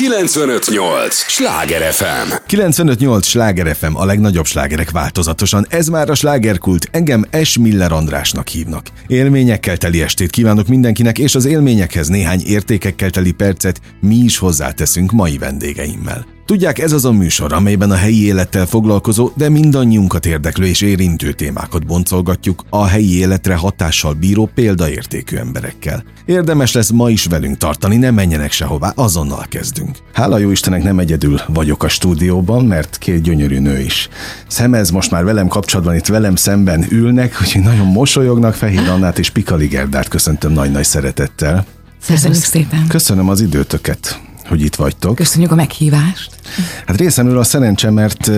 958! 0.00 1.14
Sláger 1.14 1.92
FM! 1.92 2.32
958! 2.46 3.26
Sláger 3.26 3.76
FM, 3.76 3.94
a 3.94 4.04
legnagyobb 4.04 4.44
slágerek 4.44 4.90
változatosan. 4.90 5.66
Ez 5.68 5.88
már 5.88 6.10
a 6.10 6.14
slágerkult. 6.14 6.88
Engem 6.90 7.24
S. 7.42 7.58
Miller 7.58 7.92
Andrásnak 7.92 8.48
hívnak. 8.48 8.86
Élményekkel 9.06 9.76
teli 9.76 10.02
estét 10.02 10.30
kívánok 10.30 10.66
mindenkinek, 10.66 11.18
és 11.18 11.34
az 11.34 11.44
élményekhez 11.44 12.08
néhány 12.08 12.40
értékekkel 12.44 13.10
teli 13.10 13.32
percet 13.32 13.80
mi 14.00 14.16
is 14.16 14.38
hozzáteszünk 14.38 15.10
mai 15.10 15.38
vendégeimmel. 15.38 16.39
Tudják, 16.50 16.78
ez 16.78 16.92
az 16.92 17.04
a 17.04 17.12
műsor, 17.12 17.52
amelyben 17.52 17.90
a 17.90 17.94
helyi 17.94 18.24
élettel 18.24 18.66
foglalkozó, 18.66 19.30
de 19.34 19.48
mindannyiunkat 19.48 20.26
érdeklő 20.26 20.66
és 20.66 20.80
érintő 20.80 21.32
témákat 21.32 21.86
boncolgatjuk 21.86 22.64
a 22.70 22.86
helyi 22.86 23.18
életre 23.18 23.54
hatással 23.54 24.14
bíró 24.14 24.50
példaértékű 24.54 25.36
emberekkel. 25.36 26.04
Érdemes 26.24 26.72
lesz 26.72 26.90
ma 26.90 27.10
is 27.10 27.24
velünk 27.24 27.56
tartani, 27.56 27.96
ne 27.96 28.10
menjenek 28.10 28.52
sehová, 28.52 28.92
azonnal 28.96 29.46
kezdünk. 29.48 29.96
Hála 30.12 30.38
jó 30.38 30.50
Istennek 30.50 30.82
nem 30.82 30.98
egyedül 30.98 31.40
vagyok 31.46 31.82
a 31.82 31.88
stúdióban, 31.88 32.64
mert 32.64 32.98
két 32.98 33.22
gyönyörű 33.22 33.58
nő 33.58 33.78
is. 33.78 34.08
Szemez 34.46 34.90
most 34.90 35.10
már 35.10 35.24
velem 35.24 35.48
kapcsolatban 35.48 35.94
itt 35.94 36.06
velem 36.06 36.36
szemben 36.36 36.86
ülnek, 36.88 37.38
úgyhogy 37.40 37.62
nagyon 37.62 37.86
mosolyognak, 37.86 38.54
Fehér 38.54 38.88
Annát 38.88 39.18
és 39.18 39.30
Pikali 39.30 39.66
Gerdát 39.66 40.08
köszöntöm 40.08 40.52
nagy-nagy 40.52 40.84
szeretettel. 40.84 41.66
Köszönjük 42.06 42.42
szépen. 42.42 42.86
Köszönöm 42.86 43.28
az 43.28 43.40
időtöket 43.40 44.20
hogy 44.50 44.62
itt 44.62 44.74
vagytok. 44.74 45.14
Köszönjük 45.14 45.52
a 45.52 45.54
meghívást. 45.54 46.40
Hát 46.86 46.96
részemről 46.96 47.38
a 47.38 47.44
szerencse, 47.44 47.90
mert 47.90 48.30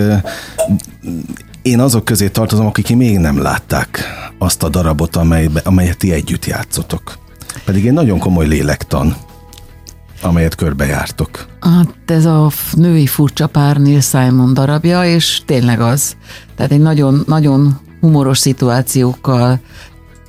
én 1.61 1.79
azok 1.79 2.05
közé 2.05 2.27
tartozom, 2.27 2.65
akik 2.65 2.95
még 2.95 3.17
nem 3.17 3.41
látták 3.41 4.03
azt 4.37 4.63
a 4.63 4.69
darabot, 4.69 5.15
amelybe, 5.15 5.61
amelyet 5.63 5.97
ti 5.97 6.11
együtt 6.11 6.45
játszotok. 6.45 7.17
Pedig 7.65 7.87
egy 7.87 7.93
nagyon 7.93 8.19
komoly 8.19 8.47
lélektan, 8.47 9.15
amelyet 10.21 10.55
körbejártok. 10.55 11.45
Hát 11.59 11.93
ez 12.05 12.25
a 12.25 12.51
női 12.73 13.07
furcsa 13.07 13.47
pár 13.47 13.77
Neil 13.77 14.01
Simon 14.01 14.53
darabja, 14.53 15.05
és 15.05 15.41
tényleg 15.45 15.79
az. 15.81 16.15
Tehát 16.55 16.71
egy 16.71 16.81
nagyon, 16.81 17.23
nagyon 17.27 17.79
humoros 17.99 18.37
szituációkkal 18.37 19.59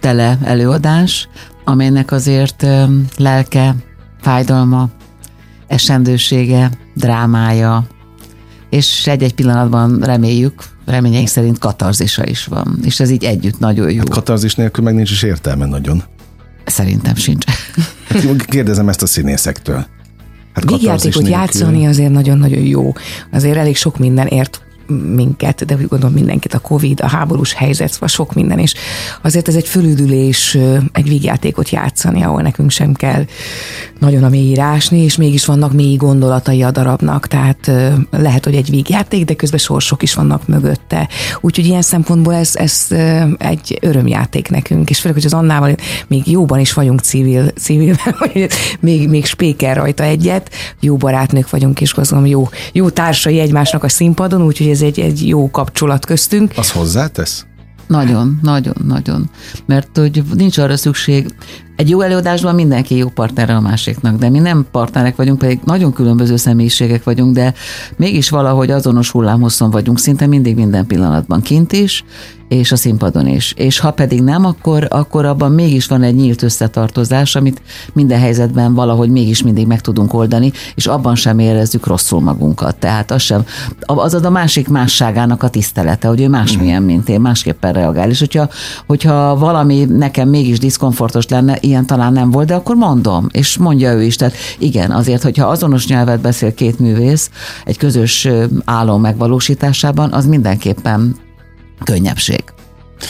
tele 0.00 0.38
előadás, 0.42 1.28
amelynek 1.64 2.12
azért 2.12 2.66
lelke, 3.16 3.74
fájdalma, 4.20 4.88
esendősége, 5.66 6.70
drámája, 6.94 7.86
és 8.70 9.06
egy-egy 9.06 9.34
pillanatban 9.34 9.98
reméljük, 9.98 10.62
reményeink 10.86 11.28
szerint 11.28 11.58
katarzisa 11.58 12.26
is 12.26 12.44
van. 12.44 12.78
És 12.84 13.00
ez 13.00 13.10
így 13.10 13.24
együtt 13.24 13.58
nagyon 13.58 13.90
jó. 13.90 13.98
Hát 13.98 14.08
katarzis 14.08 14.54
nélkül 14.54 14.84
meg 14.84 14.94
nincs 14.94 15.10
is 15.10 15.22
értelme 15.22 15.66
nagyon. 15.66 16.02
Szerintem 16.64 17.14
sincs. 17.14 17.44
Hát 18.08 18.44
kérdezem 18.44 18.88
ezt 18.88 19.02
a 19.02 19.06
színészektől. 19.06 19.86
Hát 20.54 20.70
Vígjátékot 20.70 21.28
játszani 21.28 21.86
azért 21.86 22.12
nagyon-nagyon 22.12 22.62
jó. 22.62 22.92
Azért 23.32 23.56
elég 23.56 23.76
sok 23.76 23.98
minden 23.98 24.26
ért 24.26 24.63
minket, 24.86 25.64
de 25.64 25.74
úgy 25.74 25.88
gondolom 25.88 26.14
mindenkit, 26.14 26.54
a 26.54 26.58
Covid, 26.58 27.00
a 27.00 27.08
háborús 27.08 27.52
helyzet, 27.52 27.96
vagy 27.96 28.08
sok 28.08 28.34
minden, 28.34 28.58
és 28.58 28.74
azért 29.22 29.48
ez 29.48 29.54
egy 29.54 29.68
fölüdülés, 29.68 30.58
egy 30.92 31.08
vígjátékot 31.08 31.68
játszani, 31.68 32.22
ahol 32.22 32.42
nekünk 32.42 32.70
sem 32.70 32.94
kell 32.94 33.24
nagyon 33.98 34.24
a 34.24 34.28
mélyírásni, 34.28 34.98
és 34.98 35.16
mégis 35.16 35.44
vannak 35.44 35.72
mély 35.72 35.96
gondolatai 35.96 36.62
a 36.62 36.70
darabnak, 36.70 37.26
tehát 37.26 37.70
lehet, 38.10 38.44
hogy 38.44 38.54
egy 38.54 38.70
vígjáték, 38.70 39.24
de 39.24 39.34
közben 39.34 39.58
sorsok 39.58 40.02
is 40.02 40.14
vannak 40.14 40.46
mögötte. 40.46 41.08
Úgyhogy 41.40 41.66
ilyen 41.66 41.82
szempontból 41.82 42.34
ez, 42.34 42.56
ez 42.56 42.86
egy 43.38 43.78
örömjáték 43.80 44.48
nekünk, 44.48 44.90
és 44.90 45.00
főleg, 45.00 45.16
hogy 45.16 45.26
az 45.26 45.32
Annával 45.32 45.74
még 46.06 46.30
jóban 46.30 46.58
is 46.58 46.72
vagyunk 46.72 47.00
civil, 47.00 47.48
civil 47.48 47.96
még, 48.80 49.08
még 49.08 49.26
spéker 49.26 49.76
rajta 49.76 50.02
egyet, 50.02 50.50
jó 50.80 50.96
barátnők 50.96 51.50
vagyunk, 51.50 51.80
és 51.80 51.94
gondolom 51.94 52.26
jó, 52.26 52.48
jó 52.72 52.90
társai 52.90 53.40
egymásnak 53.40 53.84
a 53.84 53.88
színpadon, 53.88 54.42
úgyhogy 54.42 54.68
ez 54.74 54.82
egy, 54.82 55.00
egy 55.00 55.28
jó 55.28 55.50
kapcsolat 55.50 56.06
köztünk. 56.06 56.52
Az 56.56 56.70
hozzátesz? 56.70 57.46
Nagyon, 57.86 58.38
nagyon, 58.42 58.74
nagyon. 58.86 59.30
Mert 59.66 59.96
hogy 59.98 60.22
nincs 60.34 60.58
arra 60.58 60.76
szükség, 60.76 61.34
egy 61.76 61.88
jó 61.88 62.00
előadásban 62.00 62.54
mindenki 62.54 62.96
jó 62.96 63.08
partnere 63.08 63.54
a 63.56 63.60
másiknak, 63.60 64.18
de 64.18 64.30
mi 64.30 64.38
nem 64.38 64.66
partnerek 64.70 65.16
vagyunk, 65.16 65.38
pedig 65.38 65.60
nagyon 65.64 65.92
különböző 65.92 66.36
személyiségek 66.36 67.04
vagyunk, 67.04 67.34
de 67.34 67.54
mégis 67.96 68.30
valahogy 68.30 68.70
azonos 68.70 69.10
hullámhosszon 69.10 69.70
vagyunk, 69.70 69.98
szinte 69.98 70.26
mindig 70.26 70.54
minden 70.54 70.86
pillanatban 70.86 71.40
kint 71.40 71.72
is, 71.72 72.04
és 72.48 72.72
a 72.72 72.76
színpadon 72.76 73.26
is. 73.26 73.52
És 73.56 73.78
ha 73.78 73.90
pedig 73.90 74.22
nem, 74.22 74.44
akkor, 74.44 74.86
akkor 74.90 75.24
abban 75.24 75.52
mégis 75.52 75.86
van 75.86 76.02
egy 76.02 76.14
nyílt 76.14 76.42
összetartozás, 76.42 77.36
amit 77.36 77.62
minden 77.92 78.18
helyzetben 78.18 78.74
valahogy 78.74 79.10
mégis 79.10 79.42
mindig 79.42 79.66
meg 79.66 79.80
tudunk 79.80 80.14
oldani, 80.14 80.52
és 80.74 80.86
abban 80.86 81.14
sem 81.14 81.38
érezzük 81.38 81.86
rosszul 81.86 82.20
magunkat. 82.20 82.76
Tehát 82.76 83.10
az 83.10 83.22
sem, 83.22 83.44
az 83.80 84.14
a 84.14 84.30
másik 84.30 84.68
másságának 84.68 85.42
a 85.42 85.48
tisztelete, 85.48 86.08
hogy 86.08 86.20
ő 86.20 86.28
másmilyen, 86.28 86.82
mint 86.82 87.08
én, 87.08 87.20
másképpen 87.20 87.72
reagál. 87.72 88.10
És 88.10 88.18
hogyha, 88.18 88.48
hogyha 88.86 89.36
valami 89.36 89.84
nekem 89.84 90.28
mégis 90.28 90.58
diszkomfortos 90.58 91.28
lenne, 91.28 91.56
ilyen 91.60 91.86
talán 91.86 92.12
nem 92.12 92.30
volt, 92.30 92.46
de 92.46 92.54
akkor 92.54 92.76
mondom, 92.76 93.26
és 93.30 93.58
mondja 93.58 93.92
ő 93.92 94.02
is. 94.02 94.16
Tehát 94.16 94.34
igen, 94.58 94.90
azért, 94.90 95.22
hogyha 95.22 95.46
azonos 95.46 95.86
nyelvet 95.86 96.20
beszél 96.20 96.54
két 96.54 96.78
művész 96.78 97.30
egy 97.64 97.78
közös 97.78 98.28
álom 98.64 99.00
megvalósításában, 99.00 100.12
az 100.12 100.26
mindenképpen 100.26 101.16
könnyebbség. 101.84 102.44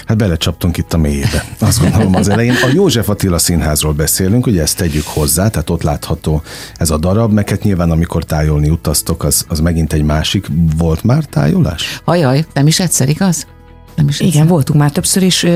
Hát 0.06 0.16
belecsaptunk 0.16 0.76
itt 0.76 0.92
a 0.92 0.96
mélyébe, 0.96 1.44
azt 1.58 1.80
gondolom 1.80 2.14
az 2.14 2.28
elején. 2.28 2.52
A 2.52 2.70
József 2.72 3.08
Attila 3.08 3.38
Színházról 3.38 3.92
beszélünk, 3.92 4.46
ugye 4.46 4.62
ezt 4.62 4.76
tegyük 4.76 5.06
hozzá, 5.06 5.48
tehát 5.48 5.70
ott 5.70 5.82
látható 5.82 6.42
ez 6.76 6.90
a 6.90 6.98
darab, 6.98 7.32
meg 7.32 7.48
hát 7.48 7.62
nyilván 7.62 7.90
amikor 7.90 8.24
tájolni 8.24 8.68
utaztok, 8.68 9.24
az, 9.24 9.44
az 9.48 9.60
megint 9.60 9.92
egy 9.92 10.02
másik. 10.02 10.46
Volt 10.76 11.02
már 11.02 11.24
tájolás? 11.24 12.00
Ajaj, 12.04 12.44
nem 12.54 12.66
is 12.66 12.80
egyszer, 12.80 13.08
igaz? 13.08 13.46
Nem 13.94 14.08
is 14.08 14.20
Igen, 14.20 14.32
egyszer. 14.32 14.48
voltunk 14.48 14.78
már 14.78 14.90
többször 14.90 15.22
is. 15.22 15.46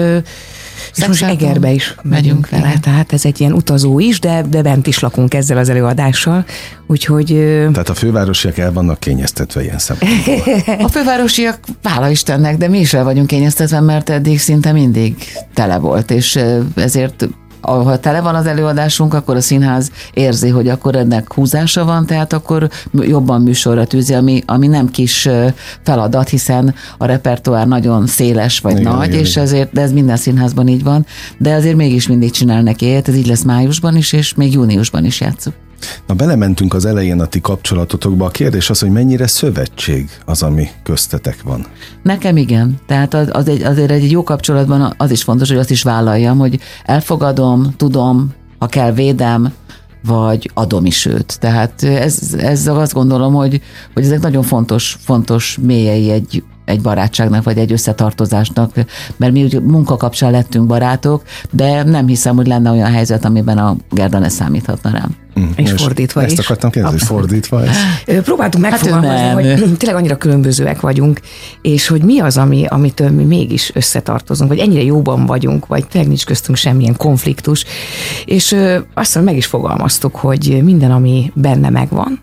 És 0.96 1.06
most 1.06 1.22
Egerbe 1.22 1.70
is 1.70 1.94
megyünk 2.02 2.48
vele, 2.48 2.68
igen. 2.68 2.80
tehát 2.80 3.12
ez 3.12 3.24
egy 3.24 3.40
ilyen 3.40 3.52
utazó 3.52 3.98
is, 3.98 4.20
de, 4.20 4.42
de 4.48 4.62
bent 4.62 4.86
is 4.86 4.98
lakunk 4.98 5.34
ezzel 5.34 5.58
az 5.58 5.68
előadással, 5.68 6.44
úgyhogy... 6.86 7.26
Tehát 7.72 7.88
a 7.88 7.94
fővárosiak 7.94 8.58
el 8.58 8.72
vannak 8.72 9.00
kényeztetve 9.00 9.62
ilyen 9.62 9.78
szempontból. 9.78 10.34
a 10.86 10.88
fővárosiak, 10.88 11.58
hála 11.82 12.08
Istennek, 12.08 12.56
de 12.56 12.68
mi 12.68 12.78
is 12.78 12.94
el 12.94 13.04
vagyunk 13.04 13.26
kényeztetve, 13.26 13.80
mert 13.80 14.10
eddig 14.10 14.38
szinte 14.38 14.72
mindig 14.72 15.16
tele 15.54 15.78
volt, 15.78 16.10
és 16.10 16.38
ezért 16.74 17.28
ha 17.60 17.98
tele 17.98 18.20
van 18.20 18.34
az 18.34 18.46
előadásunk, 18.46 19.14
akkor 19.14 19.36
a 19.36 19.40
színház 19.40 19.90
érzi, 20.14 20.48
hogy 20.48 20.68
akkor 20.68 20.96
ennek 20.96 21.32
húzása 21.32 21.84
van, 21.84 22.06
tehát 22.06 22.32
akkor 22.32 22.68
jobban 22.92 23.42
műsorra 23.42 23.84
tűzi, 23.84 24.14
ami, 24.14 24.42
ami 24.46 24.66
nem 24.66 24.90
kis 24.90 25.28
feladat, 25.82 26.28
hiszen 26.28 26.74
a 26.98 27.04
repertoár 27.04 27.66
nagyon 27.68 28.06
széles 28.06 28.60
vagy 28.60 28.78
igen, 28.78 28.92
nagy, 28.92 29.08
igen, 29.08 29.20
és 29.20 29.30
igen. 29.30 29.44
ezért, 29.44 29.72
de 29.72 29.80
ez 29.80 29.92
minden 29.92 30.16
színházban 30.16 30.68
így 30.68 30.82
van, 30.82 31.06
de 31.38 31.54
azért 31.54 31.76
mégis 31.76 32.08
mindig 32.08 32.30
csinál 32.30 32.62
neki 32.62 32.86
ilyet, 32.86 33.08
ez 33.08 33.14
így 33.14 33.26
lesz 33.26 33.42
májusban 33.42 33.96
is, 33.96 34.12
és 34.12 34.34
még 34.34 34.52
júniusban 34.52 35.04
is 35.04 35.20
játszuk. 35.20 35.54
Na 36.06 36.14
belementünk 36.14 36.74
az 36.74 36.84
elején 36.84 37.20
a 37.20 37.26
ti 37.26 37.40
kapcsolatotokba. 37.40 38.24
A 38.24 38.30
kérdés 38.30 38.70
az, 38.70 38.78
hogy 38.78 38.90
mennyire 38.90 39.26
szövetség 39.26 40.10
az, 40.24 40.42
ami 40.42 40.68
köztetek 40.82 41.42
van. 41.42 41.66
Nekem 42.02 42.36
igen. 42.36 42.78
Tehát 42.86 43.14
az, 43.14 43.28
az 43.32 43.48
egy, 43.48 43.62
azért 43.62 43.90
egy 43.90 44.10
jó 44.10 44.22
kapcsolatban 44.22 44.94
az 44.96 45.10
is 45.10 45.22
fontos, 45.22 45.48
hogy 45.48 45.58
azt 45.58 45.70
is 45.70 45.82
vállaljam, 45.82 46.38
hogy 46.38 46.60
elfogadom, 46.84 47.74
tudom, 47.76 48.32
ha 48.58 48.66
kell 48.66 48.92
védem, 48.92 49.52
vagy 50.04 50.50
adom 50.54 50.86
is 50.86 51.06
őt. 51.06 51.38
Tehát 51.40 51.82
ez, 51.82 52.34
ez 52.38 52.66
azt 52.66 52.92
gondolom, 52.92 53.34
hogy, 53.34 53.60
hogy 53.94 54.04
ezek 54.04 54.20
nagyon 54.20 54.42
fontos, 54.42 54.96
fontos 55.00 55.58
mélyei 55.62 56.10
egy, 56.10 56.42
egy 56.64 56.80
barátságnak, 56.80 57.44
vagy 57.44 57.58
egy 57.58 57.72
összetartozásnak, 57.72 58.72
mert 59.16 59.32
mi 59.32 59.42
ugye 59.42 59.60
munka 59.60 59.96
kapcsán 59.96 60.30
lettünk 60.30 60.66
barátok, 60.66 61.22
de 61.50 61.82
nem 61.82 62.06
hiszem, 62.06 62.36
hogy 62.36 62.46
lenne 62.46 62.70
olyan 62.70 62.92
helyzet, 62.92 63.24
amiben 63.24 63.58
a 63.58 63.76
Gerda 63.90 64.18
ne 64.18 64.28
számíthatna 64.28 64.90
rám. 64.90 65.16
Mm, 65.38 65.48
és 65.56 65.70
fordítva 65.70 66.22
ezt 66.22 66.32
is. 66.32 66.38
Ezt 66.38 66.46
akartam 66.46 66.70
kérdezni, 66.70 66.98
fordítva 66.98 67.62
ez? 67.64 67.76
Próbáltunk 68.22 68.64
hát 68.64 68.72
megfogalmazni, 68.72 69.48
hát 69.48 69.58
hogy 69.58 69.76
tényleg 69.76 69.98
annyira 69.98 70.16
különbözőek 70.16 70.80
vagyunk, 70.80 71.20
és 71.62 71.86
hogy 71.86 72.02
mi 72.02 72.20
az, 72.20 72.36
ami, 72.36 72.66
amitől 72.68 73.10
mi 73.10 73.24
mégis 73.24 73.70
összetartozunk, 73.74 74.50
vagy 74.50 74.58
ennyire 74.58 74.82
jóban 74.82 75.26
vagyunk, 75.26 75.66
vagy 75.66 75.86
tényleg 75.86 76.08
nincs 76.08 76.24
köztünk 76.24 76.56
semmilyen 76.58 76.96
konfliktus. 76.96 77.64
És 78.24 78.56
azt 78.94 79.14
mondom, 79.14 79.32
meg 79.32 79.42
is 79.42 79.46
fogalmaztuk, 79.46 80.16
hogy 80.16 80.60
minden, 80.62 80.90
ami 80.90 81.32
benne 81.34 81.70
megvan, 81.70 82.20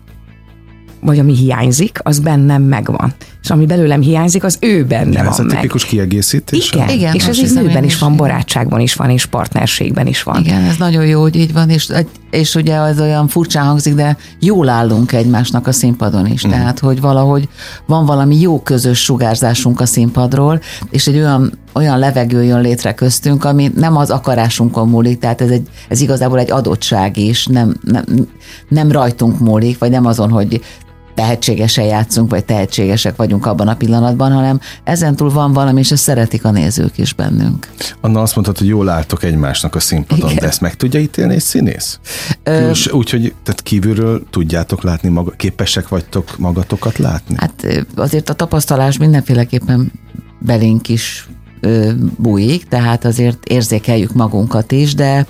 vagy 1.00 1.18
ami 1.18 1.34
hiányzik, 1.34 1.98
az 2.02 2.18
bennem 2.18 2.62
megvan. 2.62 3.14
És 3.42 3.50
ami 3.50 3.66
belőlem 3.66 4.00
hiányzik, 4.00 4.44
az 4.44 4.58
ő 4.60 4.84
benne 4.84 5.12
ja, 5.12 5.22
van 5.22 5.32
ez 5.32 5.38
a 5.38 5.46
tipikus 5.46 5.82
meg. 5.82 5.90
kiegészítés? 5.90 6.72
Igen, 6.72 6.88
Igen 6.88 7.14
és 7.14 7.26
ez 7.26 7.38
így 7.38 7.54
nőben 7.54 7.84
is 7.84 7.98
van, 7.98 8.16
barátságban 8.16 8.80
is 8.80 8.94
van, 8.94 9.10
és 9.10 9.26
partnerségben 9.26 10.06
is 10.06 10.22
van. 10.22 10.40
Igen, 10.40 10.62
ez 10.62 10.76
nagyon 10.76 11.06
jó, 11.06 11.20
hogy 11.20 11.36
így 11.36 11.52
van, 11.52 11.70
és 11.70 11.88
egy, 11.88 12.08
és 12.36 12.54
ugye 12.54 12.76
az 12.76 13.00
olyan 13.00 13.28
furcsán 13.28 13.66
hangzik, 13.66 13.94
de 13.94 14.16
jól 14.40 14.68
állunk 14.68 15.12
egymásnak 15.12 15.66
a 15.66 15.72
színpadon 15.72 16.26
is. 16.26 16.46
Mm. 16.46 16.50
Tehát, 16.50 16.78
hogy 16.78 17.00
valahogy 17.00 17.48
van 17.86 18.06
valami 18.06 18.40
jó 18.40 18.62
közös 18.62 19.02
sugárzásunk 19.02 19.80
a 19.80 19.86
színpadról, 19.86 20.60
és 20.90 21.06
egy 21.06 21.16
olyan, 21.16 21.58
olyan 21.72 21.98
levegő 21.98 22.44
jön 22.44 22.60
létre 22.60 22.94
köztünk, 22.94 23.44
ami 23.44 23.70
nem 23.74 23.96
az 23.96 24.10
akarásunkon 24.10 24.88
múlik, 24.88 25.18
tehát 25.18 25.40
ez, 25.40 25.50
egy, 25.50 25.68
ez 25.88 26.00
igazából 26.00 26.38
egy 26.38 26.50
adottság 26.50 27.16
is, 27.16 27.46
nem, 27.46 27.76
nem, 27.82 28.04
nem 28.68 28.92
rajtunk 28.92 29.38
múlik, 29.38 29.78
vagy 29.78 29.90
nem 29.90 30.06
azon, 30.06 30.30
hogy 30.30 30.60
tehetségesen 31.16 31.84
játszunk, 31.84 32.30
vagy 32.30 32.44
tehetségesek 32.44 33.16
vagyunk 33.16 33.46
abban 33.46 33.68
a 33.68 33.76
pillanatban, 33.76 34.32
hanem 34.32 34.60
ezentúl 34.84 35.30
van 35.30 35.52
valami, 35.52 35.80
és 35.80 35.90
ezt 35.90 36.02
szeretik 36.02 36.44
a 36.44 36.50
nézők 36.50 36.98
is 36.98 37.12
bennünk. 37.12 37.68
Anna 38.00 38.22
azt 38.22 38.34
mondtad, 38.34 38.58
hogy 38.58 38.66
jól 38.66 38.88
álltok 38.88 39.22
egymásnak 39.22 39.74
a 39.74 39.80
színpadon, 39.80 40.30
Igen. 40.30 40.40
de 40.40 40.46
ezt 40.46 40.60
meg 40.60 40.74
tudja 40.74 41.00
ítélni 41.00 41.34
egy 41.34 41.40
színész? 41.40 41.98
Úgyhogy 42.90 43.34
tehát 43.42 43.62
kívülről 43.62 44.22
tudjátok 44.30 44.82
látni, 44.82 45.08
maga, 45.08 45.30
képesek 45.30 45.88
vagytok 45.88 46.38
magatokat 46.38 46.98
látni? 46.98 47.34
Hát 47.38 47.86
azért 47.94 48.28
a 48.28 48.34
tapasztalás 48.34 48.98
mindenféleképpen 48.98 49.92
belénk 50.38 50.88
is 50.88 51.28
bújik, 52.16 52.68
tehát 52.68 53.04
azért 53.04 53.44
érzékeljük 53.44 54.12
magunkat 54.12 54.72
is, 54.72 54.94
de 54.94 55.26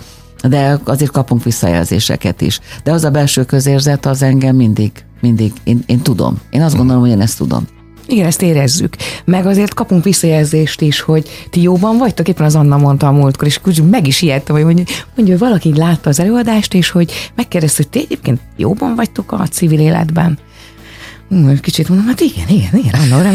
de 0.48 0.80
azért 0.84 1.10
kapunk 1.10 1.44
visszajelzéseket 1.44 2.40
is. 2.40 2.60
De 2.82 2.92
az 2.92 3.04
a 3.04 3.10
belső 3.10 3.44
közérzet 3.44 4.06
az 4.06 4.22
engem 4.22 4.56
mindig 4.56 4.92
mindig, 5.20 5.52
én, 5.64 5.82
én 5.86 6.00
tudom. 6.00 6.40
Én 6.50 6.62
azt 6.62 6.76
gondolom, 6.76 7.02
hogy 7.02 7.10
én 7.10 7.20
ezt 7.20 7.38
tudom. 7.38 7.66
Igen, 8.08 8.26
ezt 8.26 8.42
érezzük. 8.42 8.96
Meg 9.24 9.46
azért 9.46 9.74
kapunk 9.74 10.04
visszajelzést 10.04 10.80
is, 10.80 11.00
hogy 11.00 11.28
ti 11.50 11.62
jóban 11.62 11.98
vagytok, 11.98 12.28
éppen 12.28 12.44
az 12.44 12.54
Anna 12.54 12.76
mondta 12.76 13.06
a 13.06 13.12
múltkor, 13.12 13.46
és 13.46 13.60
úgy 13.64 13.88
meg 13.90 14.06
is 14.06 14.22
ijedtem, 14.22 14.54
hogy 14.54 14.64
mondja, 14.64 14.84
mondja, 15.14 15.34
hogy 15.34 15.46
valaki 15.48 15.76
látta 15.76 16.08
az 16.08 16.20
előadást, 16.20 16.74
és 16.74 16.90
hogy 16.90 17.12
megkérdezte, 17.34 17.82
hogy 17.82 17.88
ti 17.88 18.00
egyébként 18.00 18.40
jóban 18.56 18.94
vagytok 18.94 19.32
a 19.32 19.46
civil 19.46 19.80
életben. 19.80 20.38
Kicsit 21.60 21.88
mondom, 21.88 22.06
hát 22.06 22.20
igen, 22.20 22.48
igen, 22.48 22.74
igen, 22.74 22.94
Anna, 23.00 23.30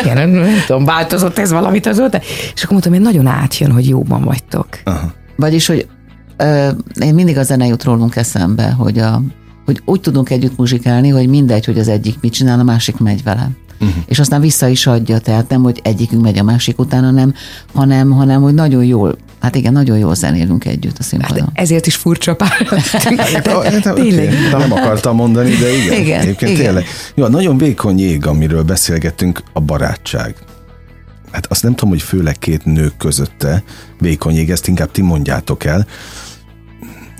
igen, 0.00 0.28
nem 0.28 0.46
tudom, 0.66 0.84
változott 0.84 1.38
ez 1.38 1.50
valamit 1.50 1.86
azóta. 1.86 2.18
És 2.54 2.62
akkor 2.62 2.70
mondtam, 2.70 2.92
hogy 2.92 3.02
nagyon 3.02 3.26
átjön, 3.26 3.72
hogy 3.72 3.88
jóban 3.88 4.22
vagytok. 4.22 4.66
Aha. 4.84 5.12
Vagyis, 5.36 5.66
hogy 5.66 5.88
ö, 6.36 6.68
én 7.00 7.14
mindig 7.14 7.38
a 7.38 7.42
zene 7.42 7.66
jut 7.66 7.84
rólunk 7.84 8.16
eszembe, 8.16 8.70
hogy 8.70 8.98
a 8.98 9.22
hogy 9.68 9.82
úgy 9.84 10.00
tudunk 10.00 10.30
együtt 10.30 10.56
muzsikálni, 10.56 11.08
hogy 11.08 11.28
mindegy, 11.28 11.64
hogy 11.64 11.78
az 11.78 11.88
egyik 11.88 12.20
mit 12.20 12.32
csinál, 12.32 12.60
a 12.60 12.62
másik 12.62 12.96
megy 12.96 13.22
vele. 13.22 13.50
Uh-huh. 13.80 14.02
És 14.06 14.18
aztán 14.18 14.40
vissza 14.40 14.68
is 14.68 14.86
adja, 14.86 15.18
tehát 15.18 15.48
nem, 15.48 15.62
hogy 15.62 15.80
egyikünk 15.82 16.22
megy 16.22 16.38
a 16.38 16.42
másik 16.42 16.78
utána, 16.78 17.10
nem, 17.10 17.34
hanem, 17.74 18.10
hanem 18.10 18.42
hogy 18.42 18.54
nagyon 18.54 18.84
jól 18.84 19.16
Hát 19.40 19.54
igen, 19.54 19.72
nagyon 19.72 19.98
jól 19.98 20.14
zenélünk 20.14 20.64
együtt 20.64 20.98
a 20.98 21.02
színpadon. 21.02 21.40
Hát 21.40 21.50
ezért 21.52 21.86
is 21.86 21.96
furcsa 21.96 22.34
pár. 22.36 22.66
tényleg. 23.94 24.34
Nem 24.50 24.72
akartam 24.72 25.16
mondani, 25.16 25.50
de 25.50 25.76
igen. 25.76 26.00
igen 26.00 26.20
egyébként 26.20 26.50
igen. 26.50 26.64
tényleg. 26.64 26.84
Jó, 27.14 27.26
nagyon 27.26 27.58
vékony 27.58 27.98
jég, 27.98 28.26
amiről 28.26 28.62
beszélgettünk, 28.62 29.42
a 29.52 29.60
barátság. 29.60 30.34
Hát 31.30 31.46
azt 31.46 31.62
nem 31.62 31.74
tudom, 31.74 31.90
hogy 31.90 32.02
főleg 32.02 32.38
két 32.38 32.64
nők 32.64 32.96
közötte 32.96 33.62
vékony 33.98 34.34
jég, 34.34 34.50
ezt 34.50 34.68
inkább 34.68 34.90
ti 34.90 35.02
mondjátok 35.02 35.64
el. 35.64 35.86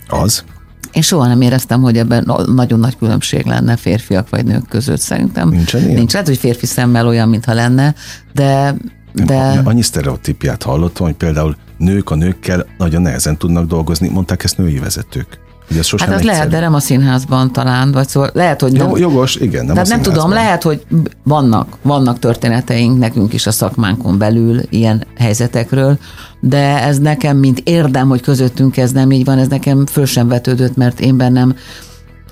Az, 0.08 0.44
én 0.92 1.02
soha 1.02 1.26
nem 1.26 1.40
éreztem, 1.40 1.80
hogy 1.80 1.98
ebben 1.98 2.32
nagyon 2.46 2.78
nagy 2.78 2.96
különbség 2.96 3.46
lenne 3.46 3.76
férfiak 3.76 4.28
vagy 4.28 4.44
nők 4.44 4.68
között. 4.68 5.00
Szerintem 5.00 5.48
nincs. 5.48 5.74
Nincs. 5.74 6.12
Lehet, 6.12 6.28
hogy 6.28 6.38
férfi 6.38 6.66
szemmel 6.66 7.06
olyan, 7.06 7.28
mintha 7.28 7.54
lenne, 7.54 7.94
de... 8.32 8.74
de... 9.12 9.54
Nem, 9.54 9.66
annyi 9.66 9.82
sztereotípiát 9.82 10.62
hallottam, 10.62 11.06
hogy 11.06 11.14
például 11.14 11.56
nők 11.76 12.10
a 12.10 12.14
nőkkel 12.14 12.66
nagyon 12.78 13.02
nehezen 13.02 13.36
tudnak 13.36 13.66
dolgozni, 13.66 14.08
mondták 14.08 14.44
ezt 14.44 14.58
női 14.58 14.78
vezetők. 14.78 15.38
Ugye 15.70 15.78
ez 15.78 15.90
hát 15.90 16.00
az 16.00 16.08
egyszerű. 16.08 16.26
lehet, 16.26 16.48
de 16.48 16.60
nem 16.60 16.74
a 16.74 16.80
színházban 16.80 17.52
talán, 17.52 17.92
vagy 17.92 18.08
szóval 18.08 18.30
lehet, 18.34 18.60
hogy 18.60 18.72
nem. 18.72 18.96
Jogos, 18.96 19.36
igen, 19.36 19.64
nem 19.64 19.74
Tehát 19.74 19.88
nem 19.88 20.02
tudom, 20.02 20.30
lehet, 20.30 20.62
hogy 20.62 20.86
vannak, 21.22 21.76
vannak 21.82 22.18
történeteink 22.18 22.98
nekünk 22.98 23.32
is 23.32 23.46
a 23.46 23.50
szakmánkon 23.50 24.18
belül 24.18 24.60
ilyen 24.68 25.06
helyzetekről, 25.18 25.98
de 26.40 26.82
ez 26.82 26.98
nekem, 26.98 27.36
mint 27.36 27.60
érdem, 27.64 28.08
hogy 28.08 28.20
közöttünk 28.20 28.76
ez 28.76 28.92
nem 28.92 29.10
így 29.10 29.24
van, 29.24 29.38
ez 29.38 29.48
nekem 29.48 29.86
föl 29.86 30.06
sem 30.06 30.28
vetődött, 30.28 30.76
mert 30.76 31.00
én 31.00 31.16
bennem 31.16 31.54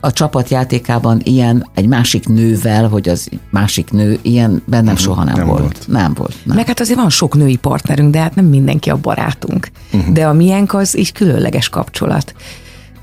a 0.00 0.12
csapatjátékában 0.12 1.20
ilyen 1.24 1.70
egy 1.74 1.86
másik 1.86 2.28
nővel, 2.28 2.88
hogy 2.88 3.08
az 3.08 3.28
másik 3.50 3.90
nő, 3.90 4.18
ilyen 4.22 4.62
bennem 4.66 4.92
uh-huh, 4.92 5.00
soha 5.00 5.24
nem, 5.24 5.34
nem 5.36 5.46
volt. 5.46 5.60
volt. 5.60 5.84
Nem 5.86 6.14
volt. 6.14 6.34
Nem. 6.44 6.56
Meg 6.56 6.66
hát 6.66 6.80
azért 6.80 6.98
van 6.98 7.10
sok 7.10 7.34
női 7.34 7.56
partnerünk, 7.56 8.12
de 8.12 8.18
hát 8.18 8.34
nem 8.34 8.44
mindenki 8.44 8.90
a 8.90 8.96
barátunk. 8.96 9.68
Uh-huh. 9.92 10.12
De 10.12 10.26
a 10.26 10.32
miénk 10.32 10.74
az 10.74 10.98
így 10.98 11.12
különleges 11.12 11.68
kapcsolat. 11.68 12.34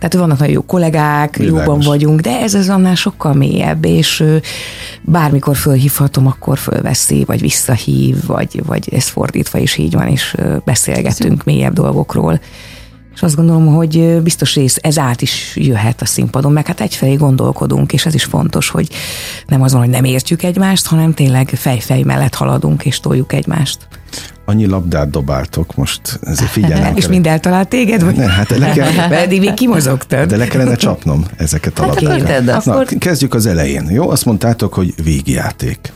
Tehát 0.04 0.18
vannak 0.18 0.40
nagyon 0.40 0.54
jó 0.54 0.62
kollégák, 0.62 1.38
Világos. 1.38 1.60
jóban 1.60 1.80
vagyunk, 1.80 2.20
de 2.20 2.40
ez 2.40 2.54
az 2.54 2.70
annál 2.70 2.96
sokkal 2.96 3.34
mélyebb, 3.34 3.86
és 3.86 4.24
bármikor 5.02 5.56
fölhívhatom, 5.56 6.28
akkor 6.28 6.58
fölveszi, 6.58 7.24
vagy 7.26 7.42
visszahív, 7.42 8.26
vagy, 8.26 8.62
vagy 8.66 8.94
ez 8.94 9.08
fordítva 9.08 9.58
is 9.58 9.78
így 9.78 9.94
van, 9.94 10.08
és 10.08 10.36
beszélgetünk 10.66 11.44
mélyebb 11.44 11.74
dolgokról. 11.74 12.40
És 13.14 13.22
azt 13.22 13.36
gondolom, 13.36 13.66
hogy 13.66 14.22
biztos 14.22 14.56
rész 14.56 14.78
ez 14.82 14.98
át 14.98 15.22
is 15.22 15.52
jöhet 15.56 16.02
a 16.02 16.06
színpadon, 16.06 16.52
meg 16.52 16.68
hát 16.68 16.82
egyfelé 16.82 17.14
gondolkodunk, 17.14 17.94
és 17.94 18.06
ez 18.06 18.14
is 18.14 18.24
fontos, 18.24 18.70
hogy 18.70 18.90
nem 19.48 19.62
azon, 19.62 19.80
hogy 19.80 19.90
nem 19.90 20.04
értjük 20.04 20.44
egymást, 20.44 20.86
hanem 20.86 21.14
tényleg 21.14 21.50
fejfej 21.50 22.02
mellett 22.02 22.36
haladunk 22.36 22.86
és 22.86 23.00
toljuk 23.00 23.34
egymást 23.34 23.88
annyi 24.46 24.66
labdát 24.66 25.10
dobáltok, 25.10 25.76
most 25.76 26.20
ezért 26.24 26.50
figyelnem 26.50 26.96
És 26.98 27.08
mind 27.08 27.28
eltalált 27.28 27.68
téged? 27.68 28.04
Vagy? 28.04 28.16
Ne, 28.16 28.28
hát 28.28 28.50
le 28.50 28.72
kell, 28.72 29.08
Pedig 29.20 29.40
még 29.40 29.54
kimozogtad. 29.54 30.30
De 30.30 30.38
le 30.38 30.48
kellene 30.48 30.76
csapnom 30.76 31.26
ezeket 31.38 31.80
a 31.80 31.86
hát 31.86 32.02
labdákat. 32.02 32.66
Na, 32.66 32.84
kezdjük 32.98 33.34
az 33.34 33.46
elején. 33.46 33.90
Jó, 33.90 34.10
azt 34.10 34.26
mondtátok, 34.26 34.74
hogy 34.74 34.94
végjáték. 35.04 35.94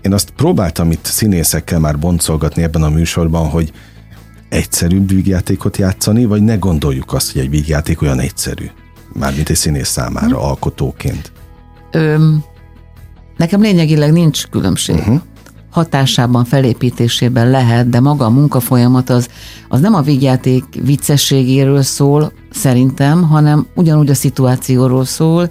Én 0.00 0.12
azt 0.12 0.30
próbáltam 0.36 0.90
itt 0.90 1.04
színészekkel 1.04 1.78
már 1.78 1.98
boncolgatni 1.98 2.62
ebben 2.62 2.82
a 2.82 2.88
műsorban, 2.88 3.48
hogy 3.48 3.72
egyszerűbb 4.48 5.08
vígjátékot 5.08 5.76
játszani, 5.76 6.24
vagy 6.24 6.42
ne 6.42 6.56
gondoljuk 6.56 7.12
azt, 7.12 7.32
hogy 7.32 7.40
egy 7.40 7.50
vígjáték 7.50 8.02
olyan 8.02 8.20
egyszerű, 8.20 8.64
mármint 9.12 9.48
egy 9.48 9.56
színész 9.56 9.88
számára, 9.88 10.38
hm. 10.38 10.44
alkotóként. 10.44 11.32
Öm, 11.90 12.44
nekem 13.36 13.60
lényegileg 13.60 14.12
nincs 14.12 14.46
különbség. 14.46 14.96
Uh-huh 14.96 15.20
hatásában, 15.70 16.44
felépítésében 16.44 17.50
lehet, 17.50 17.88
de 17.88 18.00
maga 18.00 18.24
a 18.24 18.30
munkafolyamat 18.30 19.10
az, 19.10 19.28
az 19.68 19.80
nem 19.80 19.94
a 19.94 20.02
vígjáték 20.02 20.64
viccességéről 20.82 21.82
szól, 21.82 22.32
szerintem, 22.50 23.22
hanem 23.22 23.66
ugyanúgy 23.74 24.10
a 24.10 24.14
szituációról 24.14 25.04
szól, 25.04 25.50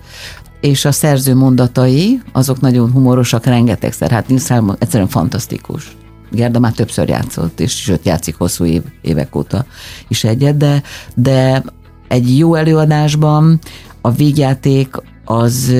és 0.61 0.85
a 0.85 0.91
szerző 0.91 1.35
mondatai, 1.35 2.21
azok 2.31 2.59
nagyon 2.59 2.91
humorosak 2.91 3.45
rengetegszer. 3.45 4.11
Hát 4.11 4.27
Nils 4.27 4.47
Halman 4.47 4.75
egyszerűen 4.79 5.09
fantasztikus. 5.09 5.97
Gerda 6.31 6.59
már 6.59 6.71
többször 6.71 7.09
játszott, 7.09 7.59
és 7.59 7.81
sőt 7.81 8.05
játszik 8.05 8.35
hosszú 8.35 8.65
év, 8.65 8.81
évek 9.01 9.35
óta 9.35 9.65
is 10.07 10.23
egyet, 10.23 10.57
de, 10.57 10.83
de 11.15 11.63
egy 12.07 12.37
jó 12.37 12.55
előadásban 12.55 13.59
a 14.01 14.11
végjáték 14.11 14.95
az 15.29 15.73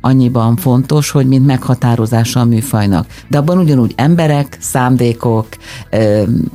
annyiban 0.00 0.56
fontos, 0.56 1.10
hogy 1.10 1.26
mint 1.26 1.46
meghatározása 1.46 2.40
a 2.40 2.44
műfajnak. 2.44 3.06
De 3.28 3.38
abban 3.38 3.58
ugyanúgy 3.58 3.92
emberek, 3.96 4.56
szándékok, 4.60 5.46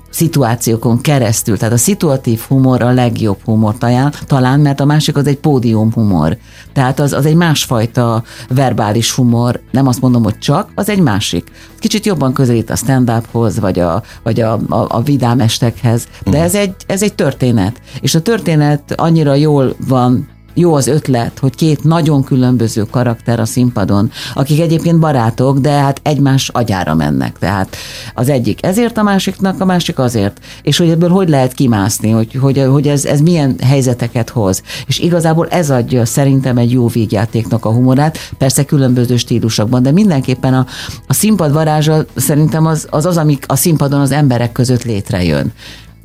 szituációkon 0.09 1.01
keresztül, 1.01 1.57
tehát 1.57 1.73
a 1.73 1.77
szituatív 1.77 2.39
humor 2.39 2.81
a 2.81 2.91
legjobb 2.91 3.37
humor 3.45 3.77
talán, 3.77 4.13
talán 4.25 4.59
mert 4.59 4.79
a 4.79 4.85
másik 4.85 5.17
az 5.17 5.27
egy 5.27 5.37
pódium 5.37 5.91
humor. 5.93 6.37
Tehát 6.73 6.99
az, 6.99 7.13
az 7.13 7.25
egy 7.25 7.35
másfajta 7.35 8.23
verbális 8.49 9.11
humor, 9.11 9.61
nem 9.71 9.87
azt 9.87 10.01
mondom, 10.01 10.23
hogy 10.23 10.37
csak, 10.37 10.71
az 10.75 10.89
egy 10.89 11.01
másik. 11.01 11.51
Kicsit 11.79 12.05
jobban 12.05 12.33
közelít 12.33 12.69
a 12.69 12.75
stand-uphoz, 12.75 13.59
vagy 13.59 13.79
a, 13.79 14.03
vagy 14.23 14.41
a, 14.41 14.53
a, 14.53 14.85
a 14.87 15.01
vidámestekhez, 15.01 16.07
de 16.23 16.37
mhm. 16.37 16.41
ez 16.41 16.55
egy, 16.55 16.75
ez 16.87 17.03
egy 17.03 17.13
történet. 17.13 17.81
És 18.01 18.15
a 18.15 18.21
történet 18.21 18.93
annyira 18.95 19.33
jól 19.33 19.75
van 19.87 20.27
jó 20.53 20.73
az 20.73 20.87
ötlet, 20.87 21.39
hogy 21.39 21.55
két 21.55 21.83
nagyon 21.83 22.23
különböző 22.23 22.83
karakter 22.91 23.39
a 23.39 23.45
színpadon, 23.45 24.11
akik 24.33 24.59
egyébként 24.59 24.99
barátok, 24.99 25.59
de 25.59 25.71
hát 25.71 25.99
egymás 26.03 26.49
agyára 26.49 26.95
mennek. 26.95 27.39
Tehát 27.39 27.75
az 28.13 28.29
egyik 28.29 28.65
ezért, 28.65 28.97
a 28.97 29.03
másiknak, 29.03 29.61
a 29.61 29.65
másik 29.65 29.99
azért. 29.99 30.39
És 30.61 30.77
hogy 30.77 30.89
ebből 30.89 31.09
hogy 31.09 31.29
lehet 31.29 31.53
kimászni, 31.53 32.09
hogy, 32.09 32.33
hogy, 32.33 32.65
hogy 32.69 32.87
ez, 32.87 33.05
ez 33.05 33.19
milyen 33.19 33.55
helyzeteket 33.63 34.29
hoz. 34.29 34.61
És 34.87 34.99
igazából 34.99 35.47
ez 35.47 35.69
adja 35.69 36.05
szerintem 36.05 36.57
egy 36.57 36.71
jó 36.71 36.87
végjátéknak 36.87 37.65
a 37.65 37.71
humorát, 37.71 38.17
persze 38.37 38.65
különböző 38.65 39.17
stílusokban, 39.17 39.83
de 39.83 39.91
mindenképpen 39.91 40.53
a, 40.53 40.65
a 41.07 41.13
színpad 41.13 41.53
varázsa 41.53 42.05
szerintem 42.15 42.65
az, 42.65 42.87
az 42.89 43.05
az, 43.05 43.17
amik 43.17 43.45
a 43.47 43.55
színpadon 43.55 44.01
az 44.01 44.11
emberek 44.11 44.51
között 44.51 44.83
létrejön. 44.83 45.53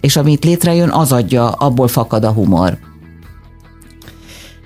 És 0.00 0.16
amit 0.16 0.44
létrejön, 0.44 0.90
az 0.90 1.12
adja, 1.12 1.50
abból 1.50 1.88
fakad 1.88 2.24
a 2.24 2.30
humor. 2.30 2.78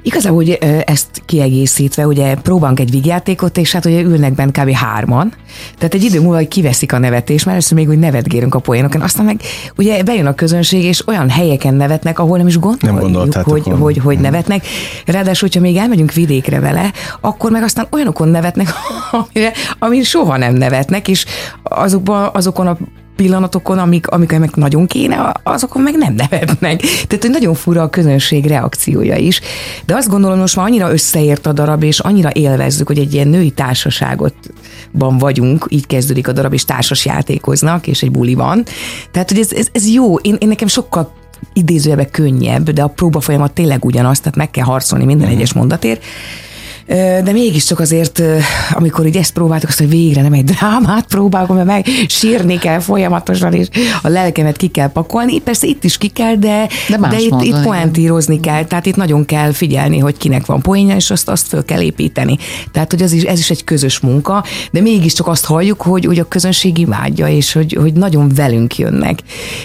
Igazából, 0.02 0.38
hogy 0.38 0.58
ezt 0.84 1.22
kiegészítve, 1.26 2.06
ugye 2.06 2.34
próbálunk 2.34 2.80
egy 2.80 2.90
vigyátékot, 2.90 3.56
és 3.56 3.72
hát 3.72 3.84
ugye 3.84 4.00
ülnek 4.00 4.34
bent 4.34 4.58
kb. 4.58 4.70
hárman, 4.70 5.34
tehát 5.78 5.94
egy 5.94 6.02
idő 6.02 6.20
múlva 6.20 6.36
hogy 6.36 6.48
kiveszik 6.48 6.92
a 6.92 6.98
nevetés, 6.98 7.44
mert 7.44 7.56
először 7.56 7.78
még 7.78 7.88
úgy 7.88 7.98
nevetgélünk 7.98 8.54
a 8.54 8.58
poénokon, 8.58 9.00
aztán 9.00 9.24
meg 9.24 9.40
ugye 9.76 10.02
bejön 10.02 10.26
a 10.26 10.34
közönség, 10.34 10.84
és 10.84 11.06
olyan 11.08 11.30
helyeken 11.30 11.74
nevetnek, 11.74 12.18
ahol 12.18 12.38
nem 12.38 12.46
is 12.46 12.58
gondoljuk, 12.58 13.00
nem 13.00 13.12
hogy, 13.12 13.34
hogy, 13.42 13.72
hogy, 13.78 13.98
hogy 13.98 14.14
hmm. 14.14 14.22
nevetnek. 14.22 14.66
Ráadásul, 15.06 15.48
hogyha 15.48 15.60
még 15.60 15.76
elmegyünk 15.76 16.12
vidékre 16.12 16.60
vele, 16.60 16.92
akkor 17.20 17.50
meg 17.50 17.62
aztán 17.62 17.86
olyanokon 17.90 18.28
nevetnek, 18.28 18.68
amire, 19.32 19.52
amin 19.78 20.02
soha 20.02 20.36
nem 20.36 20.54
nevetnek, 20.54 21.08
és 21.08 21.24
azokban, 21.62 22.30
azokon 22.32 22.66
a 22.66 22.76
pillanatokon, 23.20 23.78
amik, 23.78 24.06
amik 24.06 24.38
meg 24.38 24.50
nagyon 24.54 24.86
kéne, 24.86 25.32
azokon 25.42 25.82
meg 25.82 25.96
nem 25.96 26.14
nevetnek. 26.14 26.80
Tehát, 26.80 27.20
hogy 27.20 27.30
nagyon 27.30 27.54
fura 27.54 27.82
a 27.82 27.90
közönség 27.90 28.46
reakciója 28.46 29.16
is. 29.16 29.40
De 29.86 29.94
azt 29.94 30.08
gondolom, 30.08 30.38
most 30.38 30.56
már 30.56 30.66
annyira 30.66 30.92
összeért 30.92 31.46
a 31.46 31.52
darab, 31.52 31.82
és 31.82 31.98
annyira 31.98 32.30
élvezzük, 32.32 32.86
hogy 32.86 32.98
egy 32.98 33.14
ilyen 33.14 33.28
női 33.28 33.50
társaságotban 33.50 35.18
vagyunk, 35.18 35.66
így 35.68 35.86
kezdődik 35.86 36.28
a 36.28 36.32
darab, 36.32 36.52
és 36.52 36.64
társas 36.64 37.04
játékoznak, 37.04 37.86
és 37.86 38.02
egy 38.02 38.10
buli 38.10 38.34
van. 38.34 38.64
Tehát, 39.10 39.30
hogy 39.30 39.38
ez, 39.38 39.52
ez, 39.52 39.66
ez 39.72 39.88
jó. 39.88 40.16
Én, 40.16 40.36
én 40.38 40.48
nekem 40.48 40.68
sokkal 40.68 41.12
idézőjebe 41.52 42.06
könnyebb, 42.06 42.70
de 42.70 42.82
a 42.82 42.88
próba 42.88 43.20
folyamat 43.20 43.52
tényleg 43.52 43.84
ugyanaz, 43.84 44.20
tehát 44.20 44.36
meg 44.36 44.50
kell 44.50 44.64
harcolni 44.64 45.04
minden 45.04 45.26
uh-huh. 45.26 45.40
egyes 45.40 45.52
mondatért 45.52 46.04
de 47.24 47.32
mégiscsak 47.32 47.80
azért, 47.80 48.22
amikor 48.70 49.06
így 49.06 49.16
ezt 49.16 49.32
próbáltuk, 49.32 49.68
azt, 49.68 49.78
hogy 49.78 49.88
végre 49.88 50.22
nem 50.22 50.32
egy 50.32 50.44
drámát 50.44 51.06
próbálom, 51.06 51.56
mert 51.56 51.66
meg 51.66 51.86
sírni 52.08 52.58
kell 52.58 52.78
folyamatosan, 52.78 53.52
és 53.52 53.66
a 54.02 54.08
lelkemet 54.08 54.56
ki 54.56 54.66
kell 54.66 54.88
pakolni. 54.88 55.40
Persze 55.40 55.66
itt 55.66 55.84
is 55.84 55.98
ki 55.98 56.08
kell, 56.08 56.34
de, 56.34 56.68
de, 56.88 56.96
de 56.96 57.18
itt, 57.18 57.30
mondani, 57.30 57.48
itt 57.48 57.62
poentírozni 57.62 58.40
kell, 58.40 58.64
tehát 58.64 58.86
itt 58.86 58.96
nagyon 58.96 59.24
kell 59.24 59.52
figyelni, 59.52 59.98
hogy 59.98 60.16
kinek 60.16 60.46
van 60.46 60.60
poénja, 60.62 60.96
és 60.96 61.10
azt, 61.10 61.28
azt 61.28 61.46
föl 61.46 61.64
kell 61.64 61.80
építeni. 61.80 62.38
Tehát, 62.72 62.90
hogy 62.90 63.02
ez 63.02 63.12
is, 63.12 63.22
ez 63.22 63.38
is 63.38 63.50
egy 63.50 63.64
közös 63.64 64.00
munka, 64.00 64.44
de 64.72 64.80
mégiscsak 64.80 65.26
azt 65.26 65.44
halljuk, 65.44 65.82
hogy, 65.82 66.04
hogy 66.04 66.18
a 66.18 66.28
közönség 66.28 66.78
imádja, 66.78 67.28
és 67.28 67.52
hogy, 67.52 67.72
hogy 67.72 67.92
nagyon 67.92 68.28
velünk 68.34 68.78
jönnek. 68.78 69.18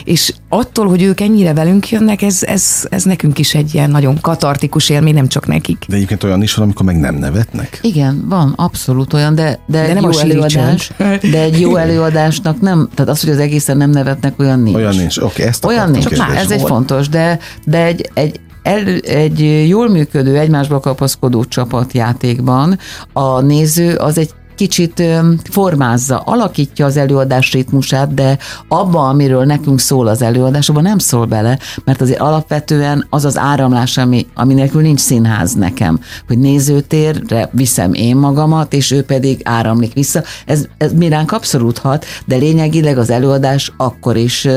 És 0.03 0.33
attól, 0.49 0.87
hogy 0.87 1.03
ők 1.03 1.21
ennyire 1.21 1.53
velünk 1.53 1.89
jönnek, 1.89 2.21
ez, 2.21 2.43
ez, 2.43 2.87
ez 2.89 3.03
nekünk 3.03 3.39
is 3.39 3.53
egy 3.53 3.73
ilyen 3.73 3.89
nagyon 3.89 4.19
katartikus 4.21 4.89
élmény, 4.89 5.13
nem 5.13 5.27
csak 5.27 5.47
nekik. 5.47 5.85
De 5.87 5.95
egyébként 5.95 6.23
olyan 6.23 6.41
is 6.41 6.53
van, 6.53 6.63
amikor 6.63 6.85
meg 6.85 6.99
nem 6.99 7.14
nem 7.19 7.31
nevetnek? 7.31 7.79
Igen, 7.81 8.25
van, 8.29 8.53
abszolút 8.55 9.13
olyan, 9.13 9.35
de, 9.35 9.59
de, 9.65 9.87
de 9.87 9.93
nem 9.93 10.03
jó 10.03 10.19
előadás, 10.19 10.91
de 11.31 11.41
egy 11.41 11.59
jó 11.59 11.75
előadásnak 11.75 12.61
nem, 12.61 12.89
tehát 12.95 13.11
az, 13.11 13.21
hogy 13.21 13.29
az 13.29 13.37
egészen 13.37 13.77
nem 13.77 13.89
nevetnek, 13.89 14.39
olyan 14.39 14.59
nincs. 14.59 14.75
Olyan 14.75 14.95
nincs, 14.95 15.17
oké, 15.17 15.25
okay, 15.25 15.45
ezt 15.45 15.65
Olyan 15.65 15.91
nincs, 15.91 16.07
kérdés. 16.07 16.35
ez 16.35 16.51
egy 16.51 16.61
fontos, 16.61 17.09
de, 17.09 17.39
de 17.65 17.83
egy, 17.85 18.09
egy, 18.13 18.39
el, 18.63 18.87
egy 18.97 19.67
jól 19.67 19.89
működő, 19.89 20.37
egymásba 20.37 20.79
kapaszkodó 20.79 21.43
csapatjátékban 21.43 22.79
a 23.13 23.41
néző 23.41 23.95
az 23.95 24.17
egy 24.17 24.29
kicsit 24.55 25.03
formázza, 25.49 26.17
alakítja 26.17 26.85
az 26.85 26.97
előadás 26.97 27.51
ritmusát, 27.51 28.13
de 28.13 28.37
abba, 28.67 29.07
amiről 29.07 29.45
nekünk 29.45 29.79
szól 29.79 30.07
az 30.07 30.21
előadás, 30.21 30.69
abban 30.69 30.83
nem 30.83 30.97
szól 30.97 31.25
bele, 31.25 31.59
mert 31.83 32.01
azért 32.01 32.19
alapvetően 32.19 33.07
az 33.09 33.25
az 33.25 33.37
áramlás, 33.37 33.97
ami, 33.97 34.27
ami 34.33 34.53
nélkül 34.53 34.81
nincs 34.81 34.99
színház 34.99 35.53
nekem, 35.53 35.99
hogy 36.27 36.37
nézőtérre 36.37 37.49
viszem 37.51 37.93
én 37.93 38.15
magamat, 38.15 38.73
és 38.73 38.91
ő 38.91 39.03
pedig 39.03 39.41
áramlik 39.43 39.93
vissza. 39.93 40.23
Ez, 40.45 40.65
ez 40.77 40.93
miránk 40.93 41.31
abszolút 41.31 41.77
hat, 41.77 42.05
de 42.25 42.35
lényegileg 42.35 42.97
az 42.97 43.09
előadás 43.09 43.71
akkor 43.77 44.17
is 44.17 44.47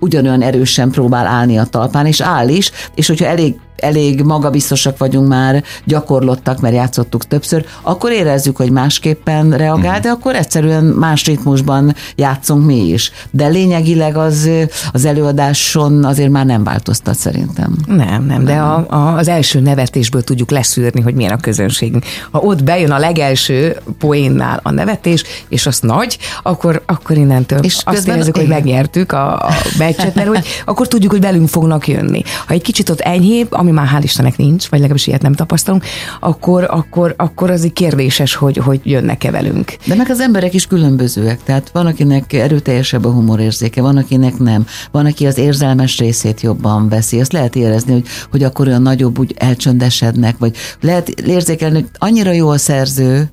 ugyanolyan 0.00 0.42
erősen 0.42 0.90
próbál 0.90 1.26
állni 1.26 1.58
a 1.58 1.64
talpán, 1.64 2.06
és 2.06 2.20
áll 2.20 2.48
is, 2.48 2.70
és 2.94 3.06
hogyha 3.06 3.26
elég 3.26 3.54
elég 3.76 4.22
magabiztosak 4.22 4.98
vagyunk 4.98 5.28
már, 5.28 5.62
gyakorlottak, 5.84 6.60
mert 6.60 6.74
játszottuk 6.74 7.24
többször, 7.24 7.64
akkor 7.82 8.12
érezzük, 8.12 8.56
hogy 8.56 8.70
másképpen 8.70 9.50
reagál, 9.50 9.76
uh-huh. 9.76 10.02
de 10.02 10.08
akkor 10.08 10.34
egyszerűen 10.34 10.84
más 10.84 11.24
ritmusban 11.24 11.94
játszunk 12.16 12.66
mi 12.66 12.88
is. 12.88 13.12
De 13.30 13.46
lényegileg 13.46 14.16
az, 14.16 14.50
az 14.92 15.04
előadáson 15.04 16.04
azért 16.04 16.30
már 16.30 16.46
nem 16.46 16.64
változtat 16.64 17.14
szerintem. 17.14 17.76
Nem, 17.86 18.24
nem, 18.24 18.44
de 18.44 18.54
a, 18.54 18.86
a, 18.88 19.16
az 19.16 19.28
első 19.28 19.60
nevetésből 19.60 20.22
tudjuk 20.22 20.50
leszűrni, 20.50 21.00
hogy 21.00 21.14
milyen 21.14 21.32
a 21.32 21.36
közönségünk. 21.36 22.04
Ha 22.30 22.38
ott 22.38 22.64
bejön 22.64 22.90
a 22.90 22.98
legelső 22.98 23.76
poénnál 23.98 24.60
a 24.62 24.70
nevetés, 24.70 25.24
és 25.48 25.66
az 25.66 25.80
nagy, 25.80 26.18
akkor, 26.42 26.82
akkor 26.86 27.16
innentől 27.16 27.58
és 27.58 27.80
azt 27.84 28.08
érezzük, 28.08 28.36
hogy 28.36 28.48
megnyertük 28.48 29.12
a, 29.12 29.34
a 29.34 29.48
meccset, 29.78 30.14
mert 30.14 30.28
hogy 30.28 30.46
akkor 30.64 30.88
tudjuk, 30.88 31.10
hogy 31.10 31.20
velünk 31.20 31.48
fognak 31.48 31.88
jönni. 31.88 32.22
Ha 32.46 32.54
egy 32.54 32.62
kicsit 32.62 32.88
ott 32.88 33.00
enyhébb, 33.00 33.46
ami 33.66 33.74
már 33.74 33.88
hál' 33.94 34.02
Istennek 34.02 34.36
nincs, 34.36 34.68
vagy 34.68 34.78
legalábbis 34.78 35.06
ilyet 35.06 35.22
nem 35.22 35.32
tapasztalunk, 35.32 35.84
akkor, 36.20 36.66
akkor, 36.70 37.14
akkor 37.16 37.50
az 37.50 37.64
egy 37.64 37.72
kérdéses, 37.72 38.34
hogy, 38.34 38.56
hogy 38.56 38.80
jönnek-e 38.82 39.30
velünk. 39.30 39.76
De 39.86 39.94
meg 39.94 40.10
az 40.10 40.20
emberek 40.20 40.54
is 40.54 40.66
különbözőek, 40.66 41.42
tehát 41.42 41.70
van, 41.72 41.86
akinek 41.86 42.32
erőteljesebb 42.32 43.04
a 43.04 43.10
humorérzéke, 43.10 43.80
van, 43.80 43.96
akinek 43.96 44.38
nem, 44.38 44.66
van, 44.90 45.06
aki 45.06 45.26
az 45.26 45.38
érzelmes 45.38 45.98
részét 45.98 46.40
jobban 46.40 46.88
veszi. 46.88 47.20
Azt 47.20 47.32
lehet 47.32 47.56
érezni, 47.56 47.92
hogy, 47.92 48.06
hogy 48.30 48.42
akkor 48.42 48.66
olyan 48.66 48.82
nagyobb 48.82 49.18
úgy 49.18 49.34
elcsöndesednek, 49.38 50.38
vagy 50.38 50.56
lehet 50.80 51.08
érzékelni, 51.08 51.74
hogy 51.74 51.88
annyira 51.98 52.32
jó 52.32 52.48
a 52.48 52.58
szerző, 52.58 53.30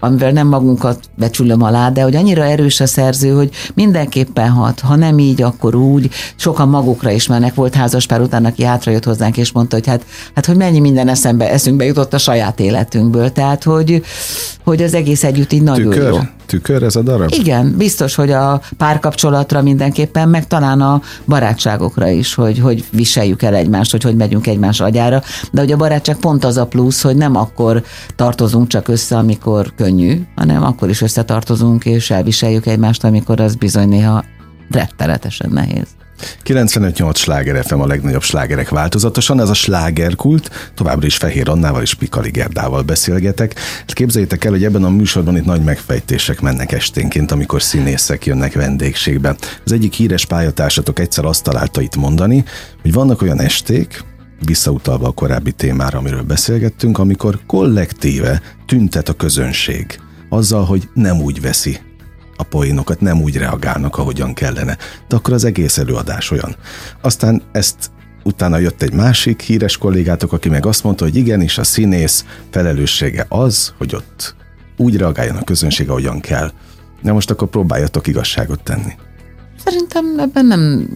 amivel 0.00 0.30
nem 0.30 0.46
magunkat 0.46 1.00
becsülöm 1.14 1.62
alá, 1.62 1.90
de 1.90 2.02
hogy 2.02 2.16
annyira 2.16 2.44
erős 2.44 2.80
a 2.80 2.86
szerző, 2.86 3.30
hogy 3.30 3.50
mindenképpen 3.74 4.50
hat, 4.50 4.80
ha 4.80 4.96
nem 4.96 5.18
így, 5.18 5.42
akkor 5.42 5.74
úgy. 5.74 6.10
Sokan 6.36 6.68
magukra 6.68 7.10
ismernek, 7.10 7.54
volt 7.54 7.74
házaspár 7.74 8.20
után, 8.20 8.44
aki 8.44 8.62
hátrajött 8.62 9.04
hozzánk, 9.04 9.36
és 9.36 9.52
mondta, 9.52 9.76
hogy 9.76 9.86
hát, 9.86 10.04
hát 10.34 10.46
hogy 10.46 10.56
mennyi 10.56 10.80
minden 10.80 11.08
eszembe, 11.08 11.50
eszünkbe 11.50 11.84
jutott 11.84 12.14
a 12.14 12.18
saját 12.18 12.60
életünkből. 12.60 13.32
Tehát, 13.32 13.64
hogy, 13.64 14.02
hogy 14.66 14.82
az 14.82 14.94
egész 14.94 15.24
együtt 15.24 15.52
így 15.52 15.62
nagyon 15.62 15.90
Tükör. 15.90 16.08
jó 16.08 16.18
tükör 16.46 16.82
ez 16.82 16.96
a 16.96 17.02
darab? 17.02 17.32
Igen, 17.32 17.74
biztos, 17.76 18.14
hogy 18.14 18.30
a 18.30 18.60
párkapcsolatra 18.76 19.62
mindenképpen, 19.62 20.28
meg 20.28 20.46
talán 20.46 20.80
a 20.80 21.00
barátságokra 21.26 22.08
is, 22.08 22.34
hogy, 22.34 22.58
hogy 22.58 22.84
viseljük 22.90 23.42
el 23.42 23.54
egymást, 23.54 23.90
hogy 23.90 24.02
hogy 24.02 24.16
megyünk 24.16 24.46
egymás 24.46 24.80
agyára, 24.80 25.22
de 25.52 25.60
hogy 25.60 25.72
a 25.72 25.76
barátság 25.76 26.16
pont 26.16 26.44
az 26.44 26.56
a 26.56 26.66
plusz, 26.66 27.02
hogy 27.02 27.16
nem 27.16 27.36
akkor 27.36 27.82
tartozunk 28.16 28.66
csak 28.68 28.88
össze, 28.88 29.16
amikor 29.16 29.72
könnyű, 29.76 30.20
hanem 30.36 30.64
akkor 30.64 30.88
is 30.88 31.02
összetartozunk, 31.02 31.84
és 31.84 32.10
elviseljük 32.10 32.66
egymást, 32.66 33.04
amikor 33.04 33.40
az 33.40 33.54
bizony 33.54 33.88
néha 33.88 34.24
rettenetesen 34.70 35.50
nehéz. 35.52 35.95
95-8 36.44 37.16
sláger 37.16 37.64
FM 37.64 37.80
a 37.80 37.86
legnagyobb 37.86 38.22
slágerek 38.22 38.68
változatosan, 38.68 39.40
ez 39.40 39.48
a 39.48 39.54
slágerkult, 39.54 40.50
továbbra 40.74 41.06
is 41.06 41.16
Fehér 41.16 41.48
Annával 41.48 41.82
és 41.82 41.94
Pikali 41.94 42.30
Gerdával 42.30 42.82
beszélgetek. 42.82 43.58
Hát 43.58 43.92
képzeljétek 43.92 44.44
el, 44.44 44.50
hogy 44.50 44.64
ebben 44.64 44.84
a 44.84 44.90
műsorban 44.90 45.36
itt 45.36 45.44
nagy 45.44 45.62
megfejtések 45.62 46.40
mennek 46.40 46.72
esténként, 46.72 47.30
amikor 47.30 47.62
színészek 47.62 48.26
jönnek 48.26 48.54
vendégségbe. 48.54 49.36
Az 49.64 49.72
egyik 49.72 49.92
híres 49.92 50.24
pályatársatok 50.24 50.98
egyszer 50.98 51.24
azt 51.24 51.42
találta 51.42 51.80
itt 51.80 51.96
mondani, 51.96 52.44
hogy 52.82 52.92
vannak 52.92 53.22
olyan 53.22 53.40
esték, 53.40 54.04
visszautalva 54.44 55.06
a 55.06 55.12
korábbi 55.12 55.52
témára, 55.52 55.98
amiről 55.98 56.22
beszélgettünk, 56.22 56.98
amikor 56.98 57.38
kollektíve 57.46 58.42
tüntet 58.66 59.08
a 59.08 59.12
közönség 59.12 60.00
azzal, 60.28 60.64
hogy 60.64 60.88
nem 60.94 61.20
úgy 61.20 61.40
veszi 61.40 61.78
a 62.36 62.42
poénokat, 62.42 63.00
nem 63.00 63.22
úgy 63.22 63.36
reagálnak, 63.36 63.98
ahogyan 63.98 64.34
kellene. 64.34 64.76
De 65.08 65.16
akkor 65.16 65.34
az 65.34 65.44
egész 65.44 65.78
előadás 65.78 66.30
olyan. 66.30 66.56
Aztán 67.00 67.42
ezt 67.52 67.90
utána 68.24 68.58
jött 68.58 68.82
egy 68.82 68.92
másik 68.92 69.40
híres 69.40 69.76
kollégátok, 69.76 70.32
aki 70.32 70.48
meg 70.48 70.66
azt 70.66 70.84
mondta, 70.84 71.04
hogy 71.04 71.16
igenis 71.16 71.58
a 71.58 71.64
színész 71.64 72.24
felelőssége 72.50 73.26
az, 73.28 73.74
hogy 73.78 73.94
ott 73.94 74.34
úgy 74.76 74.96
reagáljon 74.96 75.36
a 75.36 75.44
közönség, 75.44 75.88
ahogyan 75.88 76.20
kell. 76.20 76.52
Na 77.02 77.12
most 77.12 77.30
akkor 77.30 77.48
próbáljatok 77.48 78.06
igazságot 78.06 78.62
tenni. 78.62 78.92
Szerintem 79.66 80.18
ebben 80.18 80.46
nem, 80.46 80.88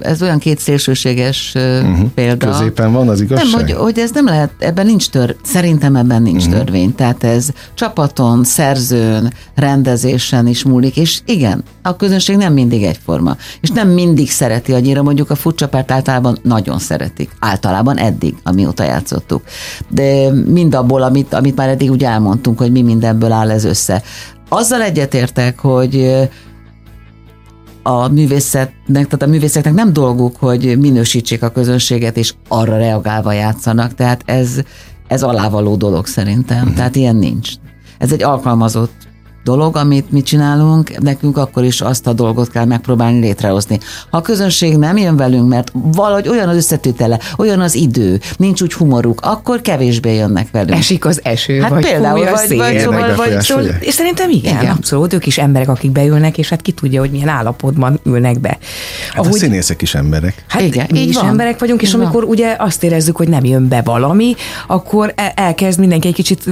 ez 0.00 0.22
olyan 0.22 0.38
két 0.38 0.58
szélsőséges 0.58 1.52
uh-huh. 1.54 2.08
példa. 2.14 2.50
Középen 2.50 2.92
van 2.92 3.08
az 3.08 3.20
igazság? 3.20 3.46
Nem, 3.50 3.60
hogy, 3.60 3.72
hogy 3.72 3.98
ez 3.98 4.10
nem 4.10 4.24
lehet, 4.24 4.50
ebben 4.58 4.86
nincs 4.86 5.08
tör, 5.08 5.36
szerintem 5.42 5.96
ebben 5.96 6.22
nincs 6.22 6.44
uh-huh. 6.44 6.58
törvény. 6.58 6.94
Tehát 6.94 7.24
ez 7.24 7.48
csapaton, 7.74 8.44
szerzőn, 8.44 9.32
rendezésen 9.54 10.46
is 10.46 10.64
múlik, 10.64 10.96
és 10.96 11.20
igen, 11.24 11.62
a 11.82 11.96
közönség 11.96 12.36
nem 12.36 12.52
mindig 12.52 12.82
egyforma. 12.82 13.36
És 13.60 13.70
nem 13.70 13.88
mindig 13.88 14.30
szereti 14.30 14.72
annyira, 14.72 15.02
mondjuk 15.02 15.30
a 15.30 15.34
futcsapárt 15.34 15.90
általában 15.90 16.38
nagyon 16.42 16.78
szeretik. 16.78 17.30
Általában 17.38 17.98
eddig, 17.98 18.34
amióta 18.42 18.84
játszottuk. 18.84 19.42
De 19.88 20.30
mind 20.46 20.74
abból, 20.74 21.02
amit, 21.02 21.34
amit 21.34 21.56
már 21.56 21.68
eddig 21.68 21.90
úgy 21.90 22.04
elmondtunk, 22.04 22.58
hogy 22.58 22.72
mi 22.72 22.82
mindenből 22.82 23.32
áll 23.32 23.50
ez 23.50 23.64
össze. 23.64 24.02
Azzal 24.48 24.82
egyetértek, 24.82 25.58
hogy 25.58 26.28
a 27.86 28.08
művészetnek, 28.08 29.04
tehát 29.04 29.22
a 29.22 29.26
művészeknek 29.26 29.74
nem 29.74 29.92
dolguk, 29.92 30.36
hogy 30.36 30.78
minősítsék 30.78 31.42
a 31.42 31.50
közönséget, 31.50 32.16
és 32.16 32.34
arra 32.48 32.76
reagálva 32.76 33.32
játszanak, 33.32 33.94
tehát 33.94 34.22
ez, 34.24 34.60
ez 35.06 35.22
alávaló 35.22 35.76
dolog 35.76 36.06
szerintem, 36.06 36.60
uh-huh. 36.60 36.74
tehát 36.74 36.96
ilyen 36.96 37.16
nincs. 37.16 37.52
Ez 37.98 38.12
egy 38.12 38.22
alkalmazott 38.22 39.08
dolog, 39.44 39.76
amit 39.76 40.10
mi 40.10 40.22
csinálunk, 40.22 40.98
nekünk 41.00 41.36
akkor 41.36 41.64
is 41.64 41.80
azt 41.80 42.06
a 42.06 42.12
dolgot 42.12 42.50
kell 42.50 42.64
megpróbálni 42.64 43.20
létrehozni. 43.20 43.78
Ha 44.10 44.16
a 44.16 44.20
közönség 44.20 44.76
nem 44.76 44.96
jön 44.96 45.16
velünk, 45.16 45.48
mert 45.48 45.72
valahogy 45.72 46.28
olyan 46.28 46.48
az 46.48 46.56
összetétele, 46.56 47.18
olyan 47.36 47.60
az 47.60 47.74
idő, 47.74 48.20
nincs 48.36 48.62
úgy 48.62 48.72
humoruk, 48.72 49.20
akkor 49.22 49.60
kevésbé 49.60 50.14
jönnek 50.14 50.50
velünk. 50.50 50.78
Esik 50.78 51.04
az 51.04 51.20
eső, 51.22 51.60
hát 51.60 51.70
vagy 51.70 51.84
például, 51.84 52.18
fúj 52.18 52.26
a 52.26 52.30
vagy, 52.30 52.46
szél, 52.46 52.56
vagy, 52.56 52.78
szóval, 52.78 53.14
vagy, 53.14 53.40
szóval, 53.40 53.64
és 53.80 53.94
szerintem 53.94 54.30
igen, 54.30 54.56
igen, 54.56 54.76
abszolút, 54.76 55.12
ők 55.12 55.26
is 55.26 55.38
emberek, 55.38 55.68
akik 55.68 55.90
beülnek, 55.90 56.38
és 56.38 56.48
hát 56.48 56.60
ki 56.60 56.72
tudja, 56.72 57.00
hogy 57.00 57.10
milyen 57.10 57.28
állapotban 57.28 58.00
ülnek 58.04 58.40
be. 58.40 58.58
Hát 59.08 59.24
Ahogy, 59.24 59.34
a 59.34 59.38
színészek 59.38 59.82
is 59.82 59.94
emberek. 59.94 60.44
Hát 60.48 60.62
igen, 60.62 60.86
mi 60.90 60.98
így 60.98 61.08
is 61.08 61.14
van. 61.14 61.26
emberek 61.26 61.58
vagyunk, 61.58 61.82
és 61.82 61.88
így 61.88 61.94
amikor 61.94 62.24
ugye 62.24 62.56
azt 62.58 62.84
érezzük, 62.84 63.16
hogy 63.16 63.28
nem 63.28 63.44
jön 63.44 63.68
be 63.68 63.82
valami, 63.82 64.34
akkor 64.66 65.12
e- 65.16 65.32
elkezd 65.36 65.78
mindenki 65.78 66.08
egy 66.08 66.14
kicsit 66.14 66.44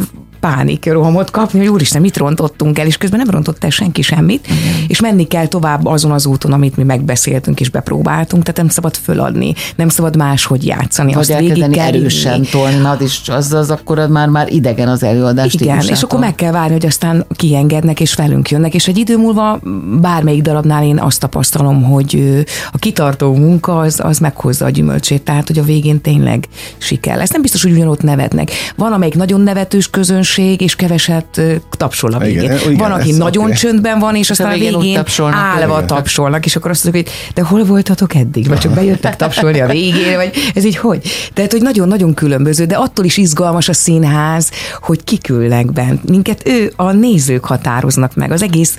pánik 0.43 0.93
rohamot 0.93 1.31
kapni, 1.31 1.59
hogy 1.59 1.69
úristen, 1.69 2.01
mit 2.01 2.17
rontottunk 2.17 2.79
el, 2.79 2.87
és 2.87 2.97
közben 2.97 3.19
nem 3.19 3.31
rontott 3.31 3.65
el 3.65 3.71
senki 3.71 4.03
semmit, 4.03 4.47
Igen. 4.47 4.85
és 4.87 5.01
menni 5.01 5.27
kell 5.27 5.47
tovább 5.47 5.87
azon 5.87 6.11
az 6.11 6.27
úton, 6.27 6.53
amit 6.53 6.77
mi 6.77 6.83
megbeszéltünk 6.83 7.61
és 7.61 7.69
bepróbáltunk, 7.69 8.43
tehát 8.43 8.57
nem 8.57 8.69
szabad 8.69 8.97
föladni, 8.97 9.55
nem 9.77 9.89
szabad 9.89 10.17
máshogy 10.17 10.67
játszani. 10.67 11.13
Vagy 11.13 11.31
elkezdeni 11.31 11.79
erősen 11.79 12.43
tolni, 12.51 12.85
az, 12.85 13.01
is, 13.01 13.29
az, 13.29 13.53
az 13.53 13.71
akkor 13.71 14.09
már, 14.09 14.29
már 14.29 14.53
idegen 14.53 14.89
az 14.89 15.03
előadás. 15.03 15.55
Igen, 15.55 15.67
típusától. 15.67 15.97
és 15.97 16.03
akkor 16.03 16.19
meg 16.19 16.35
kell 16.35 16.53
várni, 16.53 16.73
hogy 16.73 16.87
aztán 16.87 17.27
kiengednek 17.37 18.01
és 18.01 18.15
velünk 18.15 18.51
jönnek, 18.51 18.75
és 18.75 18.89
egy 18.89 18.99
idő 18.99 19.17
múlva 19.17 19.61
bármelyik 20.01 20.43
darabnál 20.43 20.85
én 20.85 20.99
azt 20.99 21.21
tapasztalom, 21.21 21.83
hogy 21.83 22.43
a 22.73 22.79
kitartó 22.79 23.35
munka 23.35 23.79
az, 23.79 24.01
az 24.03 24.19
meghozza 24.19 24.65
a 24.65 24.71
gyümölcsét, 24.71 25.23
tehát 25.23 25.47
hogy 25.47 25.59
a 25.59 25.63
végén 25.63 26.01
tényleg 26.01 26.49
siker 26.79 27.17
lesz. 27.17 27.31
Nem 27.31 27.43
biztos, 27.43 27.63
hogy 27.63 27.73
ugyanott 27.73 28.03
nevetnek. 28.03 28.51
Van, 28.77 28.93
amelyik 28.93 29.15
nagyon 29.15 29.41
nevetős 29.41 29.91
közönség, 29.91 30.31
közönség, 30.35 30.61
és 30.61 30.77
keveset 30.77 31.41
tapsol 31.71 32.13
a 32.13 32.19
végén. 32.19 32.43
Igen, 32.43 32.59
igen, 32.59 32.77
van, 32.77 32.93
aki 32.93 33.13
nagyon 33.13 33.45
okay. 33.45 33.57
csöndben 33.57 33.99
van, 33.99 34.17
és 34.17 34.31
aztán 34.31 34.47
a 34.47 34.51
végén, 34.51 34.79
végén 34.79 34.95
tapsolnak, 34.95 35.39
állva 35.39 35.75
igen. 35.75 35.87
tapsolnak, 35.87 36.45
és 36.45 36.57
akkor 36.57 36.71
azt 36.71 36.85
mondjuk, 36.85 37.07
hogy 37.07 37.33
de 37.35 37.43
hol 37.43 37.65
voltatok 37.65 38.15
eddig? 38.15 38.49
Vagy 38.49 38.59
csak 38.59 38.75
bejöttek 38.75 39.17
tapsolni 39.17 39.61
a 39.61 39.67
végére, 39.67 40.17
vagy 40.17 40.33
ez 40.55 40.65
így 40.65 40.77
hogy? 40.77 41.01
Tehát, 41.35 41.53
hogy 41.53 41.63
nagyon-nagyon 41.63 42.15
különböző, 42.15 42.65
de 42.65 42.77
attól 42.77 43.05
is 43.05 43.17
izgalmas 43.17 43.69
a 43.69 43.73
színház, 43.73 44.51
hogy 44.81 45.05
kikülnek 45.05 45.73
bent. 45.73 46.09
Minket 46.09 46.49
ő, 46.49 46.73
a 46.77 46.93
nézők 46.93 47.45
határoznak 47.45 48.15
meg. 48.15 48.31
Az 48.31 48.43
egész, 48.43 48.77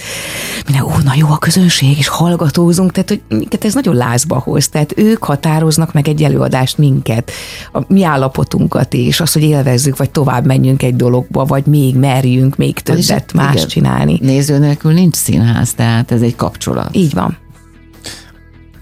minden, 0.66 0.84
ó, 0.84 0.92
na 1.04 1.14
jó 1.16 1.28
a 1.30 1.38
közönség, 1.38 1.98
és 1.98 2.08
hallgatózunk, 2.08 2.92
tehát, 2.92 3.10
hogy 3.10 3.22
minket 3.28 3.66
ez 3.66 3.74
nagyon 3.74 3.96
lázba 3.96 4.40
hoz. 4.40 4.68
Tehát 4.68 4.94
ők 4.98 5.24
határoznak 5.24 5.94
meg 5.94 6.08
egy 6.08 6.24
előadást 6.24 6.78
minket, 6.78 7.32
a 7.74 7.80
mi 7.88 8.04
állapotunkat 8.04 8.94
is, 8.94 9.20
azt, 9.20 9.34
hogy 9.34 9.44
élvezzük, 9.44 9.98
vagy 9.98 10.10
tovább 10.10 10.46
menjünk 10.46 10.84
egy 10.84 10.96
dologba, 10.96 11.43
vagy 11.46 11.66
még 11.66 11.96
merjünk 11.96 12.56
még 12.56 12.80
többet 12.80 13.34
más 13.34 13.56
igen, 13.56 13.68
csinálni. 13.68 14.18
Néző 14.22 14.58
nélkül 14.58 14.94
nincs 14.94 15.16
színház, 15.16 15.74
tehát 15.74 16.12
ez 16.12 16.22
egy 16.22 16.36
kapcsolat. 16.36 16.96
Így 16.96 17.14
van 17.14 17.38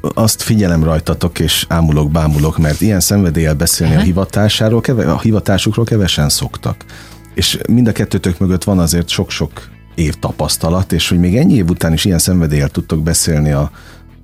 azt 0.02 0.42
figyelem 0.42 0.84
rajtatok, 0.84 1.40
és 1.40 1.66
ámulok, 1.70 2.12
bámulok, 2.12 2.58
mert 2.58 2.82
ilyen 2.82 3.00
szenvedéllyel 3.00 3.54
beszélni 3.54 3.94
uh-huh. 3.94 4.08
a 4.08 4.12
hivatásáról, 4.12 4.82
keve, 4.82 5.12
a 5.12 5.20
hivatásukról 5.20 5.86
kevesen 5.86 6.30
szoktak. 6.30 6.86
És 7.34 7.60
mind 7.70 7.88
a 7.88 7.92
kettőtök 7.92 8.40
mögött 8.40 8.64
van 8.64 8.80
azért 8.80 9.10
sok-sok 9.10 9.52
év 9.96 10.16
tapasztalat, 10.16 10.92
és 10.92 11.10
hogy 11.10 11.20
még 11.20 11.38
ennyi 11.38 11.54
év 11.54 11.70
után 11.70 11.94
is 11.94 12.06
ilyen 12.06 12.20
szenvedéllyel 12.20 12.70
tudtok 12.70 13.04
beszélni 13.04 13.52
a, 13.52 13.72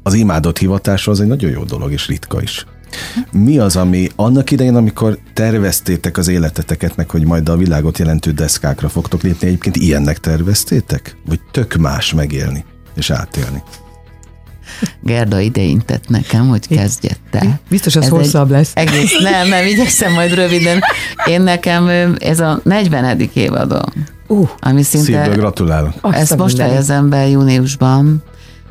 az 0.04 0.14
imádott 0.14 0.58
hivatásról, 0.58 1.16
az 1.16 1.22
egy 1.22 1.28
nagyon 1.28 1.52
jó 1.52 1.64
dolog, 1.64 1.92
és 1.92 2.08
ritka 2.08 2.42
is. 2.42 2.66
Mi 3.32 3.58
az, 3.58 3.76
ami 3.76 4.10
annak 4.16 4.52
idején, 4.52 4.76
amikor 4.76 5.18
terveztétek 5.34 6.18
az 6.18 6.28
életeteket, 6.28 6.96
meg 6.96 7.10
hogy 7.10 7.26
majd 7.26 7.50
a 7.50 7.58
világot 7.58 7.98
jelentő 7.98 8.32
deszkákra 8.32 8.90
fogtok 8.90 9.22
lépni, 9.22 9.48
egyébként 9.48 9.76
ilyennek 9.76 10.20
terveztétek? 10.20 11.16
Vagy 11.26 11.40
tök 11.52 11.76
más 11.76 12.14
megélni 12.14 12.66
és 12.96 13.10
átélni? 13.10 13.64
Gerda 15.02 15.40
ideintett 15.40 16.10
nekem, 16.10 16.48
hogy 16.48 16.68
kezdjette. 16.68 17.60
Biztos 17.70 17.96
az 17.96 18.04
ez 18.04 18.10
hosszabb 18.10 18.50
lesz. 18.50 18.72
Egész, 18.74 19.20
nem, 19.20 19.48
nem, 19.48 19.66
igyekszem 19.66 20.14
majd 20.14 20.34
röviden. 20.34 20.80
Én 21.26 21.42
nekem 21.42 22.16
ez 22.20 22.40
a 22.40 22.60
40. 22.64 23.30
évadom. 23.34 24.06
Uh, 24.28 24.50
ami 24.60 24.84
szinte... 24.84 25.06
Szívből 25.06 25.36
gratulálok. 25.36 25.94
Ezt 26.12 26.38
most 26.38 26.58
fejezem 26.58 27.10
be 27.10 27.28
júniusban, 27.28 28.24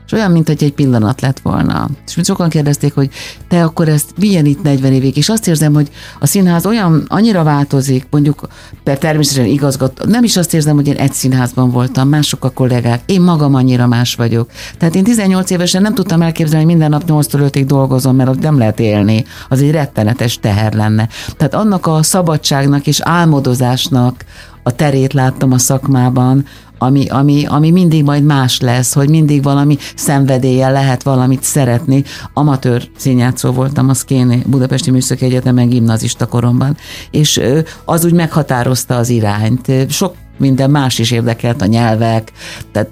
és 0.07 0.13
olyan, 0.13 0.31
mint 0.31 0.47
hogy 0.47 0.65
egy 0.65 0.73
pillanat 0.73 1.21
lett 1.21 1.41
volna. 1.41 1.89
És 2.07 2.21
sokan 2.25 2.49
kérdezték, 2.49 2.95
hogy 2.95 3.11
te 3.49 3.65
akkor 3.65 3.89
ezt 3.89 4.11
milyen 4.19 4.45
itt 4.45 4.63
40 4.63 4.93
évig, 4.93 5.17
és 5.17 5.29
azt 5.29 5.49
érzem, 5.49 5.75
hogy 5.75 5.91
a 6.21 6.27
színház 6.27 6.67
olyan, 6.67 7.05
annyira 7.09 7.43
változik, 7.43 8.07
mondjuk 8.11 8.49
per 8.83 8.99
természetesen 8.99 9.51
igazgató, 9.51 10.05
nem 10.05 10.25
is 10.25 10.37
azt 10.37 10.55
érzem, 10.55 10.75
hogy 10.75 10.87
én 10.87 10.97
egy 10.97 11.13
színházban 11.13 11.71
voltam, 11.71 12.09
mások 12.09 12.45
a 12.45 12.51
kollégák, 12.51 13.03
én 13.07 13.21
magam 13.21 13.55
annyira 13.55 13.87
más 13.87 14.15
vagyok. 14.15 14.51
Tehát 14.79 14.95
én 14.95 15.05
18 15.05 15.51
évesen 15.51 15.83
nem 15.83 15.95
tudtam 15.95 16.23
elképzelni, 16.23 16.65
hogy 16.65 16.75
minden 16.75 16.91
nap 16.91 17.03
8-tól 17.07 17.51
5-ig 17.53 17.65
dolgozom, 17.67 18.17
mert 18.17 18.29
ott 18.29 18.41
nem 18.41 18.59
lehet 18.59 18.81
élni. 18.81 19.25
Az 19.49 19.63
egy 19.63 19.71
rettenetes 19.71 20.39
teher 20.39 20.73
lenne. 20.73 21.09
Tehát 21.37 21.55
annak 21.55 21.87
a 21.87 22.03
szabadságnak 22.03 22.87
és 22.87 23.01
álmodozásnak 23.01 24.25
a 24.67 24.71
terét 24.71 25.13
láttam 25.13 25.53
a 25.53 25.59
szakmában, 25.59 26.45
ami, 26.79 27.07
ami, 27.09 27.45
ami 27.47 27.71
mindig 27.71 28.05
majd 28.05 28.25
más 28.25 28.61
lesz, 28.61 28.95
hogy 28.95 29.09
mindig 29.09 29.43
valami 29.43 29.77
szenvedélye 29.95 30.69
lehet 30.69 31.03
valamit 31.03 31.43
szeretni. 31.43 32.05
Amatőr 32.33 32.89
színjátszó 32.97 33.51
voltam 33.51 33.89
a 33.89 33.95
Szkéni 33.95 34.43
Budapesti 34.47 34.91
Műszaki 34.91 35.25
Egyetemen 35.25 35.69
gimnazista 35.69 36.27
koromban, 36.27 36.77
és 37.11 37.41
az 37.85 38.05
úgy 38.05 38.13
meghatározta 38.13 38.97
az 38.97 39.09
irányt. 39.09 39.73
Sok 39.89 40.15
minden 40.39 40.71
más 40.71 40.99
is 40.99 41.11
érdekelt, 41.11 41.63
a 41.63 41.67
nyelvek, 41.67 42.33
tehát 42.73 42.91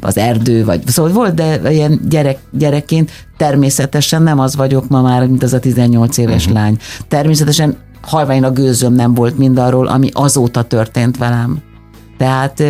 az 0.00 0.16
erdő, 0.18 0.64
vagy 0.64 0.86
szóval 0.86 1.12
volt, 1.12 1.34
de 1.34 1.72
ilyen 1.72 2.00
gyerek, 2.08 2.38
gyerekként 2.50 3.10
természetesen 3.36 4.22
nem 4.22 4.38
az 4.38 4.56
vagyok 4.56 4.88
ma 4.88 5.02
már, 5.02 5.26
mint 5.26 5.42
az 5.42 5.52
a 5.52 5.58
18 5.58 6.16
éves 6.16 6.46
uh-huh. 6.46 6.60
lány. 6.60 6.78
Természetesen 7.08 7.76
halvány 8.00 8.44
a 8.44 8.50
gőzöm 8.50 8.92
nem 8.92 9.14
volt 9.14 9.38
mindarról, 9.38 9.86
ami 9.86 10.10
azóta 10.12 10.62
történt 10.62 11.16
velem. 11.16 11.62
Tehát, 12.18 12.62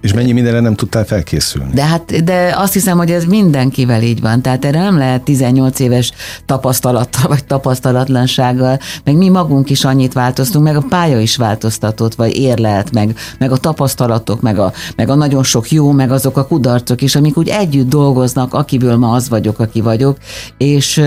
és 0.00 0.12
mennyi 0.12 0.32
mindenre 0.32 0.60
nem 0.60 0.74
tudtál 0.74 1.04
felkészülni? 1.04 1.72
De 1.72 1.84
hát, 1.84 2.24
de 2.24 2.54
azt 2.56 2.72
hiszem, 2.72 2.96
hogy 2.96 3.10
ez 3.10 3.24
mindenkivel 3.24 4.02
így 4.02 4.20
van. 4.20 4.42
Tehát 4.42 4.64
erre 4.64 4.80
nem 4.80 4.98
lehet 4.98 5.22
18 5.22 5.78
éves 5.80 6.12
tapasztalattal 6.46 7.28
vagy 7.28 7.44
tapasztalatlansággal, 7.44 8.78
meg 9.04 9.16
mi 9.16 9.28
magunk 9.28 9.70
is 9.70 9.84
annyit 9.84 10.12
változtunk, 10.12 10.64
meg 10.64 10.76
a 10.76 10.84
pálya 10.88 11.20
is 11.20 11.36
változtatott, 11.36 12.14
vagy 12.14 12.36
érlelt, 12.36 12.92
meg, 12.92 13.16
meg 13.38 13.52
a 13.52 13.56
tapasztalatok, 13.56 14.40
meg 14.40 14.58
a, 14.58 14.72
meg 14.96 15.08
a 15.08 15.14
nagyon 15.14 15.42
sok 15.42 15.70
jó, 15.70 15.90
meg 15.90 16.10
azok 16.10 16.36
a 16.36 16.46
kudarcok 16.46 17.02
is, 17.02 17.14
amik 17.16 17.36
úgy 17.36 17.48
együtt 17.48 17.88
dolgoznak, 17.88 18.54
akiből 18.54 18.96
ma 18.96 19.12
az 19.12 19.28
vagyok, 19.28 19.58
aki 19.58 19.80
vagyok, 19.80 20.16
és 20.58 21.02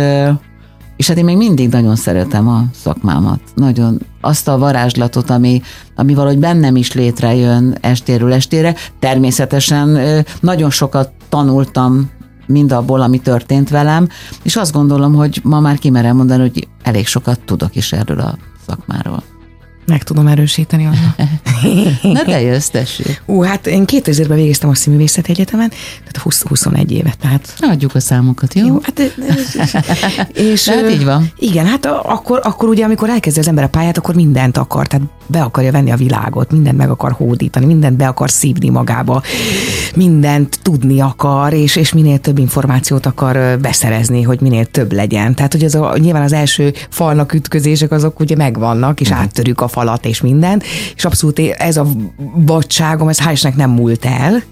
és 0.95 1.07
hát 1.07 1.17
én 1.17 1.23
még 1.23 1.37
mindig 1.37 1.69
nagyon 1.69 1.95
szeretem 1.95 2.47
a 2.47 2.63
szakmámat. 2.73 3.39
Nagyon 3.55 3.99
azt 4.21 4.47
a 4.47 4.57
varázslatot, 4.57 5.29
ami, 5.29 5.61
ami 5.95 6.13
valahogy 6.13 6.39
bennem 6.39 6.75
is 6.75 6.93
létrejön 6.93 7.77
estéről 7.81 8.33
estére. 8.33 8.75
Természetesen 8.99 9.99
nagyon 10.39 10.69
sokat 10.69 11.11
tanultam 11.29 12.09
mind 12.45 12.71
abból, 12.71 13.01
ami 13.01 13.17
történt 13.17 13.69
velem, 13.69 14.07
és 14.43 14.55
azt 14.55 14.73
gondolom, 14.73 15.13
hogy 15.13 15.39
ma 15.43 15.59
már 15.59 15.77
kimerem 15.77 16.15
mondani, 16.15 16.41
hogy 16.41 16.67
elég 16.83 17.07
sokat 17.07 17.39
tudok 17.45 17.75
is 17.75 17.91
erről 17.91 18.19
a 18.19 18.37
szakmáról. 18.67 19.23
Meg 19.85 20.03
tudom 20.03 20.27
erősíteni 20.27 20.85
Anna. 20.85 21.15
Na 22.13 22.23
de 22.23 22.41
jössz, 22.41 22.67
tessék. 22.67 23.21
Ú, 23.25 23.41
hát 23.41 23.67
én 23.67 23.83
2000-ben 23.87 24.37
végeztem 24.37 24.69
a 24.69 24.75
Színművészet 24.75 25.27
Egyetemen, 25.27 25.69
tehát 25.69 26.17
20, 26.17 26.41
21 26.41 26.91
évet. 26.91 27.17
Tehát... 27.17 27.53
Adjuk 27.59 27.95
a 27.95 27.99
számokat, 27.99 28.53
jó? 28.53 28.65
jó 28.65 28.79
hát, 28.81 28.99
és, 30.51 30.69
hát 30.69 30.89
így 30.89 31.03
van. 31.03 31.31
Igen, 31.37 31.65
hát 31.65 31.85
akkor, 31.85 32.39
akkor 32.43 32.69
ugye, 32.69 32.83
amikor 32.83 33.09
elkezdi 33.09 33.39
az 33.39 33.47
ember 33.47 33.63
a 33.63 33.69
pályát, 33.69 33.97
akkor 33.97 34.15
mindent 34.15 34.57
akar, 34.57 34.87
tehát 34.87 35.05
be 35.27 35.41
akarja 35.41 35.71
venni 35.71 35.91
a 35.91 35.95
világot, 35.95 36.51
mindent 36.51 36.77
meg 36.77 36.89
akar 36.89 37.11
hódítani, 37.11 37.65
mindent 37.65 37.97
be 37.97 38.07
akar 38.07 38.29
szívni 38.29 38.69
magába, 38.69 39.21
mindent 39.95 40.59
tudni 40.61 40.99
akar, 40.99 41.53
és, 41.53 41.75
és 41.75 41.93
minél 41.93 42.17
több 42.17 42.37
információt 42.37 43.05
akar 43.05 43.59
beszerezni, 43.59 44.21
hogy 44.21 44.41
minél 44.41 44.65
több 44.65 44.91
legyen. 44.91 45.35
Tehát, 45.35 45.51
hogy 45.51 45.63
az 45.63 45.75
a, 45.75 45.97
nyilván 45.97 46.21
az 46.21 46.33
első 46.33 46.73
falnak 46.89 47.33
ütközések 47.33 47.91
azok 47.91 48.19
ugye 48.19 48.35
megvannak, 48.35 49.01
és 49.01 49.09
uh-huh. 49.09 49.23
áttörjük 49.23 49.61
a 49.61 49.67
falat 49.73 50.05
és 50.05 50.21
minden, 50.21 50.61
és 50.95 51.05
abszolút 51.05 51.39
ez 51.39 51.77
a 51.77 51.85
vadságom, 52.35 53.07
ez 53.09 53.19
hál' 53.19 53.55
nem 53.55 53.69
múlt 53.69 54.05
el, 54.05 54.43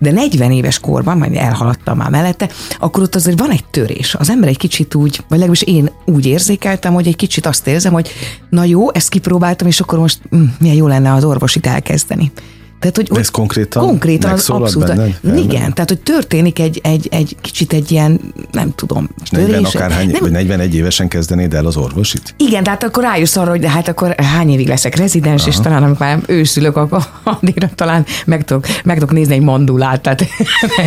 de 0.00 0.10
40 0.10 0.50
éves 0.50 0.78
korban, 0.78 1.18
majd 1.18 1.36
elhaladtam 1.36 1.96
már 1.96 2.10
mellette, 2.10 2.48
akkor 2.78 3.02
ott 3.02 3.14
azért 3.14 3.38
van 3.38 3.50
egy 3.50 3.64
törés. 3.64 4.14
Az 4.14 4.30
ember 4.30 4.48
egy 4.48 4.56
kicsit 4.56 4.94
úgy, 4.94 5.16
vagy 5.16 5.38
legalábbis 5.38 5.62
én 5.62 5.90
úgy 6.04 6.26
érzékeltem, 6.26 6.94
hogy 6.94 7.06
egy 7.06 7.16
kicsit 7.16 7.46
azt 7.46 7.66
érzem, 7.66 7.92
hogy 7.92 8.10
na 8.50 8.64
jó, 8.64 8.92
ezt 8.92 9.08
kipróbáltam, 9.08 9.66
és 9.66 9.80
akkor 9.80 9.98
most 9.98 10.20
hm, 10.30 10.42
milyen 10.58 10.76
jó 10.76 10.86
lenne 10.86 11.12
az 11.12 11.24
orvosit 11.24 11.66
elkezdeni. 11.66 12.32
Tehát, 12.78 12.96
hogy, 12.96 13.18
ez 13.18 13.28
konkrétan, 13.28 13.86
konkrétan 13.86 14.32
az 14.32 14.50
abszolút. 14.50 14.88
Benned? 14.88 15.38
Igen, 15.38 15.72
tehát, 15.72 15.88
hogy 15.88 16.00
történik 16.00 16.58
egy, 16.58 16.80
egy, 16.82 17.08
egy 17.10 17.36
kicsit 17.40 17.72
egy 17.72 17.92
ilyen, 17.92 18.20
nem 18.52 18.72
tudom, 18.74 19.08
40 19.30 19.64
akárhány, 19.64 20.08
nem, 20.10 20.20
vagy 20.20 20.30
41 20.30 20.74
évesen 20.74 21.08
kezdenéd 21.08 21.54
el 21.54 21.66
az 21.66 21.76
orvosit? 21.76 22.34
Igen, 22.36 22.62
de 22.62 22.70
hát 22.70 22.84
akkor 22.84 23.02
rájössz 23.02 23.36
arra, 23.36 23.50
hogy 23.50 23.60
de 23.60 23.70
hát 23.70 23.88
akkor 23.88 24.14
hány 24.16 24.50
évig 24.50 24.68
leszek 24.68 24.96
rezidens, 24.96 25.40
Aha. 25.40 25.50
és 25.50 25.56
talán 25.56 25.82
amikor 25.82 26.06
már 26.06 26.18
őszülök, 26.26 26.76
akkor 26.76 27.06
addigra 27.22 27.68
talán 27.74 28.04
meg 28.26 28.44
tudok, 28.44 28.66
meg 28.84 28.98
tudok 28.98 29.12
nézni 29.12 29.34
egy 29.34 29.42
mandulát, 29.42 30.00
tehát 30.00 30.24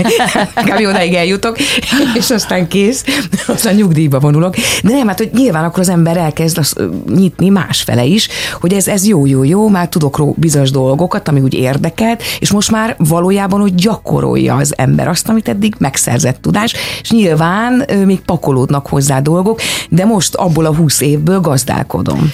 kb. 0.69 0.86
odaig 0.88 1.13
eljutok, 1.13 1.58
és 2.15 2.30
aztán 2.30 2.67
kész, 2.67 3.04
aztán 3.47 3.76
nyugdíjba 3.76 4.19
vonulok. 4.19 4.56
De 4.84 4.91
nem, 4.91 5.08
hát 5.08 5.17
hogy 5.17 5.30
nyilván 5.34 5.63
akkor 5.63 5.80
az 5.80 5.89
ember 5.89 6.17
elkezd 6.17 6.58
az, 6.58 6.76
nyitni 7.15 7.50
másfele 7.50 8.06
is, 8.06 8.28
hogy 8.60 8.73
ez, 8.73 8.88
ez 8.88 9.06
jó, 9.06 9.26
jó, 9.26 9.43
jó, 9.43 9.69
már 9.69 9.89
tudok 9.89 10.17
ró 10.17 10.36
bizonyos 10.38 10.71
dolgokat, 10.71 11.28
ami 11.28 11.39
úgy 11.39 11.56
érdekelt, 11.77 12.23
és 12.39 12.51
most 12.51 12.71
már 12.71 12.95
valójában 12.97 13.61
úgy 13.61 13.75
gyakorolja 13.75 14.55
az 14.55 14.73
ember 14.77 15.07
azt, 15.07 15.29
amit 15.29 15.47
eddig 15.47 15.75
megszerzett 15.77 16.41
tudás, 16.41 16.73
és 17.01 17.11
nyilván 17.11 17.85
még 18.05 18.19
pakolódnak 18.19 18.87
hozzá 18.87 19.19
dolgok, 19.19 19.59
de 19.89 20.05
most 20.05 20.35
abból 20.35 20.65
a 20.65 20.75
húsz 20.75 21.01
évből 21.01 21.39
gazdálkodom. 21.39 22.31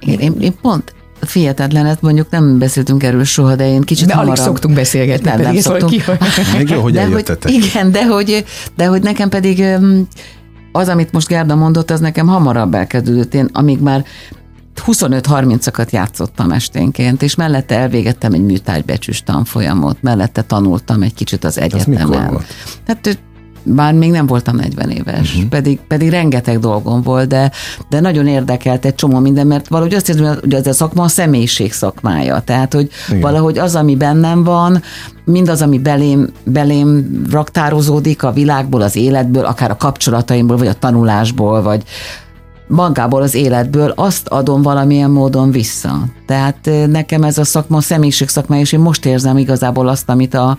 Én, 0.00 0.18
én, 0.18 0.34
én 0.40 0.54
pont 0.62 0.94
Fihetetlen, 1.20 1.84
hát 1.84 2.00
mondjuk 2.00 2.30
nem 2.30 2.58
beszéltünk 2.58 3.02
erről 3.02 3.24
soha, 3.24 3.56
de 3.56 3.68
én 3.68 3.80
kicsit 3.80 4.06
De 4.06 4.14
hamarabb... 4.14 4.36
alig 4.36 4.44
szoktunk 4.44 4.74
beszélgetni. 4.74 5.30
Nem, 5.30 5.40
nem 5.40 5.56
szoktunk. 5.56 5.90
Ki, 5.90 6.00
hogy... 6.00 6.18
Még 6.56 6.68
jó, 6.68 6.80
hogy 6.80 6.92
de 6.92 7.04
hogy, 7.04 7.24
Igen, 7.44 7.92
de 7.92 8.06
hogy, 8.06 8.44
de 8.76 8.86
hogy 8.86 9.02
nekem 9.02 9.28
pedig 9.28 9.64
az, 10.72 10.88
amit 10.88 11.12
most 11.12 11.28
Gerda 11.28 11.54
mondott, 11.54 11.90
az 11.90 12.00
nekem 12.00 12.26
hamarabb 12.26 12.74
elkezdődött. 12.74 13.34
Én 13.34 13.48
amíg 13.52 13.80
már 13.80 14.04
25-30-akat 14.86 15.90
játszottam 15.90 16.50
esténként, 16.50 17.22
és 17.22 17.34
mellette 17.34 17.78
elvégettem 17.78 18.32
egy 18.32 18.44
műtárgybecsűs 18.44 19.22
tanfolyamot, 19.22 20.02
mellette 20.02 20.42
tanultam 20.42 21.02
egy 21.02 21.14
kicsit 21.14 21.44
az 21.44 21.58
egyetemen. 21.58 22.38
Hát 22.86 23.18
bár 23.62 23.94
még 23.94 24.10
nem 24.10 24.26
voltam 24.26 24.56
40 24.56 24.90
éves, 24.90 25.34
uh-huh. 25.34 25.48
pedig, 25.48 25.80
pedig 25.88 26.10
rengeteg 26.10 26.58
dolgom 26.58 27.02
volt, 27.02 27.28
de, 27.28 27.50
de 27.88 28.00
nagyon 28.00 28.26
érdekelt 28.26 28.84
egy 28.84 28.94
csomó 28.94 29.18
minden, 29.18 29.46
mert 29.46 29.68
valahogy 29.68 29.94
azt 29.94 30.08
érzem, 30.08 30.38
hogy 30.40 30.54
ez 30.54 30.66
a 30.66 30.72
szakma 30.72 31.02
a 31.02 31.08
személyiség 31.08 31.72
szakmája. 31.72 32.40
Tehát, 32.40 32.72
hogy 32.72 32.90
Igen. 33.08 33.20
valahogy 33.20 33.58
az, 33.58 33.74
ami 33.74 33.96
bennem 33.96 34.44
van, 34.44 34.82
mindaz, 35.24 35.62
ami 35.62 35.78
belém, 35.78 36.28
belém 36.44 37.22
raktározódik 37.30 38.22
a 38.22 38.32
világból, 38.32 38.80
az 38.80 38.96
életből, 38.96 39.44
akár 39.44 39.70
a 39.70 39.76
kapcsolataimból, 39.76 40.56
vagy 40.56 40.68
a 40.68 40.74
tanulásból, 40.74 41.62
vagy 41.62 41.82
magából 42.70 43.22
az 43.22 43.34
életből 43.34 43.92
azt 43.96 44.28
adom 44.28 44.62
valamilyen 44.62 45.10
módon 45.10 45.50
vissza. 45.50 46.04
Tehát 46.26 46.70
nekem 46.86 47.22
ez 47.22 47.38
a 47.38 47.44
szakma, 47.44 47.80
személyiség 47.80 48.28
szakma, 48.28 48.56
és 48.56 48.72
én 48.72 48.80
most 48.80 49.06
érzem 49.06 49.38
igazából 49.38 49.88
azt, 49.88 50.08
amit 50.08 50.34
a 50.34 50.56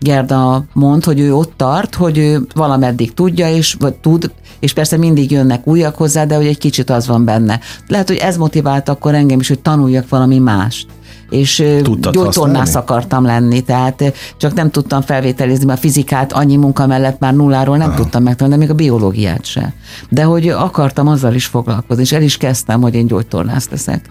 Gerda 0.00 0.64
mond, 0.72 1.04
hogy 1.04 1.20
ő 1.20 1.34
ott 1.34 1.52
tart, 1.56 1.94
hogy 1.94 2.18
ő 2.18 2.46
valameddig 2.54 3.14
tudja, 3.14 3.50
és 3.50 3.76
vagy 3.78 3.94
tud, 3.94 4.30
és 4.60 4.72
persze 4.72 4.96
mindig 4.96 5.30
jönnek 5.30 5.66
újak 5.66 5.96
hozzá, 5.96 6.24
de 6.24 6.36
hogy 6.36 6.46
egy 6.46 6.58
kicsit 6.58 6.90
az 6.90 7.06
van 7.06 7.24
benne. 7.24 7.60
Lehet, 7.88 8.08
hogy 8.08 8.16
ez 8.16 8.36
motivált 8.36 8.88
akkor 8.88 9.14
engem 9.14 9.40
is, 9.40 9.48
hogy 9.48 9.60
tanuljak 9.60 10.08
valami 10.08 10.38
mást 10.38 10.86
és 11.34 11.64
gyógytornász 12.10 12.74
akartam 12.74 13.24
lenni, 13.24 13.60
tehát 13.60 14.12
csak 14.36 14.54
nem 14.54 14.70
tudtam 14.70 15.00
felvételizni, 15.00 15.64
mert 15.64 15.78
a 15.78 15.80
fizikát 15.80 16.32
annyi 16.32 16.56
munka 16.56 16.86
mellett 16.86 17.18
már 17.18 17.34
nulláról 17.34 17.76
nem 17.76 17.88
Aha. 17.88 17.96
tudtam 17.96 18.22
megtanulni, 18.22 18.58
de 18.58 18.64
még 18.64 18.74
a 18.74 18.76
biológiát 18.84 19.44
se. 19.44 19.72
De 20.08 20.22
hogy 20.22 20.48
akartam 20.48 21.08
azzal 21.08 21.34
is 21.34 21.46
foglalkozni, 21.46 22.02
és 22.02 22.12
el 22.12 22.22
is 22.22 22.36
kezdtem, 22.36 22.80
hogy 22.80 22.94
én 22.94 23.06
gyógytornász 23.06 23.68
leszek. 23.70 24.04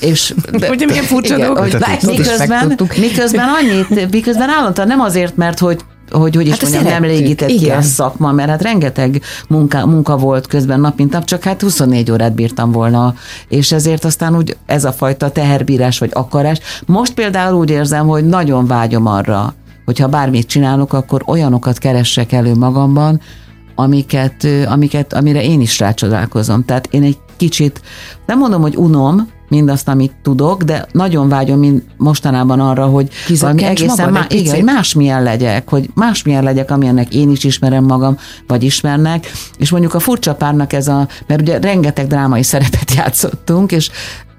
és 0.00 0.34
de, 0.58 0.70
Ugye 0.70 0.86
milyen 0.86 1.04
furcsa 1.04 1.36
dolog, 1.36 1.58
hogy 1.58 1.76
miközben, 2.06 2.78
miközben 2.96 3.48
annyit, 3.48 4.10
miközben 4.10 4.48
állandóan 4.48 4.88
nem 4.88 5.00
azért, 5.00 5.36
mert 5.36 5.58
hogy 5.58 5.80
hogy 6.18 6.36
hogy 6.36 6.46
is 6.46 6.52
hát 6.52 6.62
mondjam, 6.62 6.84
nem 6.84 7.02
légített 7.02 7.48
ki 7.48 7.70
a 7.70 7.82
szakma, 7.82 8.32
mert 8.32 8.48
hát 8.48 8.62
rengeteg 8.62 9.22
munka, 9.48 9.86
munka 9.86 10.16
volt 10.16 10.46
közben 10.46 10.80
nap 10.80 10.98
mint 10.98 11.12
nap, 11.12 11.24
csak 11.24 11.42
hát 11.42 11.62
24 11.62 12.10
órát 12.10 12.34
bírtam 12.34 12.72
volna, 12.72 13.14
és 13.48 13.72
ezért 13.72 14.04
aztán 14.04 14.36
úgy 14.36 14.56
ez 14.66 14.84
a 14.84 14.92
fajta 14.92 15.30
teherbírás 15.30 15.98
vagy 15.98 16.10
akarás. 16.12 16.58
Most 16.86 17.14
például 17.14 17.58
úgy 17.58 17.70
érzem, 17.70 18.06
hogy 18.06 18.26
nagyon 18.26 18.66
vágyom 18.66 19.06
arra, 19.06 19.54
hogyha 19.84 20.08
bármit 20.08 20.46
csinálok, 20.46 20.92
akkor 20.92 21.22
olyanokat 21.26 21.78
keressek 21.78 22.32
elő 22.32 22.54
magamban, 22.54 23.20
amiket, 23.74 24.46
amiket, 24.66 25.12
amire 25.12 25.42
én 25.42 25.60
is 25.60 25.78
rácsodálkozom. 25.78 26.64
Tehát 26.64 26.88
én 26.90 27.02
egy 27.02 27.18
kicsit, 27.36 27.80
nem 28.26 28.38
mondom, 28.38 28.60
hogy 28.60 28.76
unom, 28.76 29.28
mindazt, 29.48 29.88
amit 29.88 30.12
tudok, 30.22 30.62
de 30.62 30.86
nagyon 30.92 31.28
vágyom 31.28 31.58
mind 31.58 31.82
mostanában 31.96 32.60
arra, 32.60 32.86
hogy 32.86 33.08
valami 33.40 33.64
egészen 33.64 34.12
má, 34.12 34.26
igen, 34.28 34.54
hogy 34.54 34.64
másmilyen 34.64 35.22
legyek, 35.22 35.68
hogy 35.68 35.90
másmilyen 35.94 36.42
legyek, 36.42 36.70
amilyennek 36.70 37.14
én 37.14 37.30
is 37.30 37.44
ismerem 37.44 37.84
magam, 37.84 38.16
vagy 38.46 38.62
ismernek, 38.62 39.30
és 39.58 39.70
mondjuk 39.70 39.94
a 39.94 39.98
furcsa 39.98 40.34
párnak 40.34 40.72
ez 40.72 40.88
a, 40.88 41.08
mert 41.26 41.40
ugye 41.40 41.58
rengeteg 41.58 42.06
drámai 42.06 42.42
szerepet 42.42 42.94
játszottunk, 42.96 43.72
és 43.72 43.90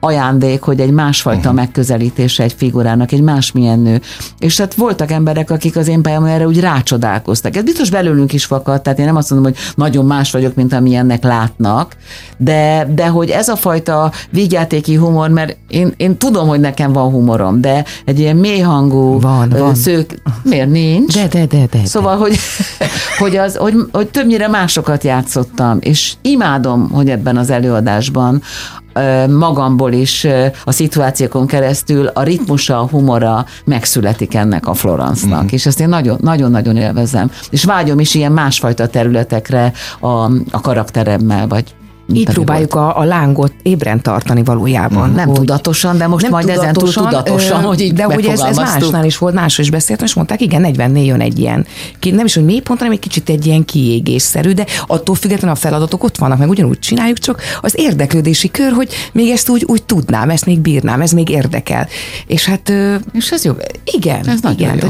ajándék, 0.05 0.61
hogy 0.61 0.79
egy 0.79 0.91
másfajta 0.91 1.39
uh-huh. 1.39 1.55
megközelítése 1.55 2.43
egy 2.43 2.53
figurának, 2.57 3.11
egy 3.11 3.21
másmilyen 3.21 3.79
nő. 3.79 4.01
És 4.39 4.57
hát 4.57 4.73
voltak 4.73 5.11
emberek, 5.11 5.51
akik 5.51 5.75
az 5.75 5.87
én 5.87 6.01
pályámon 6.01 6.29
erre 6.29 6.47
úgy 6.47 6.59
rácsodálkoztak. 6.59 7.55
Ez 7.55 7.63
biztos 7.63 7.89
belőlünk 7.89 8.33
is 8.33 8.45
fakadt, 8.45 8.83
tehát 8.83 8.99
én 8.99 9.05
nem 9.05 9.15
azt 9.15 9.29
mondom, 9.29 9.51
hogy 9.51 9.61
nagyon 9.75 10.05
más 10.05 10.31
vagyok, 10.31 10.55
mint 10.55 10.73
amilyennek 10.73 11.23
látnak, 11.23 11.95
de, 12.37 12.87
de 12.95 13.07
hogy 13.07 13.29
ez 13.29 13.47
a 13.47 13.55
fajta 13.55 14.11
vígjátéki 14.29 14.95
humor, 14.95 15.29
mert 15.29 15.57
én, 15.67 15.93
én 15.97 16.17
tudom, 16.17 16.47
hogy 16.47 16.59
nekem 16.59 16.93
van 16.93 17.11
humorom, 17.11 17.61
de 17.61 17.85
egy 18.05 18.19
ilyen 18.19 18.35
mélyhangú 18.35 19.19
van, 19.19 19.49
van. 19.49 19.75
szők, 19.75 20.21
miért 20.43 20.69
nincs? 20.69 21.13
De, 21.13 21.27
de, 21.27 21.45
de, 21.45 21.65
de. 21.71 21.85
Szóval, 21.85 22.17
hogy, 22.17 22.37
hogy, 23.19 23.35
az, 23.35 23.55
hogy, 23.55 23.75
hogy 23.91 24.07
többnyire 24.07 24.47
másokat 24.47 25.03
játszottam, 25.03 25.77
és 25.81 26.13
imádom, 26.21 26.89
hogy 26.89 27.09
ebben 27.09 27.37
az 27.37 27.49
előadásban 27.49 28.41
magamból 29.29 29.91
is 29.91 30.27
a 30.63 30.71
szituációkon 30.71 31.47
keresztül 31.47 32.07
a 32.07 32.23
ritmusa, 32.23 32.79
a 32.79 32.87
humora 32.87 33.45
megszületik 33.65 34.33
ennek 34.33 34.67
a 34.67 34.73
Florence-nak, 34.73 35.43
mm. 35.43 35.47
és 35.49 35.65
ezt 35.65 35.79
én 35.79 35.95
nagyon-nagyon 36.19 36.77
élvezem. 36.77 37.31
És 37.49 37.63
vágyom 37.63 37.99
is 37.99 38.13
ilyen 38.13 38.31
másfajta 38.31 38.87
területekre 38.87 39.71
a, 39.99 40.07
a 40.51 40.61
karakteremmel, 40.61 41.47
vagy 41.47 41.75
így 42.13 42.29
próbáljuk 42.29 42.73
a, 42.73 42.99
a 42.99 43.03
lángot 43.03 43.53
ébren 43.63 44.01
tartani 44.01 44.43
valójában. 44.43 45.09
Nem 45.09 45.27
hogy 45.27 45.35
tudatosan, 45.35 45.97
de 45.97 46.07
most 46.07 46.23
nem 46.23 46.31
majd 46.31 46.49
ezen 46.49 46.73
túl 46.73 46.93
tudatosan, 46.93 47.63
hogy 47.63 47.81
így 47.81 47.93
De 47.93 48.03
hogy 48.03 48.25
ez, 48.25 48.39
ez 48.39 48.55
másnál 48.55 49.05
is 49.05 49.17
volt, 49.17 49.33
másról 49.33 49.65
is 49.65 49.71
beszéltem, 49.71 50.05
és 50.05 50.13
mondták, 50.13 50.41
igen, 50.41 50.61
40 50.61 50.95
jön 50.95 51.21
egy 51.21 51.39
ilyen, 51.39 51.65
nem 52.11 52.25
is, 52.25 52.33
hogy 52.33 52.45
mélypont, 52.45 52.79
hanem 52.79 52.93
egy 52.93 52.99
kicsit 52.99 53.29
egy 53.29 53.45
ilyen 53.45 53.65
kiégésszerű, 53.65 54.51
de 54.51 54.65
attól 54.87 55.15
függetlenül 55.15 55.55
a 55.55 55.59
feladatok 55.59 56.03
ott 56.03 56.17
vannak, 56.17 56.37
meg 56.37 56.49
ugyanúgy 56.49 56.79
csináljuk, 56.79 57.17
csak 57.17 57.41
az 57.61 57.73
érdeklődési 57.77 58.51
kör, 58.51 58.71
hogy 58.71 58.93
még 59.11 59.29
ezt 59.29 59.49
úgy, 59.49 59.63
úgy 59.67 59.83
tudnám, 59.83 60.29
ezt 60.29 60.45
még 60.45 60.59
bírnám, 60.59 61.01
ez 61.01 61.11
még 61.11 61.29
érdekel. 61.29 61.87
És 62.27 62.45
hát... 62.45 62.73
És 63.11 63.31
ez 63.31 63.43
jó. 63.43 63.53
Igen, 63.83 64.27
ez 64.27 64.39
igen. 64.51 64.79
Jó 64.81 64.89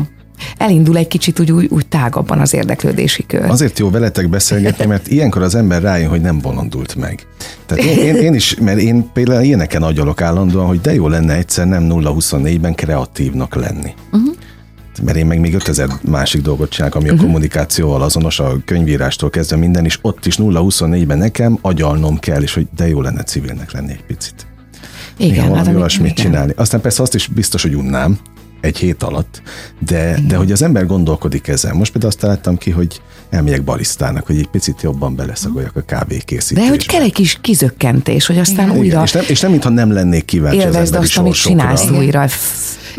elindul 0.58 0.98
egy 0.98 1.08
kicsit 1.08 1.40
úgy, 1.40 1.52
úgy, 1.52 1.68
úgy 1.70 1.88
tágabban 1.88 2.40
az 2.40 2.54
érdeklődési 2.54 3.26
kör. 3.26 3.50
Azért 3.50 3.80
jó 3.80 3.90
veletek 3.90 4.30
beszélgetni, 4.30 4.86
mert 4.86 5.08
ilyenkor 5.08 5.42
az 5.42 5.56
ember 5.56 5.82
rájön, 5.82 6.10
hogy 6.10 6.22
nem 6.22 6.40
bolondult 6.40 6.96
meg. 6.96 7.28
Tehát 7.66 7.84
én, 7.84 7.98
én, 7.98 8.16
én 8.16 8.34
is, 8.34 8.56
mert 8.56 8.80
én 8.80 9.10
például 9.14 9.44
ilyeneken 9.44 9.84
agyalok 9.84 10.22
állandóan, 10.22 10.68
hogy 10.68 10.82
de 10.82 10.94
jó 10.94 11.08
lenne 11.08 11.34
egyszer 11.34 11.68
nem 11.68 11.88
0-24-ben 11.90 12.76
kreatívnak 12.76 13.56
lenni. 13.56 13.94
Uh-huh 14.12 14.36
mert 15.04 15.18
én 15.18 15.26
meg 15.26 15.40
még 15.40 15.54
5000 15.54 15.90
másik 16.02 16.42
dolgot 16.42 16.70
csinálok, 16.70 16.96
ami 16.96 17.04
uh-huh. 17.04 17.20
a 17.20 17.24
mhm. 17.24 17.32
kommunikációval 17.32 18.02
azonos, 18.02 18.40
a 18.40 18.58
könyvírástól 18.66 19.30
kezdve 19.30 19.56
minden, 19.56 19.86
és 19.86 20.00
ott 20.02 20.26
is 20.26 20.36
0-24-ben 20.40 21.18
nekem 21.18 21.58
agyalnom 21.62 22.20
kell, 22.20 22.42
és 22.42 22.54
hogy 22.54 22.68
de 22.76 22.88
jó 22.88 23.02
lenne 23.02 23.24
civilnek 23.24 23.72
lenni 23.72 23.92
egy 23.92 24.04
picit. 24.04 24.46
Igen, 25.18 25.56
hát 25.56 25.68
olyasmit 25.68 26.14
csinálni. 26.14 26.54
Aztán 26.56 26.82
persze 26.82 27.02
azt 27.02 27.16
is 27.16 27.28
biztos, 27.28 27.62
hogy 27.62 27.76
unnám, 27.76 28.18
egy 28.66 28.78
hét 28.78 29.04
alatt, 29.04 29.42
de, 29.80 30.20
de 30.28 30.36
hogy 30.36 30.52
az 30.52 30.62
ember 30.62 30.86
gondolkodik 30.86 31.48
ezen. 31.48 31.76
Most 31.76 31.92
például 31.92 32.12
azt 32.12 32.22
találtam 32.22 32.58
ki, 32.58 32.72
hogy 32.72 33.02
elmegyek 33.30 33.64
barisztának, 33.64 34.26
hogy 34.26 34.38
egy 34.38 34.48
picit 34.48 34.82
jobban 34.82 35.16
beleszagoljak 35.16 35.76
a 35.76 35.82
kávékészítésbe. 35.82 36.62
De 36.62 36.70
hogy 36.70 36.86
kell 36.86 37.02
egy 37.02 37.14
kis 37.14 37.38
kizökkentés, 37.42 38.26
hogy 38.26 38.38
aztán 38.38 38.68
Igen. 38.68 38.80
újra... 38.80 39.04
És 39.04 39.12
nem, 39.12 39.24
és 39.28 39.40
nem 39.40 39.52
mintha 39.52 39.70
nem 39.70 39.92
lennék 39.92 40.26
kíváncsi 40.26 40.58
az 40.58 40.76
emberi 40.76 40.96
azt, 40.96 41.18
amit 41.18 41.34
csinálsz 41.34 41.90
újra. 41.90 42.28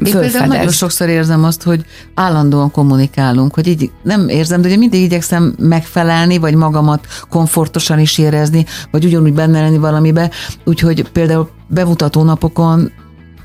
Én 0.05 0.13
például 0.13 0.47
nagyon 0.47 0.71
sokszor 0.71 1.09
érzem 1.09 1.45
azt, 1.45 1.63
hogy 1.63 1.85
állandóan 2.15 2.71
kommunikálunk, 2.71 3.55
hogy 3.55 3.67
így 3.67 3.91
nem 4.03 4.29
érzem, 4.29 4.61
de 4.61 4.67
ugye 4.67 4.77
mindig 4.77 5.03
igyekszem 5.03 5.55
megfelelni, 5.59 6.39
vagy 6.39 6.55
magamat 6.55 7.07
komfortosan 7.29 7.99
is 7.99 8.19
érezni, 8.19 8.67
vagy 8.91 9.05
ugyanúgy 9.05 9.33
benne 9.33 9.61
lenni 9.61 9.79
valamibe. 9.79 10.31
Úgyhogy 10.65 11.09
például 11.09 11.49
bemutató 11.69 12.23
napokon 12.23 12.93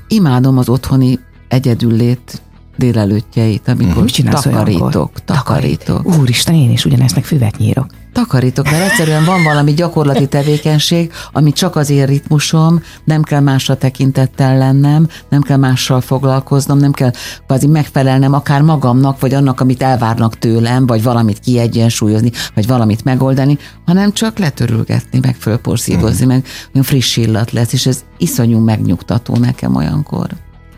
imádom 0.08 0.58
az 0.58 0.68
otthoni 0.68 1.18
egyedüllét 1.52 2.42
délelőttjeit, 2.76 3.68
amikor 3.68 4.02
uh-huh. 4.02 4.40
takarítok, 4.40 5.24
takarítok. 5.24 6.18
Úristen, 6.18 6.54
én 6.54 6.70
is 6.70 6.84
ugyanezt 6.84 7.18
füvet 7.22 7.56
nyírok. 7.56 7.86
Takarítok, 8.12 8.70
mert 8.70 8.90
egyszerűen 8.90 9.24
van 9.24 9.42
valami 9.42 9.72
gyakorlati 9.74 10.26
tevékenység, 10.36 11.12
ami 11.32 11.52
csak 11.52 11.76
az 11.76 11.90
én 11.90 12.06
ritmusom, 12.06 12.82
nem 13.04 13.22
kell 13.22 13.40
másra 13.40 13.76
tekintettel 13.76 14.58
lennem, 14.58 15.08
nem 15.28 15.42
kell 15.42 15.56
mással 15.56 16.00
foglalkoznom, 16.00 16.78
nem 16.78 16.92
kell 16.92 17.10
kvázi 17.46 17.66
megfelelnem 17.66 18.32
akár 18.32 18.62
magamnak, 18.62 19.20
vagy 19.20 19.34
annak, 19.34 19.60
amit 19.60 19.82
elvárnak 19.82 20.38
tőlem, 20.38 20.86
vagy 20.86 21.02
valamit 21.02 21.38
kiegyensúlyozni, 21.38 22.30
vagy 22.54 22.66
valamit 22.66 23.04
megoldani, 23.04 23.58
hanem 23.86 24.12
csak 24.12 24.38
letörülgetni, 24.38 25.18
meg 25.22 25.34
fölporszívozni, 25.34 26.24
mm. 26.24 26.28
meg 26.28 26.44
olyan 26.74 26.86
friss 26.86 27.16
illat 27.16 27.52
lesz, 27.52 27.72
és 27.72 27.86
ez 27.86 28.04
iszonyú 28.18 28.58
megnyugtató 28.58 29.36
nekem 29.36 29.74
olyankor. 29.74 30.28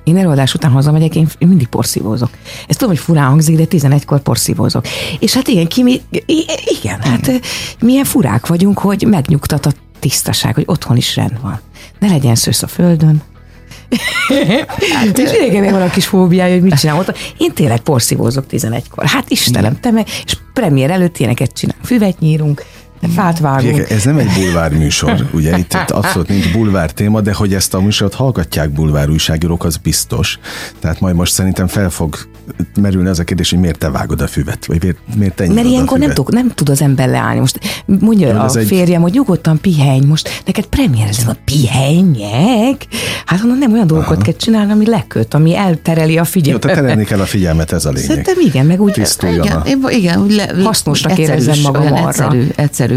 Én 0.04 0.16
előadás 0.16 0.54
után 0.54 0.70
hazamegyek, 0.70 1.14
én 1.16 1.28
mindig 1.38 1.66
porszívózok. 1.66 2.30
Ezt 2.68 2.78
tudom, 2.78 2.94
hogy 2.94 3.04
furán 3.04 3.28
hangzik, 3.28 3.56
de 3.56 3.64
11-kor 3.70 4.20
porszívózok. 4.20 4.86
És 5.18 5.34
hát 5.34 5.48
igen, 5.48 5.66
ki 5.66 5.82
mi, 5.82 6.00
igen, 6.80 7.00
hát 7.00 7.30
milyen 7.80 8.04
furák 8.04 8.46
vagyunk, 8.46 8.78
hogy 8.78 9.06
megnyugtat 9.08 9.66
a 9.66 9.72
tisztaság, 9.98 10.54
hogy 10.54 10.64
otthon 10.66 10.96
is 10.96 11.16
rend 11.16 11.40
van. 11.40 11.60
Ne 11.98 12.08
legyen 12.08 12.34
szősz 12.34 12.62
a 12.62 12.66
földön, 12.66 13.22
hát, 14.92 15.18
és 15.18 15.30
régen 15.30 15.72
van 15.72 15.82
a 15.82 15.90
kis 15.90 16.06
fóbiája, 16.06 16.52
hogy 16.52 16.62
mit 16.62 16.78
csinál 16.78 16.98
ott. 16.98 17.18
Én 17.36 17.52
tényleg 17.52 17.80
porszívózok 17.80 18.44
11-kor. 18.50 19.06
Hát 19.06 19.30
Istenem, 19.30 19.80
te 19.80 19.90
meg, 19.90 20.06
és 20.24 20.36
premier 20.52 20.90
előtt 20.90 21.18
ilyeneket 21.18 21.52
csinál. 21.52 21.76
Füvet 21.82 22.18
nyírunk, 22.18 22.64
fát 23.08 23.38
vágunk. 23.38 23.90
Ez 23.90 24.04
nem 24.04 24.18
egy 24.18 24.30
bulvár 24.34 24.72
műsor, 24.72 25.28
ugye 25.32 25.58
itt, 25.58 25.72
itt 25.72 25.90
abszolút 25.90 26.28
nincs 26.28 26.52
bulvár 26.52 26.90
téma, 26.90 27.20
de 27.20 27.32
hogy 27.32 27.54
ezt 27.54 27.74
a 27.74 27.80
műsort 27.80 28.14
hallgatják 28.14 28.70
bulvár 28.70 29.10
újságírók, 29.10 29.64
az 29.64 29.76
biztos. 29.76 30.38
Tehát 30.80 31.00
majd 31.00 31.14
most 31.14 31.32
szerintem 31.32 31.66
fel 31.66 31.90
fog 31.90 32.16
merülni 32.80 33.08
az 33.08 33.18
a 33.18 33.24
kérdés, 33.24 33.50
hogy 33.50 33.58
miért 33.58 33.78
te 33.78 33.90
vágod 33.90 34.20
a 34.20 34.26
füvet, 34.26 34.66
vagy 34.66 34.82
miért, 34.82 34.98
miért 35.16 35.34
te 35.34 35.52
Mert 35.52 35.66
ilyenkor 35.66 35.98
nem 35.98 36.12
tud, 36.12 36.32
nem 36.32 36.48
tud 36.48 36.68
az 36.68 36.82
ember 36.82 37.08
leállni. 37.08 37.40
Most 37.40 37.60
mondja 37.86 38.28
ja, 38.28 38.42
a 38.42 38.48
férjem, 38.48 38.96
egy... 38.96 39.02
hogy 39.02 39.12
nyugodtan 39.12 39.60
pihenj, 39.60 40.06
most 40.06 40.42
neked 40.46 40.66
premierezem 40.66 41.28
a 41.28 41.36
pihenjek. 41.44 42.86
Hát 43.26 43.42
onnan 43.42 43.58
nem 43.58 43.72
olyan 43.72 43.86
dolgokat 43.86 44.12
Aha. 44.12 44.24
kell 44.24 44.36
csinálni, 44.36 44.72
ami 44.72 44.86
leköt, 44.86 45.34
ami 45.34 45.56
eltereli 45.56 46.18
a 46.18 46.24
figyelmet. 46.24 46.64
Jó, 46.64 46.70
te 46.70 46.80
terelni 46.80 47.04
kell 47.04 47.20
a 47.20 47.24
figyelmet, 47.24 47.72
ez 47.72 47.84
a 47.84 47.90
lényeg. 47.90 48.08
Szerintem 48.08 48.40
igen, 48.40 48.66
meg 48.66 48.80
úgy 48.80 49.02
igen, 49.20 49.62
én, 49.66 49.84
igen, 49.88 50.22
úgy 50.22 50.32
le, 50.32 50.54
hasznosnak 50.62 51.18
érezzem 51.18 51.60
magam 51.62 51.92
arra. 51.92 52.06
Egyszerű, 52.06 52.46
egyszerű 52.54 52.93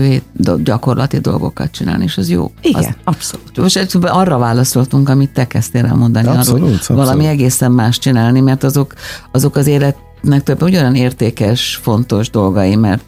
gyakorlati 0.63 1.17
dolgokat 1.17 1.71
csinálni, 1.71 2.03
és 2.03 2.17
az 2.17 2.29
jó. 2.29 2.51
Igen, 2.61 2.83
az, 2.83 2.89
abszolút. 3.03 3.57
Most 3.57 3.95
arra 4.01 4.37
válaszoltunk, 4.37 5.09
amit 5.09 5.29
te 5.29 5.47
kezdtél 5.47 5.85
el 5.85 5.95
mondani, 5.95 6.27
abszolút, 6.27 6.61
arról, 6.61 6.73
abszolút. 6.73 7.03
valami 7.03 7.25
egészen 7.25 7.71
más 7.71 7.99
csinálni, 7.99 8.39
mert 8.39 8.63
azok, 8.63 8.93
azok 9.31 9.55
az 9.55 9.67
életnek 9.67 10.43
több 10.43 10.61
ugyanolyan 10.61 10.95
értékes, 10.95 11.79
fontos 11.81 12.29
dolgai, 12.29 12.75
mert 12.75 13.03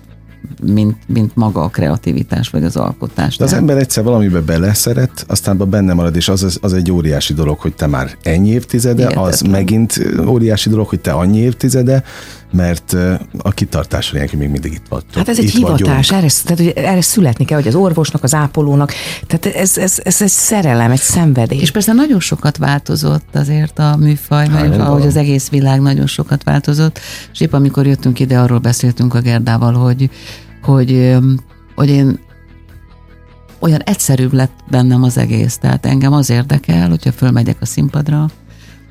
mint, 0.63 0.97
mint 1.07 1.35
maga 1.35 1.61
a 1.61 1.67
kreativitás 1.67 2.49
vagy 2.49 2.63
az 2.63 2.75
alkotás. 2.75 3.37
De 3.37 3.43
az 3.43 3.53
ember 3.53 3.77
egyszer 3.77 4.03
valamibe 4.03 4.41
beleszeret, 4.41 5.25
aztán 5.27 5.69
benne 5.69 5.93
marad, 5.93 6.15
és 6.15 6.29
az, 6.29 6.57
az 6.61 6.73
egy 6.73 6.91
óriási 6.91 7.33
dolog, 7.33 7.59
hogy 7.59 7.75
te 7.75 7.87
már 7.87 8.17
ennyi 8.23 8.49
évtizede, 8.49 9.03
Igen, 9.03 9.17
az 9.17 9.41
megint 9.41 9.99
óriási 10.27 10.69
dolog, 10.69 10.87
hogy 10.87 10.99
te 10.99 11.11
annyi 11.11 11.39
évtizede, 11.39 12.03
mert 12.51 12.95
a 13.37 13.51
kitartás 13.51 14.11
nélkül 14.11 14.39
még 14.39 14.49
mindig 14.49 14.73
itt 14.73 14.87
vagy. 14.89 15.03
Hát 15.13 15.29
ez 15.29 15.39
egy 15.39 15.49
hivatás, 15.49 16.11
erre, 16.11 16.27
tehát, 16.43 16.57
hogy 16.57 16.67
erre 16.75 17.01
születni 17.01 17.45
kell, 17.45 17.57
hogy 17.57 17.67
az 17.67 17.75
orvosnak, 17.75 18.23
az 18.23 18.33
ápolónak, 18.33 18.93
tehát 19.27 19.57
ez, 19.57 19.77
ez, 19.77 19.99
ez 20.03 20.21
egy 20.21 20.29
szerelem, 20.29 20.91
egy 20.91 20.99
szenvedély. 20.99 21.59
És 21.59 21.71
persze 21.71 21.93
nagyon 21.93 22.19
sokat 22.19 22.57
változott 22.57 23.35
azért 23.35 23.79
a 23.79 23.95
műfaj, 23.99 24.47
mert 24.47 24.75
hát, 24.75 24.87
ahogy 24.87 25.05
az 25.05 25.15
egész 25.15 25.49
világ 25.49 25.81
nagyon 25.81 26.07
sokat 26.07 26.43
változott, 26.43 26.99
és 27.31 27.41
épp 27.41 27.53
amikor 27.53 27.85
jöttünk 27.87 28.19
ide, 28.19 28.39
arról 28.39 28.59
beszéltünk 28.59 29.13
a 29.13 29.21
Gerdával, 29.21 29.73
hogy, 29.73 30.09
hogy, 30.61 31.17
hogy 31.75 31.89
én 31.89 32.19
olyan 33.59 33.81
egyszerűbb 33.81 34.33
lett 34.33 34.53
bennem 34.69 35.03
az 35.03 35.17
egész. 35.17 35.57
Tehát 35.57 35.85
engem 35.85 36.13
az 36.13 36.29
érdekel, 36.29 36.89
hogyha 36.89 37.11
fölmegyek 37.11 37.57
a 37.59 37.65
színpadra, 37.65 38.29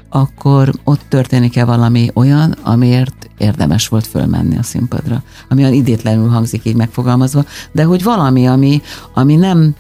akkor 0.09 0.73
ott 0.85 1.01
történik-e 1.09 1.65
valami 1.65 2.11
olyan, 2.15 2.57
amiért 2.63 3.18
érdemes 3.39 3.89
volt 3.89 4.07
fölmenni 4.07 4.59
a 4.59 4.63
színpadra. 4.63 5.23
Ami 5.49 5.63
olyan 5.63 5.75
idétlenül 5.75 6.29
hangzik 6.29 6.65
így 6.65 6.77
megfogalmazva, 6.77 7.45
de 7.73 7.85
hogy 7.85 8.03
valami, 8.03 8.47
ami, 8.47 8.83
ami 9.15 9.37
nem, 9.37 9.75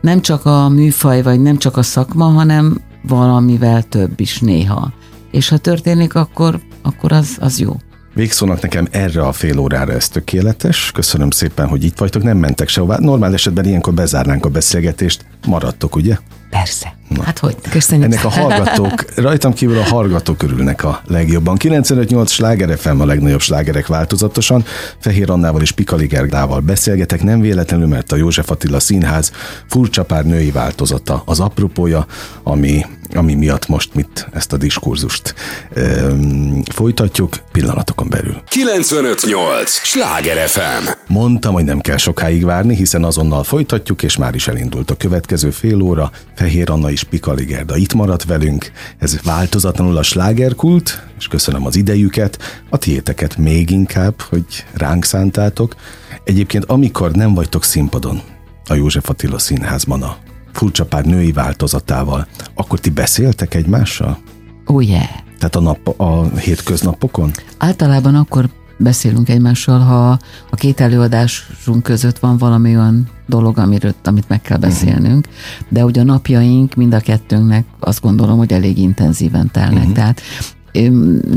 nem 0.00 0.20
csak 0.20 0.46
a 0.46 0.68
műfaj, 0.68 1.22
vagy 1.22 1.40
nem 1.40 1.58
csak 1.58 1.76
a 1.76 1.82
szakma, 1.82 2.24
hanem 2.24 2.80
valamivel 3.02 3.82
több 3.82 4.20
is 4.20 4.38
néha. 4.38 4.92
És 5.30 5.48
ha 5.48 5.56
történik, 5.56 6.14
akkor, 6.14 6.60
akkor 6.82 7.12
az, 7.12 7.36
az 7.40 7.58
jó. 7.58 7.76
Végszónak 8.14 8.60
nekem 8.60 8.88
erre 8.90 9.22
a 9.22 9.32
fél 9.32 9.58
órára 9.58 9.92
ez 9.92 10.08
tökéletes. 10.08 10.90
Köszönöm 10.94 11.30
szépen, 11.30 11.68
hogy 11.68 11.84
itt 11.84 11.98
vagytok, 11.98 12.22
nem 12.22 12.36
mentek 12.36 12.68
sehová. 12.68 12.98
Normál 12.98 13.32
esetben 13.32 13.64
ilyenkor 13.64 13.94
bezárnánk 13.94 14.44
a 14.44 14.48
beszélgetést. 14.48 15.24
Maradtok, 15.46 15.96
ugye? 15.96 16.18
Persze. 16.52 16.96
Na. 17.08 17.22
Hát 17.22 17.38
hogy? 17.38 17.56
Köszönjük. 17.70 18.12
Ennek 18.12 18.24
a 18.24 18.28
hallgatók, 18.28 19.04
rajtam 19.26 19.52
kívül 19.52 19.78
a 19.78 19.82
hallgatók 19.82 20.42
örülnek 20.42 20.84
a 20.84 21.02
legjobban. 21.06 21.56
95-8 21.60 22.28
sláger 22.28 22.78
FM 22.78 23.00
a 23.00 23.04
legnagyobb 23.04 23.40
slágerek 23.40 23.86
változatosan. 23.86 24.64
Fehér 24.98 25.30
Annával 25.30 25.60
és 25.60 25.70
Pikali 25.70 26.06
Gergával 26.06 26.60
beszélgetek, 26.60 27.22
nem 27.22 27.40
véletlenül, 27.40 27.86
mert 27.86 28.12
a 28.12 28.16
József 28.16 28.50
Attila 28.50 28.80
Színház 28.80 29.32
furcsa 29.66 30.04
pár 30.04 30.24
női 30.24 30.50
változata 30.50 31.22
az 31.26 31.40
apropója, 31.40 32.06
ami, 32.42 32.86
ami 33.14 33.34
miatt 33.34 33.68
most 33.68 33.94
mit 33.94 34.28
ezt 34.32 34.52
a 34.52 34.56
diskurzust 34.56 35.34
öm, 35.74 36.62
folytatjuk 36.64 37.36
pillanatokon 37.52 38.08
belül. 38.08 38.42
95-8 38.50 39.66
sláger 39.66 40.48
FM 40.48 40.88
Mondtam, 41.06 41.52
hogy 41.52 41.64
nem 41.64 41.80
kell 41.80 41.96
sokáig 41.96 42.44
várni, 42.44 42.76
hiszen 42.76 43.04
azonnal 43.04 43.44
folytatjuk, 43.44 44.02
és 44.02 44.16
már 44.16 44.34
is 44.34 44.48
elindult 44.48 44.90
a 44.90 44.94
következő 44.94 45.50
fél 45.50 45.80
óra. 45.80 46.10
Fehér 46.42 46.70
Anna 46.70 46.90
is 46.90 47.02
és 47.02 47.08
Pikali 47.08 47.44
Gerda 47.44 47.76
itt 47.76 47.94
maradt 47.94 48.24
velünk. 48.24 48.72
Ez 48.98 49.20
változatlanul 49.22 49.96
a 49.96 50.02
slágerkult, 50.02 51.06
és 51.18 51.28
köszönöm 51.28 51.66
az 51.66 51.76
idejüket, 51.76 52.62
a 52.70 52.76
tiéteket 52.76 53.36
még 53.36 53.70
inkább, 53.70 54.20
hogy 54.20 54.44
ránk 54.72 55.04
szántátok. 55.04 55.76
Egyébként 56.24 56.64
amikor 56.64 57.10
nem 57.10 57.34
vagytok 57.34 57.64
színpadon, 57.64 58.20
a 58.66 58.74
József 58.74 59.08
Attila 59.08 59.38
Színházban 59.38 60.02
a 60.02 60.16
furcsa 60.52 60.84
pár 60.84 61.04
női 61.04 61.32
változatával, 61.32 62.26
akkor 62.54 62.80
ti 62.80 62.90
beszéltek 62.90 63.54
egymással? 63.54 64.18
Oh 64.66 64.86
yeah. 64.86 65.08
Tehát 65.38 65.56
a, 65.56 65.60
nap, 65.60 66.00
a 66.00 66.36
hétköznapokon? 66.36 67.30
Általában 67.58 68.14
akkor 68.14 68.48
beszélünk 68.82 69.28
egymással, 69.28 69.78
ha 69.78 70.10
a 70.50 70.56
két 70.56 70.80
előadásunk 70.80 71.82
között 71.82 72.18
van 72.18 72.36
valami 72.36 72.76
olyan 72.76 73.08
dolog, 73.26 73.58
amiről, 73.58 73.94
amit 74.04 74.28
meg 74.28 74.40
kell 74.40 74.58
beszélnünk, 74.58 75.28
de 75.68 75.84
ugye 75.84 76.00
a 76.00 76.04
napjaink 76.04 76.74
mind 76.74 76.94
a 76.94 77.00
kettőnknek 77.00 77.64
azt 77.80 78.00
gondolom, 78.00 78.38
hogy 78.38 78.52
elég 78.52 78.78
intenzíven 78.78 79.50
telnek. 79.52 79.78
Uh-huh. 79.78 79.92
Tehát 79.92 80.20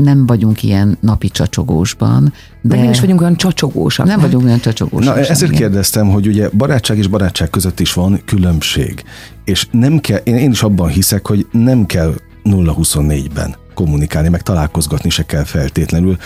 nem 0.02 0.26
vagyunk 0.26 0.62
ilyen 0.62 0.96
napi 1.00 1.28
csacsogósban. 1.28 2.32
De 2.62 2.76
nem 2.76 2.90
is 2.90 3.00
vagyunk 3.00 3.20
olyan 3.20 3.36
csacsogósak. 3.36 4.06
Nem, 4.06 4.20
nem? 4.20 4.26
vagyunk 4.26 4.44
olyan 4.44 4.60
csacsogósak. 4.60 5.14
Na, 5.14 5.20
ezért 5.20 5.50
igen. 5.50 5.62
kérdeztem, 5.62 6.08
hogy 6.08 6.26
ugye 6.26 6.48
barátság 6.48 6.98
és 6.98 7.06
barátság 7.06 7.50
között 7.50 7.80
is 7.80 7.92
van 7.92 8.20
különbség. 8.24 9.04
És 9.44 9.66
nem 9.70 9.98
kell, 9.98 10.18
én, 10.18 10.36
én 10.36 10.50
is 10.50 10.62
abban 10.62 10.88
hiszek, 10.88 11.26
hogy 11.26 11.46
nem 11.52 11.86
kell 11.86 12.14
0-24-ben 12.44 13.56
kommunikálni, 13.74 14.28
meg 14.28 14.42
találkozgatni 14.42 15.10
se 15.10 15.22
kell 15.22 15.44
feltétlenül 15.44 16.16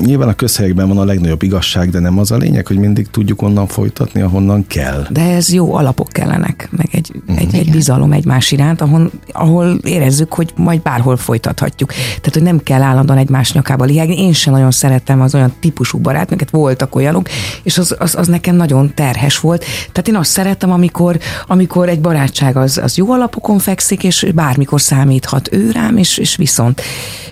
nyilván 0.00 0.28
a 0.28 0.34
közhelyekben 0.34 0.88
van 0.88 0.98
a 0.98 1.04
legnagyobb 1.04 1.42
igazság, 1.42 1.90
de 1.90 1.98
nem 1.98 2.18
az 2.18 2.30
a 2.30 2.36
lényeg, 2.36 2.66
hogy 2.66 2.76
mindig 2.76 3.10
tudjuk 3.10 3.42
onnan 3.42 3.66
folytatni, 3.66 4.20
ahonnan 4.20 4.66
kell. 4.66 5.06
De 5.10 5.20
ez 5.20 5.52
jó 5.52 5.74
alapok 5.74 6.08
kellenek, 6.08 6.68
meg 6.70 6.88
egy, 6.92 7.10
uh-huh. 7.14 7.38
egy, 7.38 7.54
egy 7.54 7.70
bizalom 7.70 8.12
egymás 8.12 8.52
iránt, 8.52 8.80
ahol, 8.80 9.10
ahol 9.32 9.78
érezzük, 9.82 10.34
hogy 10.34 10.52
majd 10.56 10.82
bárhol 10.82 11.16
folytathatjuk. 11.16 11.92
Tehát, 11.92 12.32
hogy 12.32 12.42
nem 12.42 12.62
kell 12.62 12.82
állandóan 12.82 13.18
egymás 13.18 13.52
nyakába 13.52 13.84
lihágni. 13.84 14.22
Én 14.22 14.32
sem 14.32 14.52
nagyon 14.52 14.70
szerettem 14.70 15.20
az 15.20 15.34
olyan 15.34 15.52
típusú 15.60 15.98
barátnőket, 15.98 16.50
voltak 16.50 16.94
olyanok, 16.94 17.28
és 17.62 17.78
az, 17.78 17.96
az, 17.98 18.14
az 18.14 18.26
nekem 18.26 18.56
nagyon 18.56 18.92
terhes 18.94 19.38
volt. 19.38 19.64
Tehát 19.92 20.08
én 20.08 20.16
azt 20.16 20.30
szerettem, 20.30 20.72
amikor, 20.72 21.18
amikor 21.46 21.88
egy 21.88 22.00
barátság 22.00 22.56
az, 22.56 22.78
az 22.78 22.96
jó 22.96 23.12
alapokon 23.12 23.58
fekszik, 23.58 24.04
és 24.04 24.26
bármikor 24.34 24.80
számíthat 24.80 25.52
ő 25.52 25.70
rám, 25.70 25.96
és, 25.96 26.18
és 26.18 26.36
viszont. 26.36 26.82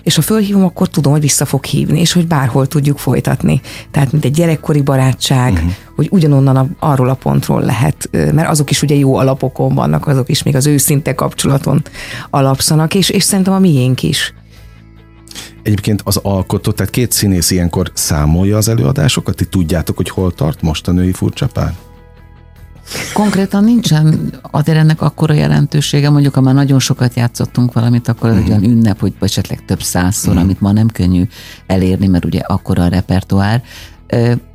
És 0.03 0.15
ha 0.15 0.21
fölhívom, 0.21 0.63
akkor 0.63 0.89
tudom, 0.89 1.11
hogy 1.11 1.21
vissza 1.21 1.45
fog 1.45 1.65
hívni, 1.65 1.99
és 1.99 2.11
hogy 2.11 2.22
hogy 2.23 2.37
bárhol 2.37 2.67
tudjuk 2.67 2.97
folytatni. 2.97 3.61
Tehát, 3.91 4.11
mint 4.11 4.25
egy 4.25 4.31
gyerekkori 4.31 4.81
barátság, 4.81 5.51
uh-huh. 5.51 5.71
hogy 5.95 6.07
ugyanonnan 6.11 6.55
a, 6.55 6.67
arról 6.79 7.09
a 7.09 7.13
pontról 7.13 7.61
lehet, 7.61 8.09
mert 8.11 8.49
azok 8.49 8.69
is 8.69 8.81
ugye 8.81 8.95
jó 8.95 9.15
alapokon 9.15 9.75
vannak, 9.75 10.07
azok 10.07 10.29
is 10.29 10.43
még 10.43 10.55
az 10.55 10.67
őszinte 10.67 11.15
kapcsolaton 11.15 11.81
alapszanak, 12.29 12.95
és, 12.95 13.09
és 13.09 13.23
szerintem 13.23 13.53
a 13.53 13.59
miénk 13.59 14.03
is. 14.03 14.33
Egyébként 15.63 16.01
az 16.03 16.17
alkotó, 16.17 16.71
tehát 16.71 16.91
két 16.91 17.11
színész 17.11 17.51
ilyenkor 17.51 17.91
számolja 17.93 18.57
az 18.57 18.67
előadásokat, 18.67 19.35
ti 19.35 19.45
tudjátok, 19.45 19.95
hogy 19.95 20.09
hol 20.09 20.33
tart 20.33 20.61
most 20.61 20.87
a 20.87 20.91
női 20.91 21.11
furcsa 21.11 21.47
pár? 21.47 21.73
Konkrétan 23.13 23.63
nincsen 23.63 24.33
azért 24.51 24.77
ennek 24.77 25.01
akkora 25.01 25.33
jelentősége, 25.33 26.09
mondjuk 26.09 26.33
ha 26.33 26.41
már 26.41 26.53
nagyon 26.53 26.79
sokat 26.79 27.15
játszottunk 27.15 27.73
valamit, 27.73 28.07
akkor 28.07 28.29
ez 28.29 28.35
egy 28.35 28.49
olyan 28.49 28.63
ünnep, 28.63 28.99
hogy 28.99 29.13
esetleg 29.19 29.65
több 29.65 29.81
százszor, 29.81 30.37
amit 30.37 30.61
ma 30.61 30.71
nem 30.71 30.87
könnyű 30.87 31.23
elérni, 31.67 32.07
mert 32.07 32.25
ugye 32.25 32.39
akkora 32.39 32.83
a 32.83 32.87
repertoár. 32.87 33.63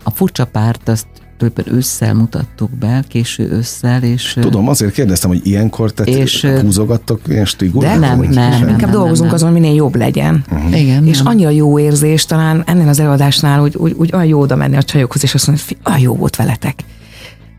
A 0.02 0.10
furcsa 0.10 0.44
párt 0.44 0.88
azt 0.88 1.06
tulajdonképpen 1.38 1.78
ősszel 1.78 2.14
mutattuk 2.14 2.70
be, 2.70 3.04
késő 3.08 3.50
ősszel, 3.50 4.02
és... 4.02 4.36
Tudom, 4.40 4.68
azért 4.68 4.92
kérdeztem, 4.92 5.30
hogy 5.30 5.46
ilyenkor 5.46 5.92
te 5.92 6.04
és, 6.04 6.46
húzogattok 6.60 7.20
ilyen 7.28 7.44
stigul? 7.44 7.82
De 7.82 7.96
nem, 7.96 8.20
nem, 8.20 8.30
nem, 8.30 8.50
nem, 8.50 8.68
Inkább 8.68 8.80
nem, 8.80 8.90
dolgozunk 8.90 9.26
nem. 9.26 9.34
azon, 9.34 9.52
minél 9.52 9.74
jobb 9.74 9.96
legyen. 9.96 10.44
Uh-huh. 10.50 10.80
Igen, 10.80 11.06
és 11.06 11.16
nem. 11.18 11.26
annyira 11.26 11.50
jó 11.50 11.78
érzés 11.78 12.24
talán 12.24 12.62
ennél 12.66 12.88
az 12.88 13.00
előadásnál, 13.00 13.60
hogy 13.60 13.76
úgy, 13.76 13.92
úgy 13.92 14.10
olyan 14.12 14.26
jó 14.26 14.40
oda 14.40 14.56
menni 14.56 14.76
a 14.76 14.82
csajokhoz, 14.82 15.22
és 15.22 15.34
azt 15.34 15.46
mondani, 15.46 15.68
hogy 15.68 15.78
olyan 15.86 16.00
jó 16.00 16.14
volt 16.14 16.36
veletek 16.36 16.84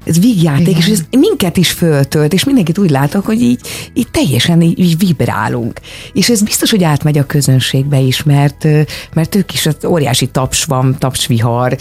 ez 0.05 0.19
vígjáték, 0.19 0.67
Igen. 0.67 0.81
és 0.81 0.87
ez 0.87 1.03
minket 1.09 1.57
is 1.57 1.71
föltölt, 1.71 2.33
és 2.33 2.43
mindenkit 2.43 2.77
úgy 2.77 2.89
látok, 2.89 3.25
hogy 3.25 3.41
így, 3.41 3.59
így 3.93 4.07
teljesen 4.11 4.61
így, 4.61 4.79
így 4.79 4.97
vibrálunk. 4.97 5.79
És 6.13 6.29
ez 6.29 6.41
biztos, 6.41 6.69
hogy 6.69 6.83
átmegy 6.83 7.17
a 7.17 7.25
közönségbe 7.25 7.99
is, 7.99 8.23
mert, 8.23 8.67
mert 9.13 9.35
ők 9.35 9.53
is, 9.53 9.67
óriási 9.87 10.27
taps 10.27 10.63
van, 10.63 10.95
tapsvihar, 10.99 11.77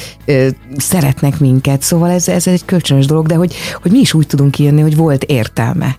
szeretnek 0.76 1.38
minket, 1.38 1.83
szóval 1.83 2.11
ez, 2.11 2.28
ez 2.28 2.46
egy 2.46 2.64
kölcsönös 2.64 3.07
dolog, 3.07 3.26
de 3.26 3.35
hogy, 3.35 3.54
hogy 3.83 3.90
mi 3.90 3.98
is 3.98 4.14
úgy 4.14 4.26
tudunk 4.26 4.59
írni, 4.59 4.81
hogy 4.81 4.96
volt 4.96 5.24
értelme. 5.24 5.96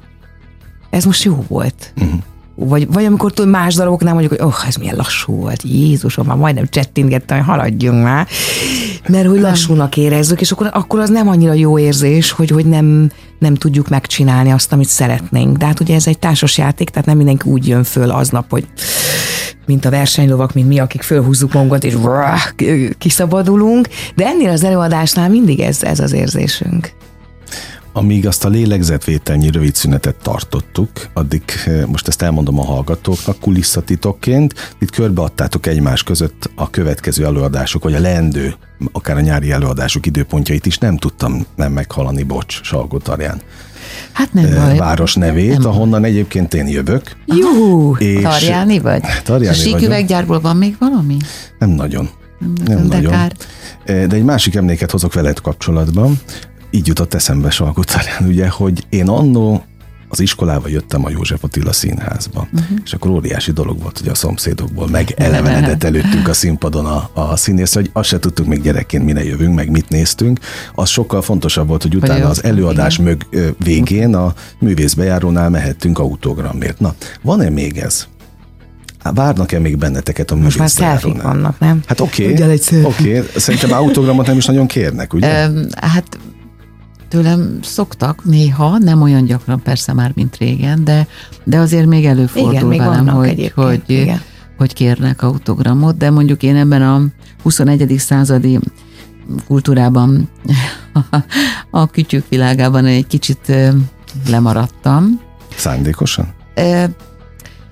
Ez 0.90 1.06
most 1.06 1.24
jó 1.24 1.46
volt. 1.48 1.94
Uh-huh. 2.02 2.20
Vagy, 2.62 2.88
vagy 2.92 3.06
amikor 3.06 3.32
tudod, 3.32 3.52
más 3.52 3.76
daraboknál 3.76 4.14
mondjuk, 4.14 4.40
hogy 4.40 4.48
oh, 4.48 4.68
ez 4.68 4.76
milyen 4.76 4.96
lassú 4.96 5.34
volt, 5.34 5.64
Jézusom, 5.64 6.26
már 6.26 6.38
majdnem 6.38 6.66
csettingettem, 6.70 7.38
hogy 7.38 7.46
haladjunk 7.46 8.04
már. 8.04 8.28
Mert 9.08 9.28
hogy 9.28 9.40
lassúnak 9.40 9.98
érezzük, 9.98 10.42
és 10.42 10.52
akkor, 10.52 10.70
akkor 10.74 11.00
az 11.00 11.10
nem 11.10 11.28
annyira 11.28 11.54
jó 11.54 11.80
érzés, 11.80 12.32
hogy, 12.32 12.50
hogy 12.50 12.66
nem, 12.66 13.12
nem 13.40 13.56
tudjuk 13.56 13.90
megcsinálni 13.90 14.52
azt, 14.52 14.74
amit 14.74 14.88
szeretnénk. 14.88 15.58
De 15.58 15.66
hát 15.66 15.80
ugye 15.80 15.96
ez 15.96 16.08
egy 16.08 16.20
társas 16.20 16.58
játék, 16.58 16.90
tehát 16.90 17.08
nem 17.08 17.18
mindenki 17.18 17.50
úgy 17.50 17.68
jön 17.68 17.84
föl 17.84 18.10
aznap, 18.10 18.50
hogy 18.50 18.68
mint 19.66 19.86
a 19.86 19.90
versenylovak, 19.90 20.54
mint 20.54 20.68
mi, 20.68 20.80
akik 20.80 21.02
fölhúzzuk 21.02 21.54
magunkat, 21.54 21.84
és 21.84 21.96
kiszabadulunk. 22.98 23.88
De 24.16 24.26
ennél 24.26 24.50
az 24.50 24.64
előadásnál 24.64 25.30
mindig 25.30 25.60
ez, 25.60 25.84
ez 25.84 26.00
az 26.00 26.14
érzésünk. 26.14 26.92
Amíg 27.94 28.28
azt 28.28 28.46
a 28.46 28.50
lélegzetvételnyi 28.50 29.52
rövid 29.52 29.76
szünetet 29.76 30.16
tartottuk, 30.16 30.90
addig 31.14 31.44
eh, 31.66 31.86
most 31.86 32.08
ezt 32.08 32.22
elmondom 32.22 32.60
a 32.60 32.66
hallgatóknak 32.66 33.40
kulisszatitokként, 33.40 34.74
itt 34.80 34.92
körbeadtátok 34.92 35.68
egymás 35.68 36.04
között 36.04 36.50
a 36.56 36.70
következő 36.70 37.26
előadások, 37.26 37.84
vagy 37.84 37.94
a 37.94 38.00
leendő, 38.00 38.56
akár 38.92 39.18
a 39.18 39.20
nyári 39.20 39.52
előadások 39.52 40.06
időpontjait 40.06 40.66
is, 40.66 40.78
nem 40.78 40.98
tudtam 40.98 41.46
nem 41.56 41.72
meghalani, 41.72 42.24
bocs, 42.24 42.60
Salgótarján. 42.64 43.42
Hát 44.12 44.34
nem 44.34 44.54
baj. 44.56 44.78
város 44.78 45.16
nevét, 45.16 45.58
nem 45.58 45.68
ahonnan 45.68 46.04
egyébként 46.04 46.54
én 46.54 46.68
jövök. 46.68 47.16
Jó, 47.26 47.96
és 47.96 48.22
Tarjáni 48.22 48.80
vagy? 48.80 49.02
Tarjáni 49.24 49.58
a 49.58 49.60
síküveggyárból 49.60 50.40
van 50.40 50.58
még 50.58 50.76
valami? 50.80 51.18
Nem 51.60 51.70
nagyon. 51.70 52.10
Nem, 52.40 52.54
nem 52.64 52.88
de 52.88 52.96
nagyon. 52.96 53.12
Kár. 53.12 53.34
Eh, 53.84 54.06
de 54.06 54.16
egy 54.16 54.24
másik 54.24 54.56
emléket 54.56 54.92
hozok 54.92 55.14
veled 55.14 55.42
kapcsolatban 55.42 56.20
így 56.72 56.88
jutott 56.88 57.14
eszembe 57.14 57.50
Salgótarján, 57.50 58.28
ugye, 58.28 58.50
hogy 58.50 58.86
én 58.90 59.08
annó 59.08 59.64
az 60.10 60.20
iskolába 60.20 60.68
jöttem 60.68 61.06
a 61.06 61.10
József 61.10 61.44
Attila 61.44 61.74
színházba, 61.74 62.48
uh-huh. 62.54 62.78
és 62.84 62.94
akkor 62.94 63.12
óriási 63.12 63.52
dolog 63.52 63.82
volt, 63.82 63.98
hogy 63.98 64.08
a 64.08 64.16
szomszédokból 64.16 64.88
megelevenedett 64.88 65.84
előttünk 65.90 66.28
a 66.28 66.34
színpadon 66.34 66.86
a, 66.86 67.10
a 67.14 67.36
színész, 67.36 67.74
hogy 67.74 67.90
azt 67.94 68.10
se 68.10 68.20
tudtuk 68.20 68.46
még 68.46 68.62
gyerekként, 68.62 69.06
mire 69.06 69.24
jövünk, 69.24 69.56
meg 69.56 69.70
mit 69.70 69.90
néztünk. 69.90 70.40
Az 70.76 70.90
sokkal 70.90 71.22
fontosabb 71.22 71.68
volt, 71.68 71.82
hogy 71.82 71.96
utána 71.96 72.28
az 72.28 72.44
előadás 72.44 72.98
mög 72.98 73.26
végén 73.58 74.16
a 74.16 74.34
művészbejárónál 74.60 75.50
mehettünk 75.50 76.00
autogramért. 76.00 76.80
Na, 76.80 76.96
van-e 77.22 77.50
még 77.50 77.78
ez? 77.78 78.08
Várnak-e 79.14 79.60
még 79.60 79.78
benneteket 79.78 80.32
a 80.32 80.36
Most 80.36 80.58
már 80.58 80.70
szelfik 80.70 81.22
vannak, 81.22 81.60
nem? 81.60 81.82
Hát 81.86 82.00
oké, 82.00 82.34
okay. 82.34 82.60
Okay. 82.84 83.24
Szerintem 83.36 83.74
autogramot 83.74 84.26
nem 84.26 84.38
is 84.38 84.46
nagyon 84.46 84.68
kérnek, 84.68 85.14
ugye? 85.14 85.48
Um, 85.48 85.68
hát 85.82 86.20
Tőlem 87.10 87.60
szoktak 87.62 88.26
néha, 88.26 88.78
nem 88.78 89.02
olyan 89.02 89.26
gyakran 89.26 89.62
persze 89.62 89.94
már, 89.94 90.12
mint 90.16 90.38
régen, 90.38 90.84
de, 90.84 91.08
de 91.44 91.58
azért 91.58 91.86
még 91.86 92.06
előfordul 92.06 92.54
igen, 92.54 92.66
még 92.66 92.80
velem, 92.80 93.08
hogy, 93.08 93.52
hogy, 93.56 93.82
igen. 93.86 94.22
hogy 94.58 94.74
kérnek 94.74 95.22
autogramot, 95.22 95.98
de 95.98 96.10
mondjuk 96.10 96.44
én 96.44 96.56
ebben 96.56 96.82
a 96.82 97.06
21. 97.44 97.96
századi 97.98 98.60
kultúrában, 99.48 100.30
a 101.72 101.88
kütyük 101.88 102.26
világában 102.30 102.86
egy 102.86 103.08
kicsit 103.08 103.54
lemaradtam. 104.28 105.22
Szándékosan? 105.56 106.34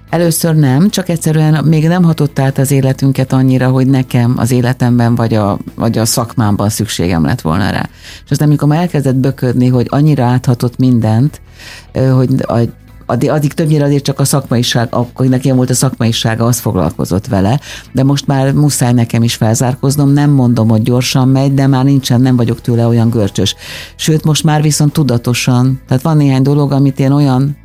Először 0.10 0.56
nem, 0.56 0.90
csak 0.90 1.10
egyszerűen 1.10 1.66
még 1.66 1.88
nem 1.88 2.04
hatott 2.04 2.40
át 2.40 2.58
az 2.58 2.72
életünket 2.72 3.34
annyira, 3.34 3.70
hogy 3.70 3.88
nekem 3.88 4.34
az 4.38 4.52
életemben 4.52 5.16
vagy 5.16 5.34
a, 5.34 5.58
vagy 5.76 5.98
a 5.98 6.06
szakmámban 6.06 6.70
szükségem 6.70 7.26
lett 7.26 7.42
volna 7.42 7.70
rá. 7.70 7.90
És 8.26 8.32
aztán, 8.32 8.48
amikor 8.48 8.68
már 8.68 8.82
elkezdett 8.82 9.16
böködni, 9.16 9.68
hogy 9.68 9.88
annyira 9.90 10.24
áthatott 10.24 10.78
mindent, 10.78 11.42
hogy 12.14 12.30
addig, 13.06 13.30
addig 13.30 13.54
többnyire 13.54 13.84
azért 13.86 14.04
csak 14.04 14.20
a 14.20 14.26
szakmaiság, 14.26 14.88
akkor 14.92 15.26
nekem 15.26 15.56
volt 15.56 15.70
a 15.70 15.74
szakmaisága, 15.74 16.46
az 16.46 16.60
foglalkozott 16.60 17.28
vele, 17.28 17.60
de 17.92 18.04
most 18.04 18.28
már 18.28 18.54
muszáj 18.54 18.94
nekem 18.94 19.24
is 19.24 19.36
felzárkoznom, 19.36 20.10
nem 20.10 20.30
mondom, 20.30 20.70
hogy 20.70 20.82
gyorsan 20.82 21.28
megy, 21.28 21.54
de 21.54 21.68
már 21.68 21.84
nincsen, 21.84 22.22
nem 22.22 22.36
vagyok 22.36 22.62
tőle 22.62 22.88
olyan 22.88 23.10
görcsös. 23.10 23.56
Sőt, 23.96 24.24
most 24.24 24.44
már 24.44 24.62
viszont 24.62 24.94
tudatosan, 24.94 25.82
tehát 25.88 26.04
van 26.04 26.18
néhány 26.18 26.42
dolog, 26.42 26.72
amit 26.72 27.00
én 27.00 27.12
olyan 27.12 27.58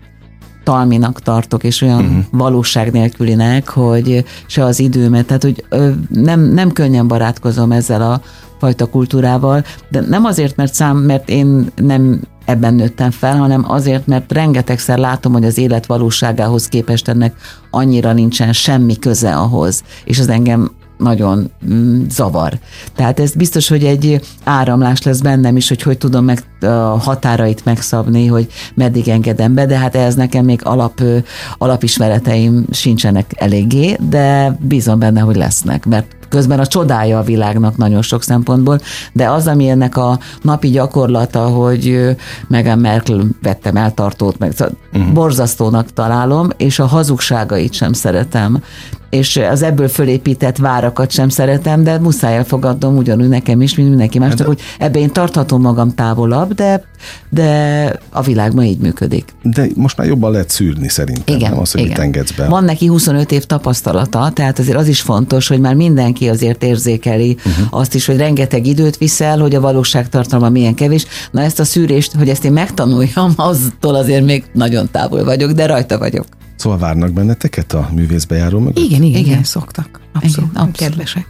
talminak 0.62 1.20
tartok, 1.20 1.64
és 1.64 1.82
olyan 1.82 2.04
uh-huh. 2.04 2.24
valóság 2.30 2.92
nélkülinek, 2.92 3.68
hogy 3.68 4.24
se 4.46 4.64
az 4.64 4.78
időmet, 4.78 5.26
tehát 5.26 5.42
hogy 5.42 5.64
nem, 6.08 6.40
nem 6.40 6.72
könnyen 6.72 7.08
barátkozom 7.08 7.72
ezzel 7.72 8.02
a 8.02 8.20
fajta 8.58 8.86
kultúrával, 8.86 9.64
de 9.88 10.00
nem 10.00 10.24
azért, 10.24 10.56
mert 10.56 10.74
szám, 10.74 10.96
mert 10.96 11.28
én 11.28 11.66
nem 11.76 12.20
ebben 12.44 12.74
nőttem 12.74 13.10
fel, 13.10 13.36
hanem 13.36 13.64
azért, 13.68 14.06
mert 14.06 14.32
rengetegszer 14.32 14.98
látom, 14.98 15.32
hogy 15.32 15.44
az 15.44 15.58
élet 15.58 15.86
valóságához 15.86 16.68
képest 16.68 17.08
ennek 17.08 17.34
annyira 17.70 18.12
nincsen 18.12 18.52
semmi 18.52 18.98
köze 18.98 19.36
ahhoz, 19.36 19.82
és 20.04 20.18
az 20.18 20.28
engem 20.28 20.70
nagyon 21.02 21.50
mm, 21.72 22.02
zavar. 22.08 22.58
Tehát 22.94 23.20
ez 23.20 23.34
biztos, 23.34 23.68
hogy 23.68 23.84
egy 23.84 24.20
áramlás 24.44 25.02
lesz 25.02 25.20
bennem 25.20 25.56
is, 25.56 25.68
hogy 25.68 25.82
hogy 25.82 25.98
tudom 25.98 26.24
meg 26.24 26.42
a 26.60 26.98
határait 26.98 27.64
megszabni, 27.64 28.26
hogy 28.26 28.46
meddig 28.74 29.08
engedem 29.08 29.54
be, 29.54 29.66
de 29.66 29.78
hát 29.78 29.96
ez 29.96 30.14
nekem 30.14 30.44
még 30.44 30.60
alap, 30.64 31.02
alapismereteim 31.58 32.64
sincsenek 32.70 33.32
eléggé, 33.36 33.96
de 34.08 34.56
bízom 34.60 34.98
benne, 34.98 35.20
hogy 35.20 35.36
lesznek, 35.36 35.86
mert 35.86 36.21
közben 36.32 36.58
a 36.58 36.66
csodája 36.66 37.18
a 37.18 37.22
világnak 37.22 37.76
nagyon 37.76 38.02
sok 38.02 38.22
szempontból, 38.22 38.78
de 39.12 39.30
az, 39.30 39.46
ami 39.46 39.68
ennek 39.68 39.96
a 39.96 40.18
napi 40.42 40.68
gyakorlata, 40.68 41.46
hogy 41.46 42.16
Meghan 42.48 42.78
Merkel 42.78 43.24
vettem 43.42 43.76
eltartót, 43.76 44.38
meg 44.38 44.52
uh-huh. 44.92 45.12
borzasztónak 45.12 45.92
találom, 45.92 46.48
és 46.56 46.78
a 46.78 46.86
hazugságait 46.86 47.72
sem 47.72 47.92
szeretem 47.92 48.62
és 49.10 49.36
az 49.36 49.62
ebből 49.62 49.88
fölépített 49.88 50.56
várakat 50.56 51.10
sem 51.10 51.28
szeretem, 51.28 51.82
de 51.82 51.98
muszáj 51.98 52.36
elfogadnom 52.36 52.96
ugyanúgy 52.96 53.28
nekem 53.28 53.60
is, 53.60 53.74
mint 53.74 53.88
mindenki 53.88 54.18
más, 54.18 54.34
csak 54.34 54.46
hogy 54.46 54.60
ebben 54.78 55.02
én 55.02 55.12
tarthatom 55.12 55.60
magam 55.60 55.94
távolabb, 55.94 56.52
de, 56.54 56.84
de 57.28 57.92
a 58.10 58.22
világ 58.22 58.54
ma 58.54 58.64
így 58.64 58.78
működik. 58.78 59.24
De 59.42 59.66
most 59.74 59.96
már 59.96 60.06
jobban 60.06 60.30
lehet 60.30 60.50
szűrni 60.50 60.88
szerintem, 60.88 61.36
igen, 61.36 61.50
nem 61.50 61.60
az, 61.60 61.72
hogy 61.72 61.80
igen. 61.80 61.92
mit 61.92 62.02
engedsz 62.02 62.30
be. 62.30 62.48
Van 62.48 62.64
neki 62.64 62.86
25 62.86 63.32
év 63.32 63.44
tapasztalata, 63.44 64.30
tehát 64.34 64.58
azért 64.58 64.76
az 64.76 64.88
is 64.88 65.00
fontos, 65.00 65.48
hogy 65.48 65.60
már 65.60 65.74
mindenki 65.74 66.28
azért 66.28 66.62
érzékeli 66.62 67.36
uh-huh. 67.44 67.66
azt 67.70 67.94
is, 67.94 68.06
hogy 68.06 68.16
rengeteg 68.16 68.66
időt 68.66 68.96
viszel, 68.96 69.38
hogy 69.38 69.54
a 69.54 69.60
valóságtartalma 69.60 70.48
milyen 70.48 70.74
kevés. 70.74 71.06
Na 71.30 71.40
ezt 71.40 71.60
a 71.60 71.64
szűrést, 71.64 72.12
hogy 72.12 72.28
ezt 72.28 72.44
én 72.44 72.52
megtanuljam, 72.52 73.32
aztól 73.50 73.94
azért 73.94 74.24
még 74.24 74.44
nagyon 74.52 74.88
távol 74.90 75.24
vagyok, 75.24 75.50
de 75.50 75.66
rajta 75.66 75.98
vagyok. 75.98 76.26
Szóval 76.56 76.78
várnak 76.78 77.12
benneteket 77.12 77.72
a 77.72 77.88
művészbejáró 77.94 78.58
mögött? 78.58 78.78
Igen, 78.78 79.02
igen, 79.02 79.20
igen, 79.20 79.44
szoktak. 79.44 80.00
Abszolút, 80.12 80.50
igen, 80.50 80.62
abszolút. 80.62 80.76
kedvesek. 80.76 81.26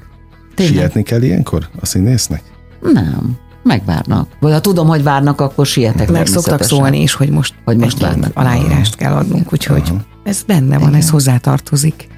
Tényleg. 0.55 0.75
Sietni 0.75 1.03
kell 1.03 1.23
ilyenkor 1.23 1.69
a 1.81 1.87
színésznek? 1.87 2.43
Nem, 2.93 3.37
megvárnak. 3.63 4.29
Vagy 4.41 4.53
ha 4.53 4.61
tudom, 4.61 4.87
hogy 4.87 5.03
várnak, 5.03 5.41
akkor 5.41 5.67
sietek. 5.67 6.11
Meg 6.11 6.27
szoktak 6.27 6.63
szólni 6.63 7.03
is, 7.03 7.15
hogy 7.15 7.31
most, 7.31 7.55
hogy 7.65 7.77
most 7.77 7.99
várnak. 7.99 8.31
aláírást 8.35 8.97
kell 8.97 9.13
adnunk, 9.13 9.53
úgyhogy 9.53 9.83
Aha. 9.89 10.01
ez 10.25 10.43
benne 10.43 10.79
van, 10.79 10.89
Igen. 10.89 11.01
ez 11.01 11.11
hozzátartozik. 11.11 12.09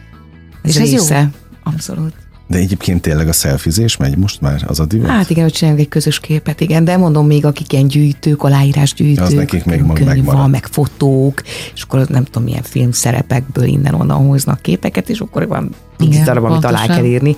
Ez, 0.62 0.76
ez 0.76 0.90
része. 0.90 1.20
Jó. 1.20 1.72
Abszolút. 1.72 2.12
De 2.46 2.59
egyébként 2.59 3.02
tényleg 3.02 3.28
a 3.28 3.33
szelfizés 3.33 3.96
megy 3.96 4.16
most 4.16 4.40
már 4.40 4.64
az 4.66 4.80
a 4.80 4.85
divat? 4.85 5.09
Hát 5.09 5.30
igen, 5.30 5.42
hogy 5.42 5.52
csinálunk 5.52 5.83
egy 5.83 5.88
közös 5.88 6.20
képet, 6.20 6.61
igen, 6.61 6.85
de 6.85 6.96
mondom 6.96 7.26
még, 7.26 7.44
akik 7.44 7.72
ilyen 7.72 7.87
gyűjtők, 7.87 8.42
aláírás 8.42 8.94
gyűjtők, 8.94 9.24
az 9.24 9.33
nekik 9.33 9.64
még 9.64 9.83
könyv 9.92 10.24
van, 10.24 10.50
meg 10.50 10.66
fotók, 10.66 11.42
és 11.74 11.83
akkor 11.83 12.07
nem 12.09 12.24
tudom, 12.24 12.42
milyen 12.42 12.62
filmszerepekből 12.62 13.64
innen-onnan 13.64 14.26
hoznak 14.26 14.62
képeket, 14.62 15.09
és 15.09 15.20
akkor 15.20 15.48
van 15.48 15.70
tíz 15.96 16.20
darab, 16.20 16.44
amit 16.44 16.64
alá 16.64 16.87
kell 16.87 17.04
írni 17.04 17.37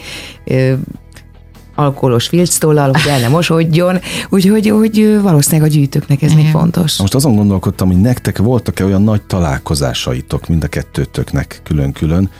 alkoholos 1.77 2.27
filctollal, 2.27 2.93
hogy 2.93 3.11
el 3.11 3.21
nem 3.21 3.31
mosodjon, 3.31 3.99
úgyhogy 4.29 4.69
hogy 4.69 5.21
valószínűleg 5.23 5.71
a 5.71 5.75
gyűjtőknek 5.75 6.23
ez 6.23 6.31
Igen. 6.31 6.43
még 6.43 6.53
fontos. 6.53 6.99
Most 6.99 7.15
azon 7.15 7.37
gondolkodtam, 7.37 7.89
hogy 7.89 8.01
nektek 8.01 8.39
voltak-e 8.39 8.85
olyan 8.85 9.03
nagy 9.03 9.23
találkozásaitok 9.23 10.49
mind 10.49 10.65
a 10.65 10.69
kettőtöknek 10.69 11.61
külön-külön, 11.65 12.31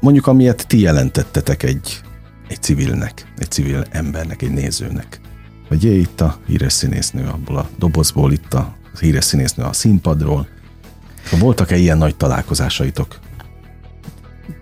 mondjuk 0.00 0.26
amilyet 0.26 0.66
ti 0.66 0.80
jelentettetek 0.80 1.62
egy, 1.62 2.00
egy 2.48 2.62
civilnek, 2.62 3.32
egy 3.38 3.50
civil 3.50 3.84
embernek, 3.90 4.42
egy 4.42 4.52
nézőnek. 4.52 5.20
hogy 5.68 5.84
jé, 5.84 5.98
itt 5.98 6.20
a 6.20 6.38
híres 6.46 6.72
színésznő 6.72 7.26
abból 7.32 7.56
a 7.56 7.68
dobozból, 7.78 8.32
itt 8.32 8.54
a 8.54 8.74
híres 9.00 9.24
színésznő 9.24 9.64
a 9.64 9.72
színpadról. 9.72 10.46
Voltak-e 11.38 11.76
ilyen 11.76 11.98
nagy 11.98 12.16
találkozásaitok? 12.16 13.18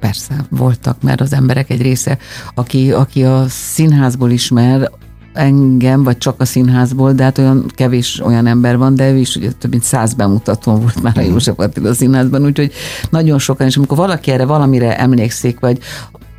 Persze, 0.04 0.44
voltak, 0.50 1.02
mert 1.02 1.20
az 1.20 1.32
emberek 1.32 1.70
egy 1.70 1.82
része, 1.82 2.18
aki, 2.54 2.92
aki 2.92 3.24
a 3.24 3.44
színházból 3.48 4.30
ismer, 4.30 4.90
engem, 5.32 6.02
vagy 6.02 6.18
csak 6.18 6.40
a 6.40 6.44
színházból, 6.44 7.12
de 7.12 7.22
hát 7.22 7.38
olyan 7.38 7.66
kevés 7.74 8.20
olyan 8.24 8.46
ember 8.46 8.78
van, 8.78 8.94
de 8.94 9.10
ő 9.10 9.16
is 9.16 9.36
ugye 9.36 9.50
több 9.52 9.70
mint 9.70 9.82
száz 9.82 10.14
bemutatón 10.14 10.80
volt 10.80 11.02
már 11.02 11.18
a. 11.18 11.20
József 11.20 11.58
Attila 11.58 11.94
színházban, 11.94 12.44
úgyhogy 12.44 12.72
nagyon 13.10 13.38
sokan, 13.38 13.66
és 13.66 13.76
amikor 13.76 13.96
valaki 13.96 14.30
erre 14.30 14.44
valamire 14.44 14.98
emlékszik, 14.98 15.60
vagy, 15.60 15.78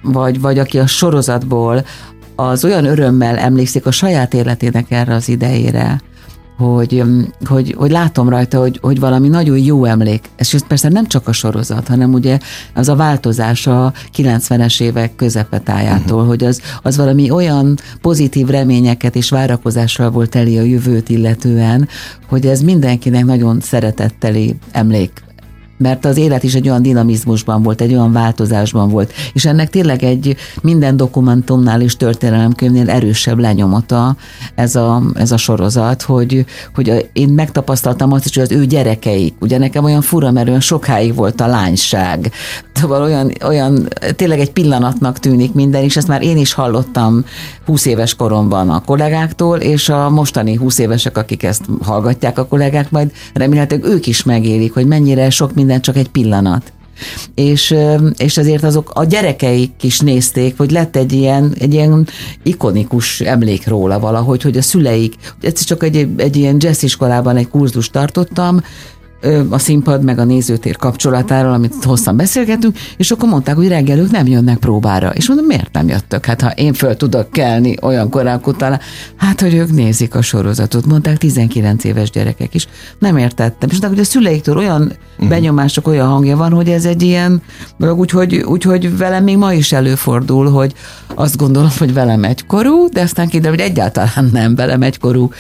vagy, 0.01 0.41
vagy 0.41 0.59
aki 0.59 0.79
a 0.79 0.87
sorozatból, 0.87 1.85
az 2.35 2.65
olyan 2.65 2.85
örömmel 2.85 3.37
emlékszik 3.37 3.85
a 3.85 3.91
saját 3.91 4.33
életének 4.33 4.91
erre 4.91 5.13
az 5.13 5.29
idejére, 5.29 6.01
hogy, 6.57 7.03
hogy, 7.45 7.75
hogy 7.77 7.91
látom 7.91 8.29
rajta, 8.29 8.59
hogy, 8.59 8.79
hogy 8.81 8.99
valami 8.99 9.27
nagyon 9.27 9.57
jó 9.57 9.85
emlék. 9.85 10.29
Ez 10.35 10.67
persze 10.67 10.89
nem 10.89 11.07
csak 11.07 11.27
a 11.27 11.31
sorozat, 11.31 11.87
hanem 11.87 12.13
ugye 12.13 12.37
az 12.73 12.89
a 12.89 12.95
változás 12.95 13.67
a 13.67 13.93
90-es 14.17 14.81
évek 14.81 15.15
közepetájától, 15.15 16.15
uh-huh. 16.15 16.27
hogy 16.27 16.43
az, 16.43 16.61
az 16.81 16.97
valami 16.97 17.29
olyan 17.29 17.77
pozitív 18.01 18.47
reményeket 18.47 19.15
és 19.15 19.29
várakozással 19.29 20.09
volt 20.09 20.35
elé 20.35 20.57
a 20.57 20.61
jövőt 20.61 21.09
illetően, 21.09 21.87
hogy 22.27 22.45
ez 22.45 22.61
mindenkinek 22.61 23.25
nagyon 23.25 23.59
szeretetteli 23.59 24.55
emlék 24.71 25.24
mert 25.78 26.05
az 26.05 26.17
élet 26.17 26.43
is 26.43 26.53
egy 26.53 26.69
olyan 26.69 26.82
dinamizmusban 26.82 27.63
volt, 27.63 27.82
egy 27.82 27.93
olyan 27.93 28.11
változásban 28.11 28.89
volt, 28.89 29.13
és 29.34 29.45
ennek 29.45 29.69
tényleg 29.69 30.03
egy 30.03 30.36
minden 30.61 30.97
dokumentumnál 30.97 31.82
és 31.82 31.97
történelemkönyvnél 31.97 32.89
erősebb 32.89 33.39
lenyomata 33.39 34.15
ez 34.55 34.76
a, 34.76 35.03
ez 35.13 35.32
a 35.32 35.38
sorozat, 35.38 36.01
hogy, 36.01 36.45
hogy 36.76 37.09
én 37.13 37.30
megtapasztaltam 37.30 38.11
azt 38.11 38.26
is, 38.26 38.36
hogy 38.36 38.43
az 38.43 38.51
ő 38.51 38.65
gyerekeik, 38.65 39.34
ugye 39.39 39.57
nekem 39.57 39.84
olyan 39.84 40.01
fura, 40.01 40.32
mert 40.32 40.47
olyan 40.47 40.59
sokáig 40.59 41.15
volt 41.15 41.41
a 41.41 41.47
lányság, 41.47 42.32
szóval 42.73 43.01
olyan, 43.01 43.32
olyan 43.43 43.88
tényleg 44.15 44.39
egy 44.39 44.51
pillanatnak 44.51 45.19
tűnik 45.19 45.53
minden, 45.53 45.84
és 45.84 45.97
ezt 45.97 46.07
már 46.07 46.21
én 46.21 46.38
is 46.38 46.53
hallottam 46.53 47.26
20 47.65 47.86
éves 47.86 48.15
koromban 48.15 48.69
a 48.69 48.82
kollégáktól, 48.82 49.57
és 49.57 49.89
a 49.89 50.09
mostani 50.09 50.55
20 50.55 50.78
évesek, 50.78 51.17
akik 51.17 51.43
ezt 51.43 51.63
hallgatják 51.82 52.39
a 52.39 52.45
kollégák, 52.45 52.91
majd 52.91 53.11
remélhetőleg 53.34 53.86
ők 53.86 54.07
is 54.07 54.23
megélik, 54.23 54.73
hogy 54.73 54.86
mennyire 54.86 55.30
sok 55.30 55.53
minden 55.53 55.64
csak 55.82 55.97
egy 55.97 56.09
pillanat. 56.09 56.74
És, 57.36 57.76
és 58.18 58.38
ezért 58.38 58.63
azok 58.63 58.91
a 58.93 59.03
gyerekeik 59.03 59.84
is 59.84 59.99
nézték, 59.99 60.57
hogy 60.57 60.72
lett 60.72 60.95
egy 60.95 61.13
ilyen, 61.13 61.55
egy 61.59 61.74
ilyen 61.74 62.07
ikonikus 62.43 63.22
emlék 63.22 63.68
róla 63.68 63.99
valahogy, 63.99 64.41
hogy 64.41 64.57
a 64.57 64.61
szüleik, 64.61 65.16
egyszer 65.41 65.68
csak 65.68 65.84
egy, 65.84 66.07
egy 66.18 66.36
ilyen 66.36 66.55
jazz 66.59 66.84
iskolában 66.84 67.38
egy 67.38 67.49
kurzust 67.49 67.91
tartottam, 67.91 68.61
a 69.49 69.57
színpad 69.57 70.03
meg 70.03 70.19
a 70.19 70.23
nézőtér 70.23 70.76
kapcsolatáról, 70.76 71.53
amit 71.53 71.84
hosszan 71.84 72.17
beszélgetünk, 72.17 72.78
és 72.97 73.11
akkor 73.11 73.30
mondták, 73.30 73.55
hogy 73.55 73.67
reggel 73.67 73.97
ők 73.97 74.11
nem 74.11 74.28
jönnek 74.28 74.57
próbára. 74.57 75.09
És 75.09 75.28
mondom, 75.28 75.45
miért 75.45 75.71
nem 75.71 75.88
jöttök? 75.88 76.26
Hát 76.26 76.41
ha 76.41 76.49
én 76.49 76.73
föl 76.73 76.95
tudok 76.95 77.32
kelni 77.32 77.76
olyan 77.82 78.09
korán 78.09 78.39
utána, 78.45 78.80
hát 79.15 79.41
hogy 79.41 79.53
ők 79.53 79.71
nézik 79.71 80.15
a 80.15 80.21
sorozatot. 80.21 80.86
Mondták 80.86 81.17
19 81.17 81.84
éves 81.84 82.09
gyerekek 82.09 82.53
is. 82.53 82.67
Nem 82.99 83.17
értettem. 83.17 83.69
És 83.69 83.80
mondták, 83.80 83.89
hogy 83.89 83.99
a 83.99 84.03
szüleiktől 84.03 84.57
olyan 84.57 84.82
uh-huh. 84.82 85.30
benyomások, 85.30 85.88
olyan 85.88 86.07
hangja 86.07 86.38
van, 86.38 86.51
hogy 86.51 86.69
ez 86.69 86.86
egy 86.86 87.01
ilyen, 87.01 87.41
úgyhogy, 87.80 88.36
úgyhogy 88.36 88.97
velem 88.97 89.23
még 89.23 89.38
ma 89.38 89.53
is 89.53 89.71
előfordul, 89.71 90.49
hogy 90.49 90.73
azt 91.15 91.38
gondolom, 91.38 91.69
hogy 91.78 91.93
velem 91.93 92.23
egykorú, 92.23 92.89
de 92.89 93.01
aztán 93.01 93.28
kiderül, 93.28 93.57
hogy 93.57 93.65
egyáltalán 93.65 94.30
nem 94.32 94.55
velem 94.55 94.82
egykorú 94.82 95.32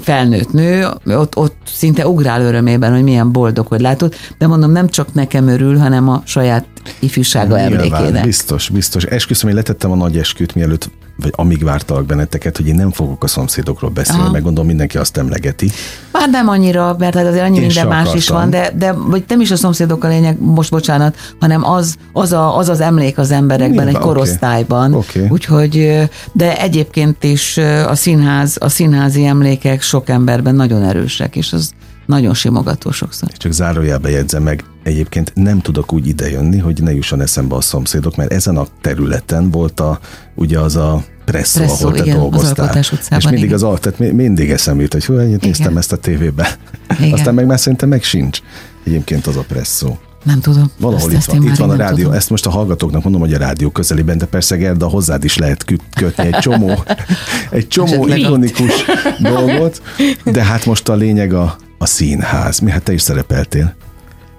felnőtt 0.00 0.52
nő, 0.52 0.86
ott, 1.04 1.36
ott 1.36 1.56
szinte 1.66 2.08
ugrál 2.08 2.40
örömében, 2.40 2.92
hogy 2.92 3.02
milyen 3.02 3.15
boldog, 3.24 3.66
hogy 3.66 3.80
látod, 3.80 4.14
de 4.38 4.46
mondom, 4.46 4.72
nem 4.72 4.88
csak 4.88 5.14
nekem 5.14 5.48
örül, 5.48 5.78
hanem 5.78 6.08
a 6.08 6.22
saját 6.24 6.66
ifjúsága 6.98 7.58
emlékének. 7.58 8.24
Biztos, 8.24 8.68
biztos. 8.68 9.04
Esküszöm, 9.04 9.48
én 9.48 9.54
letettem 9.54 9.90
a 9.90 9.96
nagy 9.96 10.18
esküt, 10.18 10.54
mielőtt 10.54 10.90
vagy 11.16 11.32
amíg 11.36 11.64
vártalak 11.64 12.06
benneteket, 12.06 12.56
hogy 12.56 12.66
én 12.66 12.74
nem 12.74 12.90
fogok 12.90 13.24
a 13.24 13.26
szomszédokról 13.26 13.90
beszélni, 13.90 14.20
Aha. 14.20 14.30
meg 14.30 14.42
gondolom 14.42 14.66
mindenki 14.66 14.98
azt 14.98 15.16
emlegeti. 15.16 15.70
Hát 16.12 16.30
nem 16.30 16.48
annyira, 16.48 16.96
mert 16.98 17.14
hát 17.14 17.26
azért 17.26 17.44
annyi 17.44 17.56
én 17.56 17.66
minden 17.66 17.86
más 17.86 17.98
akartam. 17.98 18.16
is 18.16 18.28
van, 18.28 18.50
de, 18.50 18.70
de 18.76 18.92
vagy 18.92 19.24
nem 19.28 19.40
is 19.40 19.50
a 19.50 19.56
szomszédok 19.56 20.04
a 20.04 20.08
lényeg, 20.08 20.40
most 20.40 20.70
bocsánat, 20.70 21.16
hanem 21.40 21.64
az 21.64 21.96
az, 22.12 22.32
a, 22.32 22.56
az, 22.56 22.68
az 22.68 22.80
emlék 22.80 23.18
az 23.18 23.30
emberekben, 23.30 23.84
Nyilván, 23.84 24.02
egy 24.02 24.08
korosztályban. 24.08 24.94
Okay. 24.94 25.04
Okay. 25.14 25.28
Úgyhogy, 25.28 26.00
de 26.32 26.60
egyébként 26.60 27.24
is 27.24 27.56
a 27.86 27.94
színház, 27.94 28.56
a 28.60 28.68
színházi 28.68 29.24
emlékek 29.24 29.82
sok 29.82 30.08
emberben 30.08 30.54
nagyon 30.54 30.82
erősek, 30.82 31.36
és 31.36 31.52
az 31.52 31.72
nagyon 32.06 32.34
simogató 32.34 32.90
sokszor. 32.90 33.30
Csak 33.32 33.52
zárójelbe 33.52 34.10
jegyzem 34.10 34.42
meg, 34.42 34.64
egyébként 34.82 35.32
nem 35.34 35.60
tudok 35.60 35.92
úgy 35.92 36.06
idejönni, 36.06 36.58
hogy 36.58 36.82
ne 36.82 36.92
jusson 36.92 37.20
eszembe 37.20 37.54
a 37.54 37.60
szomszédok, 37.60 38.16
mert 38.16 38.32
ezen 38.32 38.56
a 38.56 38.66
területen 38.80 39.50
volt 39.50 39.80
a, 39.80 40.00
ugye 40.34 40.58
az 40.58 40.76
a 40.76 41.04
presszó, 41.24 41.58
presszó 41.58 41.86
ahol 41.86 41.96
te 41.96 42.04
igen, 42.04 42.18
dolgoztál. 42.18 42.68
Az 42.68 42.92
utcában, 42.92 43.18
és 43.18 43.24
mindig 43.24 43.42
igen. 43.42 43.54
az 43.54 43.62
alt, 43.62 43.80
tehát 43.80 44.12
mindig 44.12 44.50
eszembe 44.50 44.82
jut, 44.82 44.92
hogy 44.92 45.04
hú, 45.04 45.18
ennyit 45.18 45.42
néztem 45.42 45.76
ezt 45.76 45.92
a 45.92 45.96
tévébe. 45.96 46.58
Igen. 46.98 47.12
Aztán 47.12 47.34
meg 47.34 47.46
már 47.46 47.58
szerintem 47.60 47.88
meg 47.88 48.02
sincs 48.02 48.40
egyébként 48.84 49.26
az 49.26 49.36
a 49.36 49.44
presszó. 49.48 49.98
Nem 50.26 50.40
tudom. 50.40 50.70
Valahol 50.78 51.12
ezt, 51.12 51.28
itt 51.28 51.34
van, 51.34 51.46
itt 51.46 51.56
van 51.56 51.70
a 51.70 51.76
rádió. 51.76 51.96
Tudom. 51.96 52.12
Ezt 52.12 52.30
most 52.30 52.46
a 52.46 52.50
hallgatóknak 52.50 53.02
mondom, 53.02 53.20
hogy 53.20 53.32
a 53.32 53.38
rádió 53.38 53.70
közelében, 53.70 54.18
de 54.18 54.26
persze 54.26 54.56
Gerda 54.56 54.86
hozzád 54.86 55.24
is 55.24 55.36
lehet 55.36 55.64
kötni 55.94 56.26
egy 56.26 56.38
csomó, 56.38 56.82
egy 57.50 57.68
csomó 57.68 58.06
ikonikus 58.06 58.84
dolgot, 59.18 59.82
de 60.24 60.44
hát 60.44 60.66
most 60.66 60.88
a 60.88 60.94
lényeg 60.94 61.32
a, 61.32 61.56
a 61.78 61.86
színház. 61.86 62.58
Mi 62.58 62.70
hát 62.70 62.82
te 62.82 62.92
is 62.92 63.02
szerepeltél. 63.02 63.74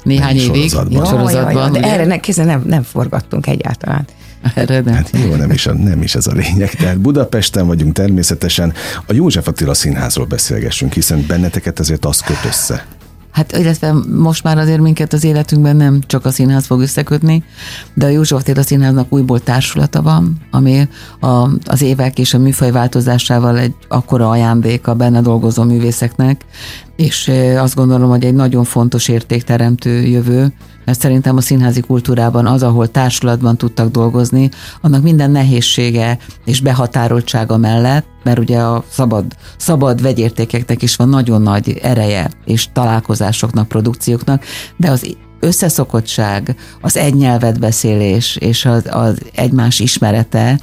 Néhány 0.03 0.35
évig 0.35 0.69
sorozatban. 0.69 1.05
sorozatban 1.05 1.53
jaj, 1.53 1.71
jaj, 1.71 1.81
de 1.81 1.87
erre 1.87 2.05
ne, 2.05 2.17
kézzel 2.19 2.45
nem, 2.45 2.63
nem 2.65 2.83
forgattunk 2.83 3.47
egyáltalán. 3.47 4.07
Erre 4.55 4.79
nem. 4.79 4.93
Hát 4.93 5.09
jó, 5.25 5.35
nem 5.35 5.51
is, 5.51 5.67
a, 5.67 5.73
nem 5.73 6.01
is 6.01 6.15
ez 6.15 6.27
a 6.27 6.31
lényeg. 6.31 6.69
Tehát 6.69 6.99
Budapesten 6.99 7.67
vagyunk 7.67 7.93
természetesen. 7.93 8.73
A 9.05 9.13
József 9.13 9.47
Attila 9.47 9.73
Színházról 9.73 10.25
beszélgessünk, 10.25 10.93
hiszen 10.93 11.25
benneteket 11.27 11.79
ezért 11.79 12.05
az 12.05 12.19
köt 12.19 12.45
össze. 12.45 12.85
Hát 13.37 13.57
illetve 13.57 13.93
most 14.15 14.43
már 14.43 14.57
azért 14.57 14.81
minket 14.81 15.13
az 15.13 15.23
életünkben 15.23 15.75
nem 15.75 15.99
csak 16.07 16.25
a 16.25 16.31
színház 16.31 16.65
fog 16.65 16.81
összekötni, 16.81 17.43
de 17.93 18.05
a 18.05 18.09
József 18.09 18.39
Attila 18.39 18.61
Színháznak 18.61 19.13
újból 19.13 19.39
társulata 19.39 20.01
van, 20.01 20.37
ami 20.51 20.87
a, 21.19 21.49
az 21.65 21.81
évek 21.81 22.19
és 22.19 22.33
a 22.33 22.37
műfaj 22.37 22.71
változásával 22.71 23.57
egy 23.57 23.73
akkora 23.87 24.29
ajándék 24.29 24.87
a 24.87 24.93
benne 24.93 25.21
dolgozó 25.21 25.63
művészeknek, 25.63 26.45
és 26.95 27.31
azt 27.57 27.75
gondolom, 27.75 28.09
hogy 28.09 28.25
egy 28.25 28.33
nagyon 28.33 28.63
fontos 28.63 29.07
értékteremtő 29.07 30.01
jövő, 30.01 30.53
mert 30.87 30.99
szerintem 30.99 31.37
a 31.37 31.41
színházi 31.41 31.81
kultúrában 31.81 32.45
az, 32.45 32.63
ahol 32.63 32.91
társulatban 32.91 33.57
tudtak 33.57 33.91
dolgozni, 33.91 34.49
annak 34.81 35.03
minden 35.03 35.31
nehézsége 35.31 36.17
és 36.45 36.61
behatároltsága 36.61 37.57
mellett, 37.57 38.05
mert 38.23 38.39
ugye 38.39 38.59
a 38.59 38.83
szabad, 38.89 39.25
szabad 39.57 40.01
vegyértékeknek 40.01 40.81
is 40.81 40.95
van 40.95 41.09
nagyon 41.09 41.41
nagy 41.41 41.79
ereje, 41.81 42.29
és 42.45 42.67
találkozásoknak, 42.73 43.67
produkcióknak, 43.67 44.43
de 44.77 44.91
az 44.91 45.15
összeszokottság, 45.39 46.55
az 46.81 46.97
egy 46.97 47.15
nyelvet 47.15 47.59
beszélés 47.59 48.35
és 48.35 48.65
az, 48.65 48.83
az 48.89 49.17
egymás 49.35 49.79
ismerete, 49.79 50.59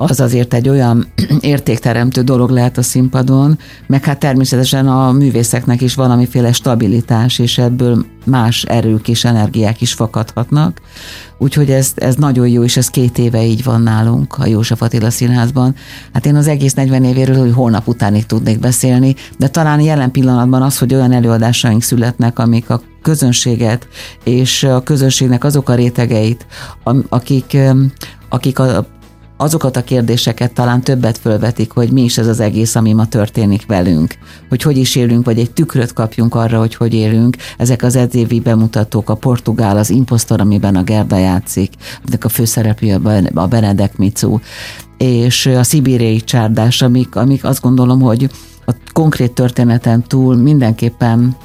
az 0.00 0.20
azért 0.20 0.54
egy 0.54 0.68
olyan 0.68 1.06
értékteremtő 1.40 2.22
dolog 2.22 2.50
lehet 2.50 2.78
a 2.78 2.82
színpadon, 2.82 3.58
meg 3.86 4.04
hát 4.04 4.18
természetesen 4.18 4.88
a 4.88 5.12
művészeknek 5.12 5.80
is 5.80 5.94
valamiféle 5.94 6.52
stabilitás, 6.52 7.38
és 7.38 7.58
ebből 7.58 8.04
más 8.24 8.62
erők 8.62 9.08
és 9.08 9.24
energiák 9.24 9.80
is 9.80 9.92
fakadhatnak. 9.92 10.80
Úgyhogy 11.38 11.70
ez, 11.70 11.92
ez 11.94 12.14
nagyon 12.14 12.48
jó, 12.48 12.62
és 12.62 12.76
ez 12.76 12.88
két 12.88 13.18
éve 13.18 13.44
így 13.44 13.64
van 13.64 13.82
nálunk 13.82 14.38
a 14.38 14.46
József 14.46 14.82
Attila 14.82 15.10
Színházban. 15.10 15.74
Hát 16.12 16.26
én 16.26 16.36
az 16.36 16.46
egész 16.46 16.74
40 16.74 17.04
évéről, 17.04 17.38
hogy 17.38 17.52
holnap 17.52 17.88
utánig 17.88 18.26
tudnék 18.26 18.58
beszélni, 18.60 19.14
de 19.38 19.48
talán 19.48 19.80
jelen 19.80 20.10
pillanatban 20.10 20.62
az, 20.62 20.78
hogy 20.78 20.94
olyan 20.94 21.12
előadásaink 21.12 21.82
születnek, 21.82 22.38
amik 22.38 22.70
a 22.70 22.80
közönséget 23.02 23.88
és 24.24 24.62
a 24.62 24.82
közönségnek 24.82 25.44
azok 25.44 25.68
a 25.68 25.74
rétegeit, 25.74 26.46
akik 27.08 27.56
akik 28.28 28.58
a 28.58 28.86
azokat 29.40 29.76
a 29.76 29.84
kérdéseket 29.84 30.52
talán 30.52 30.80
többet 30.80 31.18
fölvetik, 31.18 31.72
hogy 31.72 31.90
mi 31.92 32.02
is 32.02 32.18
ez 32.18 32.26
az 32.26 32.40
egész, 32.40 32.74
ami 32.74 32.92
ma 32.92 33.06
történik 33.06 33.66
velünk. 33.66 34.14
Hogy 34.48 34.62
hogy 34.62 34.76
is 34.76 34.96
élünk, 34.96 35.24
vagy 35.24 35.38
egy 35.38 35.50
tükröt 35.50 35.92
kapjunk 35.92 36.34
arra, 36.34 36.58
hogy 36.58 36.74
hogy 36.74 36.94
élünk. 36.94 37.36
Ezek 37.58 37.82
az 37.82 37.96
edzévi 37.96 38.40
bemutatók, 38.40 39.10
a 39.10 39.14
Portugál, 39.14 39.76
az 39.76 39.90
Impostor, 39.90 40.40
amiben 40.40 40.76
a 40.76 40.82
Gerda 40.82 41.16
játszik, 41.16 41.72
ennek 42.06 42.24
a 42.24 42.28
főszereplő 42.28 43.00
a 43.34 43.46
Benedek 43.46 43.96
Micu, 43.96 44.38
és 44.98 45.46
a 45.46 45.62
szibériai 45.62 46.20
csárdás, 46.20 46.82
amik, 46.82 47.16
amik 47.16 47.44
azt 47.44 47.62
gondolom, 47.62 48.00
hogy 48.00 48.30
a 48.66 48.72
konkrét 48.92 49.32
történeten 49.32 50.02
túl 50.02 50.36
mindenképpen 50.36 51.36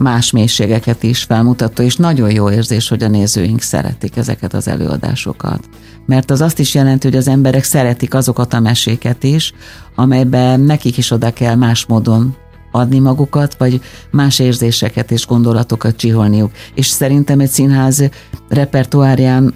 más 0.00 0.30
mélységeket 0.30 1.02
is 1.02 1.22
felmutató, 1.22 1.82
és 1.82 1.96
nagyon 1.96 2.30
jó 2.30 2.50
érzés, 2.50 2.88
hogy 2.88 3.02
a 3.02 3.08
nézőink 3.08 3.60
szeretik 3.60 4.16
ezeket 4.16 4.54
az 4.54 4.68
előadásokat. 4.68 5.68
Mert 6.06 6.30
az 6.30 6.40
azt 6.40 6.58
is 6.58 6.74
jelenti, 6.74 7.06
hogy 7.08 7.16
az 7.16 7.28
emberek 7.28 7.64
szeretik 7.64 8.14
azokat 8.14 8.52
a 8.52 8.60
meséket 8.60 9.24
is, 9.24 9.52
amelyben 9.94 10.60
nekik 10.60 10.96
is 10.96 11.10
oda 11.10 11.32
kell 11.32 11.54
más 11.54 11.86
módon 11.86 12.36
adni 12.72 12.98
magukat, 12.98 13.56
vagy 13.58 13.80
más 14.10 14.38
érzéseket 14.38 15.10
és 15.10 15.26
gondolatokat 15.26 15.96
csiholniuk. 15.96 16.50
És 16.74 16.86
szerintem 16.86 17.40
egy 17.40 17.50
színház 17.50 18.04
repertoárján 18.48 19.54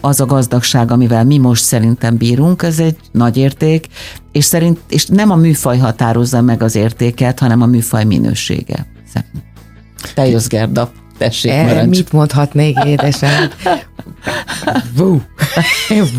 az 0.00 0.20
a 0.20 0.26
gazdagság, 0.26 0.90
amivel 0.90 1.24
mi 1.24 1.38
most 1.38 1.64
szerintem 1.64 2.16
bírunk, 2.16 2.62
ez 2.62 2.78
egy 2.78 2.96
nagy 3.12 3.36
érték, 3.36 3.86
és, 4.32 4.44
szerint, 4.44 4.78
és 4.88 5.06
nem 5.06 5.30
a 5.30 5.36
műfaj 5.36 5.78
határozza 5.78 6.40
meg 6.40 6.62
az 6.62 6.74
értéket, 6.74 7.38
hanem 7.38 7.62
a 7.62 7.66
műfaj 7.66 8.04
minősége. 8.04 8.86
Te 10.14 10.26
jössz, 10.26 10.46
Gerda. 10.46 10.90
Tessék, 11.18 11.52
e, 11.52 11.86
Mit 11.86 12.12
mondhatnék, 12.12 12.78
édesem? 12.84 13.50
Wow. 14.96 15.20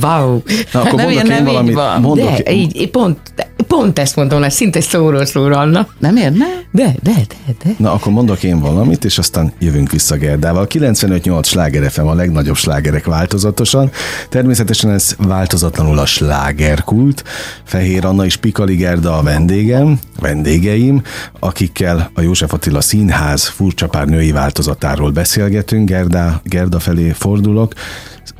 wow. 0.01 0.41
Na, 0.71 0.81
akkor 0.81 0.93
nem, 0.93 1.05
mondok 1.05 1.23
én, 1.23 1.31
nem 1.31 1.45
valamit. 1.45 1.73
Van. 1.73 2.01
Mondok 2.01 2.38
de, 2.38 2.53
így, 2.53 2.89
pont, 2.89 3.19
pont 3.67 3.99
ezt 3.99 4.15
mondom, 4.15 4.41
hogy 4.41 4.51
szinte 4.51 4.81
szóról 4.81 5.25
szóra, 5.25 5.57
Anna. 5.57 5.88
Nem 5.99 6.15
érne? 6.15 6.45
De, 6.71 6.95
de, 7.01 7.13
de, 7.13 7.53
de. 7.63 7.69
Na, 7.77 7.93
akkor 7.93 8.11
mondok 8.11 8.43
én 8.43 8.59
valamit, 8.59 9.05
és 9.05 9.17
aztán 9.17 9.53
jövünk 9.59 9.91
vissza 9.91 10.15
Gerdával. 10.15 10.67
95-8 10.69 11.43
sláger 11.43 11.91
FM 11.91 12.05
a 12.05 12.13
legnagyobb 12.13 12.55
slágerek 12.55 13.05
változatosan. 13.05 13.91
Természetesen 14.29 14.91
ez 14.91 15.15
változatlanul 15.17 15.99
a 15.99 16.05
slágerkult. 16.05 17.23
Fehér 17.63 18.05
Anna 18.05 18.25
és 18.25 18.36
Pikali 18.36 18.75
Gerda 18.75 19.17
a 19.17 19.23
vendégem, 19.23 19.99
vendégeim, 20.20 21.01
akikkel 21.39 22.11
a 22.13 22.22
József 22.22 22.53
Attila 22.53 22.82
Színház 22.82 23.47
furcsa 23.47 23.88
pár 23.88 24.07
női 24.07 24.32
változatáról 24.32 25.11
beszélgetünk. 25.11 25.89
Gerda, 25.89 26.41
Gerda 26.43 26.80
felé 26.80 27.11
fordulok. 27.11 27.74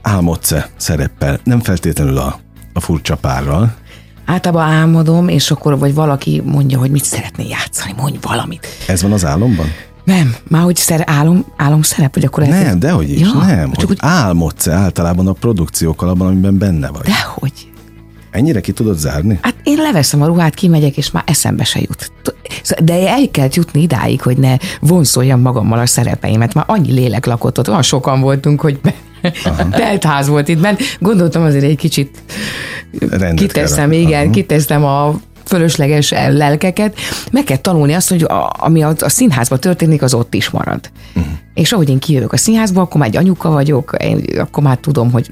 Álmodsz-e 0.02 0.70
szereppel? 0.78 1.40
Nem 1.44 1.60
feltétlenül 1.60 2.18
a, 2.18 2.40
a 2.74 2.80
furcsa 2.80 3.16
párral, 3.16 3.76
általában 4.26 4.74
álmodom, 4.74 5.28
és 5.28 5.52
akkor 5.52 5.80
vagy 5.80 5.94
valaki 5.94 6.42
mondja, 6.46 6.80
hogy 6.80 6.92
mit 6.92 7.04
szeretné 7.04 7.48
játszani, 7.48 7.94
mondj 7.98 8.18
valamit. 8.22 8.68
Ez 8.88 9.02
van 9.02 9.12
az 9.12 9.26
álomban? 9.26 9.66
Nem, 10.04 10.36
már 10.48 10.64
hogy 10.64 10.76
szer, 10.76 11.04
álom, 11.06 11.46
álom 11.58 11.82
szerep, 11.82 12.14
vagy 12.14 12.26
akkor... 12.26 12.44
Nem, 12.44 12.66
ez... 12.66 12.76
dehogy 12.76 13.10
is, 13.10 13.20
ja, 13.20 13.34
nem. 13.34 13.72
Csak 13.72 13.88
hogy, 13.88 13.88
hogy 13.88 13.98
álmodsz 14.00 14.68
általában 14.68 15.28
a 15.28 15.34
produkciókkal 15.34 16.10
abban, 16.10 16.28
amiben 16.28 16.58
benne 16.58 16.90
vagy. 16.90 17.02
Dehogy. 17.02 17.74
Ennyire 18.36 18.62
ki 18.62 18.72
tudod 18.72 18.98
zárni? 18.98 19.40
Hát 19.42 19.56
én 19.64 19.78
leveszem 19.78 20.22
a 20.22 20.26
ruhát, 20.26 20.54
kimegyek, 20.54 20.98
és 20.98 21.12
már 21.12 21.24
eszembe 21.28 21.64
se 21.64 21.80
jut. 21.80 22.12
De 22.84 23.10
el 23.10 23.30
kell 23.32 23.48
jutni 23.52 23.82
idáig, 23.82 24.22
hogy 24.22 24.38
ne 24.38 24.58
vonszoljam 24.80 25.42
magammal 25.42 25.80
a 25.80 25.86
szerepeimet. 25.86 26.54
Már 26.54 26.66
annyi 26.68 26.92
lélek 26.92 27.26
lakott 27.26 27.60
ott, 27.60 27.70
olyan 27.70 27.82
sokan 27.82 28.22
voltunk, 28.22 28.62
hogy 28.62 28.80
teltház 29.72 30.28
volt 30.28 30.48
itt 30.48 30.60
bent. 30.60 30.80
Gondoltam 31.00 31.44
azért 31.44 31.64
egy 31.64 31.78
kicsit 31.78 32.18
Rendet 33.00 33.36
kiteszem, 33.36 33.90
kell. 33.90 34.00
igen, 34.00 34.24
Aha. 34.24 34.32
kiteszem 34.32 34.86
a 34.86 35.16
fölösleges 35.46 36.10
lelkeket. 36.12 36.96
Meg 37.32 37.44
kell 37.44 37.58
tanulni 37.58 37.94
azt, 37.94 38.10
hogy 38.10 38.24
a, 38.24 38.54
ami 38.58 38.84
a, 38.84 38.94
a 39.00 39.10
színházban 39.10 39.60
történik, 39.60 40.02
az 40.02 40.14
ott 40.14 40.34
is 40.34 40.50
marad. 40.50 40.92
Uh-huh. 41.16 41.34
És 41.56 41.72
ahogy 41.72 41.90
én 41.90 42.00
kijövök 42.00 42.34
a 42.34 42.38
színházba, 42.38 42.82
akkor 42.82 43.00
már 43.00 43.10
egy 43.10 43.18
anyuka 43.18 43.50
vagyok, 43.50 43.96
én, 44.00 44.26
akkor 44.38 44.64
már 44.64 44.78
tudom, 44.78 45.12
hogy 45.12 45.32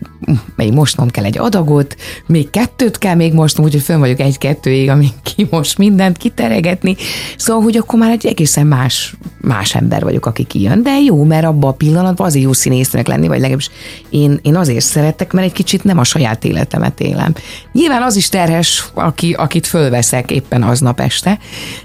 még 0.56 0.74
mostnom 0.74 1.10
kell 1.10 1.24
egy 1.24 1.38
adagot, 1.38 1.96
még 2.26 2.50
kettőt 2.50 2.98
kell 2.98 3.16
még 3.16 3.34
mostnom, 3.34 3.66
úgyhogy 3.66 3.82
fönn 3.82 4.00
vagyok 4.00 4.20
egy-kettőig, 4.20 4.90
amíg 4.90 5.12
ki 5.24 5.48
most 5.50 5.78
mindent 5.78 6.18
kiteregetni. 6.18 6.96
Szóval, 7.38 7.64
hogy 7.64 7.78
akkor 7.78 8.00
már 8.00 8.12
egy 8.12 8.26
egészen 8.26 8.68
más, 8.68 9.16
más 9.42 9.76
ember 9.76 10.04
vagyok, 10.04 10.26
aki 10.26 10.44
kijön. 10.44 10.84
De 10.84 11.00
jó, 11.00 11.24
mert 11.24 11.46
abban 11.46 11.70
a 11.70 11.74
pillanatban 11.74 12.28
azért 12.28 12.46
jó 12.46 12.54
színésznek 12.54 13.08
lenni, 13.08 13.28
vagy 13.28 13.40
legalábbis 13.40 13.70
én, 14.10 14.40
én 14.42 14.56
azért 14.56 14.86
szeretek, 14.86 15.34
mert 15.34 15.48
egy 15.48 15.54
kicsit 15.54 15.84
nem 15.84 15.98
a 15.98 16.04
saját 16.04 16.44
életemet 16.44 17.00
élem. 17.00 17.34
Nyilván 17.72 18.02
az 18.02 18.16
is 18.16 18.30
terhes, 18.30 18.86
aki, 18.94 19.34
akit 19.34 19.68
fölveszek 19.68 20.32
éppen 20.32 20.64
aznap 20.64 21.00
este, 21.00 21.40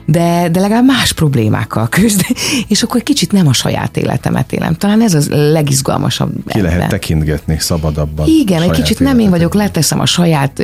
de, 0.04 0.48
de 0.48 0.60
legalább 0.60 0.84
más 0.84 1.12
problémákkal 1.12 1.88
küzd, 1.88 2.20
és 2.68 2.82
akkor 2.82 2.96
egy 2.96 3.02
kicsit 3.02 3.32
nem 3.32 3.46
a 3.46 3.52
saját 3.52 3.96
életem 3.96 4.27
életemet 4.28 4.52
élem. 4.52 4.74
Talán 4.74 5.02
ez 5.02 5.14
az 5.14 5.28
legizgalmasabb. 5.30 6.30
Ki 6.46 6.58
ebben. 6.58 6.62
lehet 6.62 6.88
tekintgetni 6.88 7.58
szabadabban. 7.58 8.26
Igen, 8.28 8.62
egy 8.62 8.70
kicsit 8.70 9.00
nem 9.00 9.18
én 9.18 9.30
vagyok, 9.30 9.54
leteszem 9.54 10.00
a 10.00 10.06
saját 10.06 10.62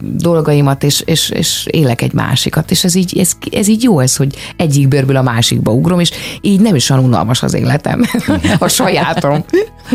dolgaimat, 0.00 0.82
és, 0.82 1.00
és, 1.00 1.30
és 1.30 1.66
élek 1.70 2.02
egy 2.02 2.12
másikat, 2.12 2.70
és 2.70 2.84
ez 2.84 2.94
így, 2.94 3.18
ez, 3.18 3.32
ez 3.50 3.68
így 3.68 3.82
jó, 3.82 4.00
ez, 4.00 4.16
hogy 4.16 4.36
egyik 4.56 4.88
bőrből 4.88 5.16
a 5.16 5.22
másikba 5.22 5.72
ugrom, 5.72 6.00
és 6.00 6.10
így 6.40 6.60
nem 6.60 6.74
is 6.74 6.90
olyan 6.90 7.04
unalmas 7.04 7.42
az 7.42 7.54
életem, 7.54 8.02
a 8.58 8.68
sajátom. 8.68 9.44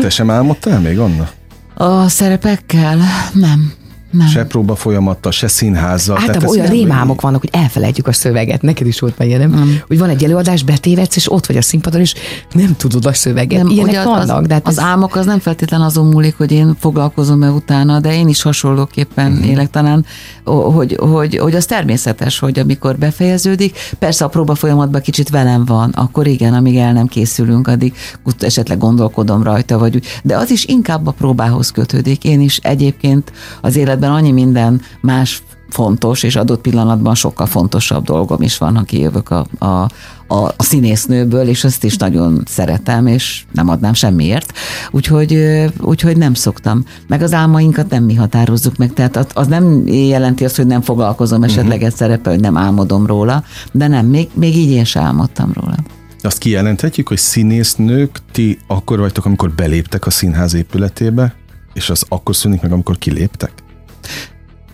Te 0.00 0.10
sem 0.10 0.30
álmodtál 0.30 0.80
még, 0.80 0.98
Anna? 0.98 1.28
A 1.74 2.08
szerepekkel? 2.08 2.98
Nem. 3.32 3.72
Nem. 4.10 4.26
Se 4.26 4.44
próba 4.44 4.74
folyamattal, 4.74 5.32
se 5.32 5.48
színházzal. 5.48 6.18
Általában 6.18 6.48
olyan 6.48 6.66
rémámok 6.66 7.20
vannak, 7.20 7.40
hogy 7.40 7.50
elfelejtjük 7.52 8.06
a 8.06 8.12
szöveget. 8.12 8.62
Neked 8.62 8.86
is 8.86 9.00
volt 9.00 9.18
meg, 9.18 9.28
nem? 9.28 9.50
nem? 9.50 9.80
Hogy 9.86 9.98
van 9.98 10.08
egy 10.08 10.24
előadás, 10.24 10.62
betévedsz, 10.62 11.16
és 11.16 11.32
ott 11.32 11.46
vagy 11.46 11.56
a 11.56 11.62
színpadon, 11.62 12.00
és 12.00 12.14
nem 12.52 12.76
tudod 12.76 13.06
a 13.06 13.12
szöveget. 13.12 13.62
Nem, 13.62 13.72
Ilyenek 13.72 14.04
vannak. 14.04 14.40
Az, 14.40 14.46
de 14.46 14.54
hát 14.54 14.66
az 14.66 14.78
ez... 14.78 14.84
álmok 14.84 15.16
az 15.16 15.26
nem 15.26 15.38
feltétlen 15.38 15.80
azon 15.80 16.06
múlik, 16.06 16.36
hogy 16.36 16.52
én 16.52 16.76
foglalkozom 16.78 17.42
e 17.42 17.50
utána, 17.50 18.00
de 18.00 18.14
én 18.14 18.28
is 18.28 18.42
hasonlóképpen 18.42 19.32
uh-huh. 19.32 19.48
élek 19.48 19.70
talán, 19.70 20.04
hogy, 20.44 20.96
hogy, 21.00 21.36
hogy 21.36 21.54
az 21.54 21.64
természetes, 21.64 22.38
hogy 22.38 22.58
amikor 22.58 22.98
befejeződik, 22.98 23.78
persze 23.98 24.24
a 24.24 24.28
próba 24.28 24.54
folyamatban 24.54 25.00
kicsit 25.00 25.28
velem 25.28 25.64
van, 25.64 25.90
akkor 25.90 26.26
igen, 26.26 26.54
amíg 26.54 26.76
el 26.76 26.92
nem 26.92 27.06
készülünk, 27.06 27.68
addig 27.68 27.94
esetleg 28.38 28.78
gondolkodom 28.78 29.42
rajta, 29.42 29.78
vagy 29.78 29.94
úgy, 29.94 30.06
de 30.22 30.36
az 30.36 30.50
is 30.50 30.64
inkább 30.64 31.06
a 31.06 31.10
próbához 31.10 31.70
kötődik. 31.70 32.24
Én 32.24 32.40
is 32.40 32.56
egyébként 32.56 33.32
az 33.60 33.76
élet 33.76 33.98
életben 34.00 34.10
annyi 34.10 34.32
minden 34.32 34.80
más 35.00 35.42
fontos, 35.68 36.22
és 36.22 36.36
adott 36.36 36.60
pillanatban 36.60 37.14
sokkal 37.14 37.46
fontosabb 37.46 38.04
dolgom 38.04 38.42
is 38.42 38.58
van, 38.58 38.76
ha 38.76 38.82
kijövök 38.82 39.30
a, 39.30 39.46
a, 39.58 39.66
a, 40.26 40.44
a 40.56 40.62
színésznőből, 40.62 41.48
és 41.48 41.64
azt 41.64 41.84
is 41.84 41.96
nagyon 41.96 42.42
szeretem, 42.46 43.06
és 43.06 43.44
nem 43.52 43.68
adnám 43.68 43.92
semmiért. 43.92 44.52
Úgyhogy, 44.90 45.44
úgyhogy 45.80 46.16
nem 46.16 46.34
szoktam. 46.34 46.84
Meg 47.06 47.22
az 47.22 47.32
álmainkat 47.32 47.90
nem 47.90 48.04
mi 48.04 48.14
határozzuk 48.14 48.76
meg, 48.76 48.92
tehát 48.92 49.32
az 49.34 49.46
nem 49.46 49.86
jelenti 49.86 50.44
azt, 50.44 50.56
hogy 50.56 50.66
nem 50.66 50.80
foglalkozom 50.80 51.42
esetleg 51.42 51.82
egy 51.82 51.88
mhm. 51.88 51.96
szerepe, 51.96 52.30
hogy 52.30 52.40
nem 52.40 52.56
álmodom 52.56 53.06
róla, 53.06 53.44
de 53.72 53.86
nem, 53.86 54.06
még, 54.06 54.28
még 54.34 54.56
így 54.56 54.70
én 54.70 54.84
sem 54.84 55.02
álmodtam 55.02 55.52
róla. 55.54 55.76
Azt 56.22 56.38
kijelenthetjük, 56.38 57.08
hogy 57.08 57.18
színésznők 57.18 58.18
ti 58.32 58.58
akkor 58.66 58.98
vagytok, 58.98 59.24
amikor 59.24 59.50
beléptek 59.50 60.06
a 60.06 60.10
színház 60.10 60.54
épületébe, 60.54 61.34
és 61.72 61.90
az 61.90 62.04
akkor 62.08 62.36
szűnik 62.36 62.60
meg, 62.60 62.72
amikor 62.72 62.98
kiléptek? 62.98 63.52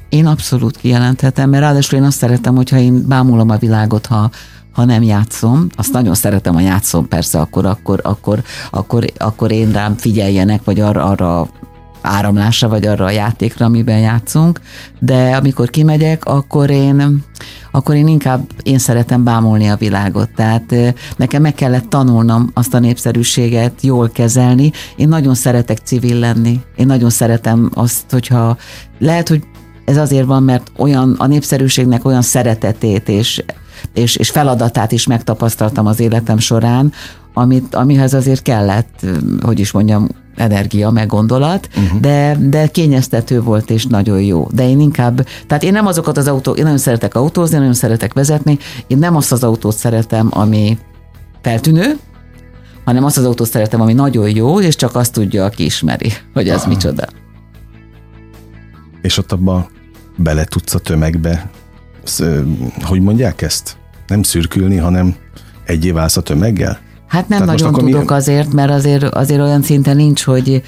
Én 0.08 0.26
abszolút 0.26 0.76
kijelenthetem, 0.76 1.50
mert 1.50 1.62
ráadásul 1.62 1.98
én 1.98 2.04
azt 2.04 2.18
szeretem, 2.18 2.54
hogyha 2.54 2.78
én 2.78 3.04
bámulom 3.08 3.50
a 3.50 3.56
világot, 3.56 4.06
ha, 4.06 4.30
ha 4.72 4.84
nem 4.84 5.02
játszom, 5.02 5.66
azt 5.76 5.92
nagyon 5.92 6.14
szeretem, 6.14 6.54
ha 6.54 6.60
játszom, 6.60 7.08
persze, 7.08 7.40
akkor, 7.40 7.66
akkor, 7.66 8.00
akkor, 8.02 8.42
akkor, 8.70 9.04
akkor 9.16 9.52
én 9.52 9.72
rám 9.72 9.96
figyeljenek, 9.96 10.64
vagy 10.64 10.80
arra, 10.80 11.04
arra 11.04 11.48
áramlásra, 12.06 12.68
vagy 12.68 12.86
arra 12.86 13.04
a 13.04 13.10
játékra, 13.10 13.66
amiben 13.66 13.98
játszunk, 13.98 14.60
de 14.98 15.36
amikor 15.36 15.70
kimegyek, 15.70 16.24
akkor 16.24 16.70
én, 16.70 17.22
akkor 17.70 17.94
én 17.94 18.08
inkább 18.08 18.50
én 18.62 18.78
szeretem 18.78 19.24
bámulni 19.24 19.68
a 19.68 19.76
világot. 19.76 20.30
Tehát 20.34 20.74
nekem 21.16 21.42
meg 21.42 21.54
kellett 21.54 21.88
tanulnom 21.88 22.50
azt 22.54 22.74
a 22.74 22.78
népszerűséget 22.78 23.72
jól 23.82 24.08
kezelni. 24.08 24.72
Én 24.96 25.08
nagyon 25.08 25.34
szeretek 25.34 25.78
civil 25.78 26.18
lenni. 26.18 26.60
Én 26.76 26.86
nagyon 26.86 27.10
szeretem 27.10 27.70
azt, 27.74 28.04
hogyha 28.10 28.56
lehet, 28.98 29.28
hogy 29.28 29.42
ez 29.86 29.96
azért 29.96 30.26
van, 30.26 30.42
mert 30.42 30.70
olyan 30.76 31.14
a 31.18 31.26
népszerűségnek 31.26 32.04
olyan 32.04 32.22
szeretetét 32.22 33.08
és, 33.08 33.44
és, 33.94 34.16
és 34.16 34.30
feladatát 34.30 34.92
is 34.92 35.06
megtapasztaltam 35.06 35.86
az 35.86 36.00
életem 36.00 36.38
során, 36.38 36.92
amit, 37.32 37.74
amihez 37.74 38.14
azért 38.14 38.42
kellett, 38.42 39.06
hogy 39.40 39.58
is 39.58 39.72
mondjam, 39.72 40.08
energia, 40.36 40.90
meg 40.90 41.06
gondolat, 41.06 41.68
uh-huh. 41.76 42.00
de, 42.00 42.36
de 42.40 42.66
kényeztető 42.66 43.40
volt 43.40 43.70
és 43.70 43.86
nagyon 43.86 44.22
jó. 44.22 44.48
De 44.52 44.68
én 44.68 44.80
inkább, 44.80 45.26
tehát 45.46 45.62
én 45.62 45.72
nem 45.72 45.86
azokat 45.86 46.16
az 46.16 46.28
autók, 46.28 46.56
én 46.56 46.62
nagyon 46.62 46.78
szeretek 46.78 47.14
autózni, 47.14 47.58
nagyon 47.58 47.74
szeretek 47.74 48.12
vezetni, 48.12 48.58
én 48.86 48.98
nem 48.98 49.16
azt 49.16 49.32
az 49.32 49.44
autót 49.44 49.76
szeretem, 49.76 50.28
ami 50.30 50.78
feltűnő, 51.42 51.96
hanem 52.84 53.04
azt 53.04 53.18
az 53.18 53.24
autót 53.24 53.50
szeretem, 53.50 53.80
ami 53.80 53.92
nagyon 53.92 54.28
jó, 54.28 54.60
és 54.60 54.76
csak 54.76 54.94
azt 54.94 55.12
tudja, 55.12 55.44
aki 55.44 55.64
ismeri, 55.64 56.12
hogy 56.32 56.48
ez 56.48 56.60
Aha. 56.60 56.68
micsoda. 56.68 57.06
És 59.02 59.18
ott 59.18 59.32
abban 59.32 59.66
bele 60.16 60.44
tudsz 60.44 60.74
a 60.74 60.78
tömegbe, 60.78 61.50
hogy 62.82 63.00
mondják 63.00 63.42
ezt? 63.42 63.76
Nem 64.06 64.22
szürkülni, 64.22 64.76
hanem 64.76 65.14
egyé 65.64 65.90
válsz 65.90 66.16
a 66.16 66.20
tömeggel? 66.20 66.78
Hát 67.06 67.28
nem 67.28 67.38
Tehát 67.38 67.54
nagyon 67.54 67.72
tudok 67.72 67.84
milyen... 67.84 68.08
azért, 68.08 68.52
mert 68.52 68.70
azért, 68.70 69.04
azért 69.04 69.40
olyan 69.40 69.62
szinten 69.62 69.96
nincs, 69.96 70.24
hogy 70.24 70.62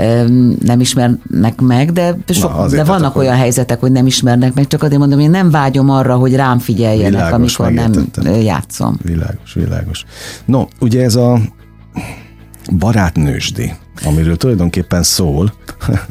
um, 0.00 0.56
nem 0.64 0.80
ismernek 0.80 1.60
meg, 1.60 1.92
de, 1.92 2.16
sok, 2.28 2.56
Na, 2.56 2.68
de 2.68 2.84
vannak 2.84 3.10
akkor... 3.10 3.22
olyan 3.22 3.36
helyzetek, 3.36 3.80
hogy 3.80 3.92
nem 3.92 4.06
ismernek 4.06 4.54
meg, 4.54 4.66
csak 4.66 4.82
azért 4.82 5.00
mondom, 5.00 5.18
én 5.18 5.30
nem 5.30 5.50
vágyom 5.50 5.90
arra, 5.90 6.16
hogy 6.16 6.34
rám 6.34 6.58
figyeljenek, 6.58 7.10
világos, 7.10 7.32
amikor 7.58 7.72
megértettem. 7.72 8.32
nem 8.32 8.40
játszom. 8.40 8.98
Világos, 9.02 9.54
világos. 9.54 10.04
No, 10.44 10.64
ugye 10.80 11.02
ez 11.02 11.14
a 11.14 11.40
barátnősdi, 12.70 13.72
amiről 14.04 14.36
tulajdonképpen 14.36 15.02
szól 15.02 15.52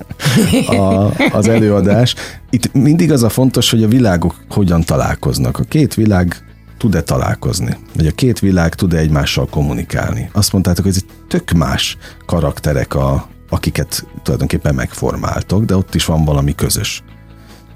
a, 0.67 1.11
az 1.31 1.47
előadás. 1.47 2.15
Itt 2.49 2.73
mindig 2.73 3.11
az 3.11 3.23
a 3.23 3.29
fontos, 3.29 3.69
hogy 3.69 3.83
a 3.83 3.87
világok 3.87 4.35
hogyan 4.49 4.81
találkoznak. 4.81 5.59
A 5.59 5.63
két 5.63 5.93
világ 5.93 6.45
tud-e 6.77 7.01
találkozni? 7.01 7.77
Vagy 7.95 8.07
a 8.07 8.11
két 8.11 8.39
világ 8.39 8.75
tud-e 8.75 8.97
egymással 8.97 9.45
kommunikálni? 9.45 10.29
Azt 10.33 10.51
mondtátok, 10.51 10.83
hogy 10.83 10.93
ez 10.95 11.03
egy 11.07 11.15
tök 11.27 11.51
más 11.51 11.97
karakterek, 12.25 12.95
a, 12.95 13.27
akiket 13.49 14.05
tulajdonképpen 14.23 14.75
megformáltok, 14.75 15.63
de 15.63 15.75
ott 15.75 15.95
is 15.95 16.05
van 16.05 16.25
valami 16.25 16.55
közös. 16.55 17.03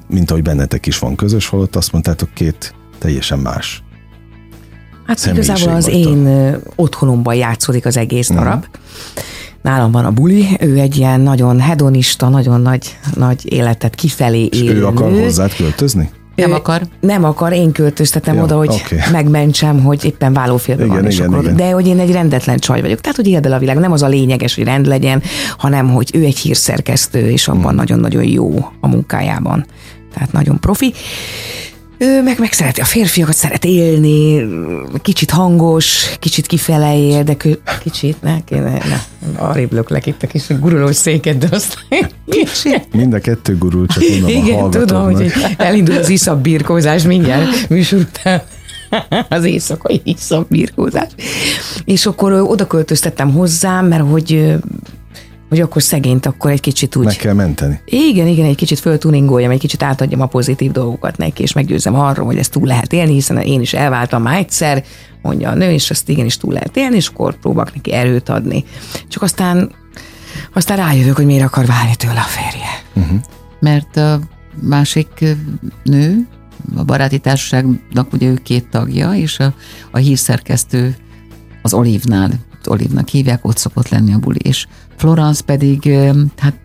Mint 0.07 0.31
ahogy 0.31 0.43
bennetek 0.43 0.85
is 0.85 0.99
van 0.99 1.15
közös, 1.15 1.47
holott 1.47 1.75
azt 1.75 1.91
mondtátok 1.91 2.33
két 2.33 2.73
teljesen 2.97 3.39
más 3.39 3.83
Hát 5.07 5.25
igazából 5.25 5.73
az 5.73 5.87
én 5.87 6.29
otthonomban 6.75 7.35
játszódik 7.35 7.85
az 7.85 7.97
egész 7.97 8.29
mhm. 8.29 8.37
darab. 8.37 8.65
Mm. 8.65 8.81
Nálam 9.61 9.91
van 9.91 10.05
a 10.05 10.11
buli, 10.11 10.57
ő 10.59 10.77
egy 10.79 10.97
ilyen 10.97 11.21
nagyon 11.21 11.59
hedonista, 11.59 12.29
nagyon 12.29 12.61
nagy, 12.61 12.97
nagy 13.13 13.53
életet 13.53 13.95
kifelé 13.95 14.43
És 14.43 14.61
élő. 14.61 14.79
ő 14.79 14.85
akar 14.85 15.11
hozzád 15.11 15.55
költözni? 15.55 16.09
Nem 16.35 16.53
akar? 16.53 16.81
Nem 16.99 17.23
akar, 17.23 17.53
én 17.53 17.71
költöztetem 17.71 18.35
ja, 18.35 18.43
oda, 18.43 18.57
hogy 18.57 18.81
okay. 18.85 18.99
megmentsem, 19.11 19.83
hogy 19.83 20.05
éppen 20.05 20.33
vállófélben 20.33 20.87
van. 20.87 21.05
És 21.05 21.15
igen, 21.15 21.27
akkor, 21.27 21.43
igen. 21.43 21.55
De 21.55 21.71
hogy 21.71 21.87
én 21.87 21.99
egy 21.99 22.11
rendetlen 22.11 22.57
csaj 22.57 22.81
vagyok. 22.81 23.01
Tehát, 23.01 23.15
hogy 23.15 23.27
éld 23.27 23.45
el 23.45 23.53
a 23.53 23.59
világ. 23.59 23.77
Nem 23.77 23.91
az 23.91 24.01
a 24.01 24.07
lényeges, 24.07 24.55
hogy 24.55 24.63
rend 24.63 24.85
legyen, 24.85 25.21
hanem, 25.57 25.89
hogy 25.89 26.09
ő 26.13 26.23
egy 26.23 26.37
hírszerkesztő, 26.37 27.29
és 27.29 27.47
abban 27.47 27.63
hmm. 27.63 27.75
nagyon-nagyon 27.75 28.23
jó 28.23 28.71
a 28.81 28.87
munkájában. 28.87 29.65
Tehát 30.13 30.31
nagyon 30.31 30.59
profi. 30.59 30.93
Ő 31.97 32.21
meg, 32.23 32.39
meg 32.39 32.53
szereti 32.53 32.81
a 32.81 32.85
férfiakat, 32.85 33.35
szeret 33.35 33.65
élni, 33.65 34.45
kicsit 35.01 35.29
hangos, 35.29 36.17
kicsit 36.19 36.45
kifele 36.45 36.97
ér, 36.97 37.23
de 37.23 37.35
kö, 37.35 37.51
kicsit, 37.83 38.21
ne, 38.21 38.43
kéne, 38.43 38.71
ne, 38.71 38.99
arrébb 39.35 39.73
löklek 39.73 40.05
itt 40.05 40.23
a 40.23 40.27
kis 40.27 40.43
gurulós 40.59 40.95
széket, 40.95 41.37
de 41.37 41.47
azt 41.51 41.77
kicsit. 42.29 42.93
Mind 42.93 43.13
a 43.13 43.19
kettő 43.19 43.57
gurul, 43.57 43.87
csak 43.87 44.03
mondom 44.09 44.29
Igen, 44.29 44.63
a 44.63 44.69
tudom, 44.69 45.03
hogy 45.03 45.31
elindul 45.57 45.97
az 45.97 46.09
iszap 46.09 46.41
birkózás 46.41 47.03
mindjárt 47.03 47.69
műsor 47.69 47.99
után 47.99 48.41
az 49.29 49.43
éjszakai 49.43 50.01
birkózás. 50.47 51.09
És 51.85 52.05
akkor 52.05 52.33
oda 52.33 52.67
költöztettem 52.67 53.31
hozzám, 53.31 53.85
mert 53.85 54.09
hogy 54.09 54.53
hogy 55.55 55.63
akkor 55.63 55.81
szegényt 55.81 56.25
akkor 56.25 56.51
egy 56.51 56.59
kicsit 56.59 56.95
úgy... 56.95 57.05
Meg 57.05 57.15
kell 57.15 57.33
menteni. 57.33 57.79
Igen, 57.85 58.27
igen, 58.27 58.45
egy 58.45 58.55
kicsit 58.55 58.79
föltuningoljam, 58.79 59.51
egy 59.51 59.59
kicsit 59.59 59.83
átadjam 59.83 60.21
a 60.21 60.25
pozitív 60.25 60.71
dolgokat 60.71 61.17
neki, 61.17 61.41
és 61.41 61.53
meggyőzem 61.53 61.99
arról, 61.99 62.25
hogy 62.25 62.37
ezt 62.37 62.51
túl 62.51 62.67
lehet 62.67 62.93
élni, 62.93 63.13
hiszen 63.13 63.37
én 63.37 63.61
is 63.61 63.73
elváltam 63.73 64.21
már 64.21 64.37
egyszer, 64.37 64.83
mondja 65.21 65.49
a 65.49 65.53
nő, 65.53 65.71
és 65.71 65.89
azt 65.89 66.09
igenis 66.09 66.37
túl 66.37 66.53
lehet 66.53 66.77
élni, 66.77 66.95
és 66.95 67.07
akkor 67.07 67.39
próbálok 67.39 67.73
neki 67.73 67.93
erőt 67.93 68.29
adni. 68.29 68.63
Csak 69.07 69.21
aztán, 69.21 69.71
aztán 70.53 70.77
rájövök, 70.77 71.15
hogy 71.15 71.25
miért 71.25 71.43
akar 71.43 71.65
válni 71.65 71.95
tőle 71.95 72.19
a 72.19 72.27
férje. 72.27 72.81
Uh-huh. 72.93 73.19
Mert 73.59 73.97
a 73.97 74.19
másik 74.61 75.35
nő, 75.83 76.27
a 76.75 76.83
baráti 76.83 77.19
társaságnak 77.19 78.13
ugye 78.13 78.27
ő 78.27 78.33
két 78.43 78.67
tagja, 78.69 79.13
és 79.13 79.39
a, 79.39 79.53
a 79.91 79.97
hírszerkesztő 79.97 80.95
az 81.61 81.73
Olivnál, 82.67 82.83
Olivnak 82.85 83.07
hívják, 83.07 83.45
ott 83.45 83.57
szokott 83.57 83.89
lenni 83.89 84.13
a 84.13 84.19
buli, 84.19 84.39
és 84.43 84.67
Florence 84.95 85.43
pedig 85.43 85.89
hát 86.37 86.55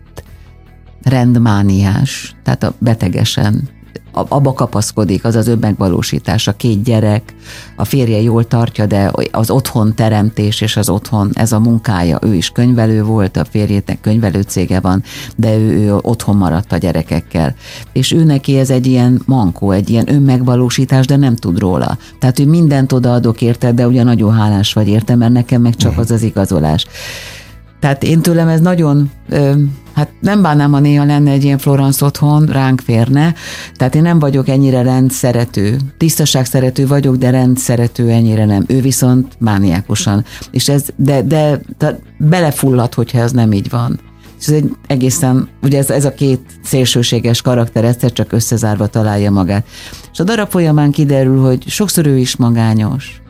rendmániás, 1.03 2.35
tehát 2.43 2.63
a 2.63 2.73
betegesen 2.79 3.69
abba 4.11 4.53
kapaszkodik, 4.53 5.25
az 5.25 5.35
az 5.35 5.47
önmegvalósítás, 5.47 6.47
a 6.47 6.51
két 6.51 6.83
gyerek, 6.83 7.33
a 7.75 7.85
férje 7.85 8.21
jól 8.21 8.47
tartja, 8.47 8.85
de 8.85 9.11
az 9.31 9.49
otthon 9.49 9.95
teremtés 9.95 10.61
és 10.61 10.77
az 10.77 10.89
otthon, 10.89 11.29
ez 11.33 11.51
a 11.51 11.59
munkája, 11.59 12.19
ő 12.21 12.33
is 12.33 12.49
könyvelő 12.49 13.03
volt, 13.03 13.37
a 13.37 13.45
férjének 13.45 13.97
könyvelő 14.01 14.41
cége 14.41 14.79
van, 14.79 15.03
de 15.35 15.57
ő, 15.57 15.69
ő 15.71 15.95
otthon 16.01 16.37
maradt 16.37 16.71
a 16.71 16.77
gyerekekkel. 16.77 17.55
És 17.93 18.11
ő 18.11 18.23
neki 18.23 18.57
ez 18.57 18.69
egy 18.69 18.85
ilyen 18.85 19.21
mankó, 19.25 19.71
egy 19.71 19.89
ilyen 19.89 20.13
önmegvalósítás, 20.13 21.05
de 21.05 21.15
nem 21.15 21.35
tud 21.35 21.59
róla. 21.59 21.97
Tehát, 22.19 22.37
hogy 22.37 22.47
mindent 22.47 22.91
odaadok 22.91 23.41
érte, 23.41 23.71
de 23.71 23.87
ugye 23.87 24.03
nagyon 24.03 24.33
hálás 24.33 24.73
vagy 24.73 24.87
érte, 24.87 25.15
mert 25.15 25.33
nekem 25.33 25.61
meg 25.61 25.75
csak 25.75 25.97
az 25.97 26.11
az 26.11 26.23
igazolás. 26.23 26.85
Tehát 27.79 28.03
én 28.03 28.21
tőlem 28.21 28.47
ez 28.47 28.59
nagyon, 28.59 29.11
hát 29.93 30.09
nem 30.19 30.41
bánnám, 30.41 30.71
ha 30.71 30.79
néha 30.79 31.05
lenne 31.05 31.31
egy 31.31 31.43
ilyen 31.43 31.57
Florence 31.57 32.05
otthon, 32.05 32.45
ránk 32.45 32.81
férne. 32.81 33.33
Tehát 33.75 33.95
én 33.95 34.01
nem 34.01 34.19
vagyok 34.19 34.47
ennyire 34.47 34.81
rendszerető. 34.81 35.77
Tisztaság 35.97 36.45
szerető 36.45 36.87
vagyok, 36.87 37.15
de 37.15 37.29
rendszerető 37.29 38.09
ennyire 38.09 38.45
nem. 38.45 38.63
Ő 38.67 38.81
viszont 38.81 39.35
mániákusan. 39.39 40.25
És 40.51 40.69
ez, 40.69 40.85
de, 40.95 41.21
de, 41.21 41.59
de 41.77 41.99
belefullad, 42.17 42.93
hogyha 42.93 43.19
ez 43.19 43.31
nem 43.31 43.51
így 43.51 43.69
van. 43.69 43.99
És 44.39 44.47
ez 44.47 44.53
egy 44.53 44.75
egészen, 44.87 45.49
ugye 45.61 45.77
ez, 45.77 45.89
ez 45.89 46.05
a 46.05 46.13
két 46.13 46.41
szélsőséges 46.63 47.41
karakter 47.41 47.83
egyszer 47.83 48.11
csak 48.11 48.31
összezárva 48.31 48.87
találja 48.87 49.31
magát. 49.31 49.65
És 50.11 50.19
a 50.19 50.23
darab 50.23 50.49
folyamán 50.49 50.91
kiderül, 50.91 51.41
hogy 51.41 51.63
sokszor 51.67 52.05
ő 52.05 52.17
is 52.17 52.35
magányos 52.35 53.20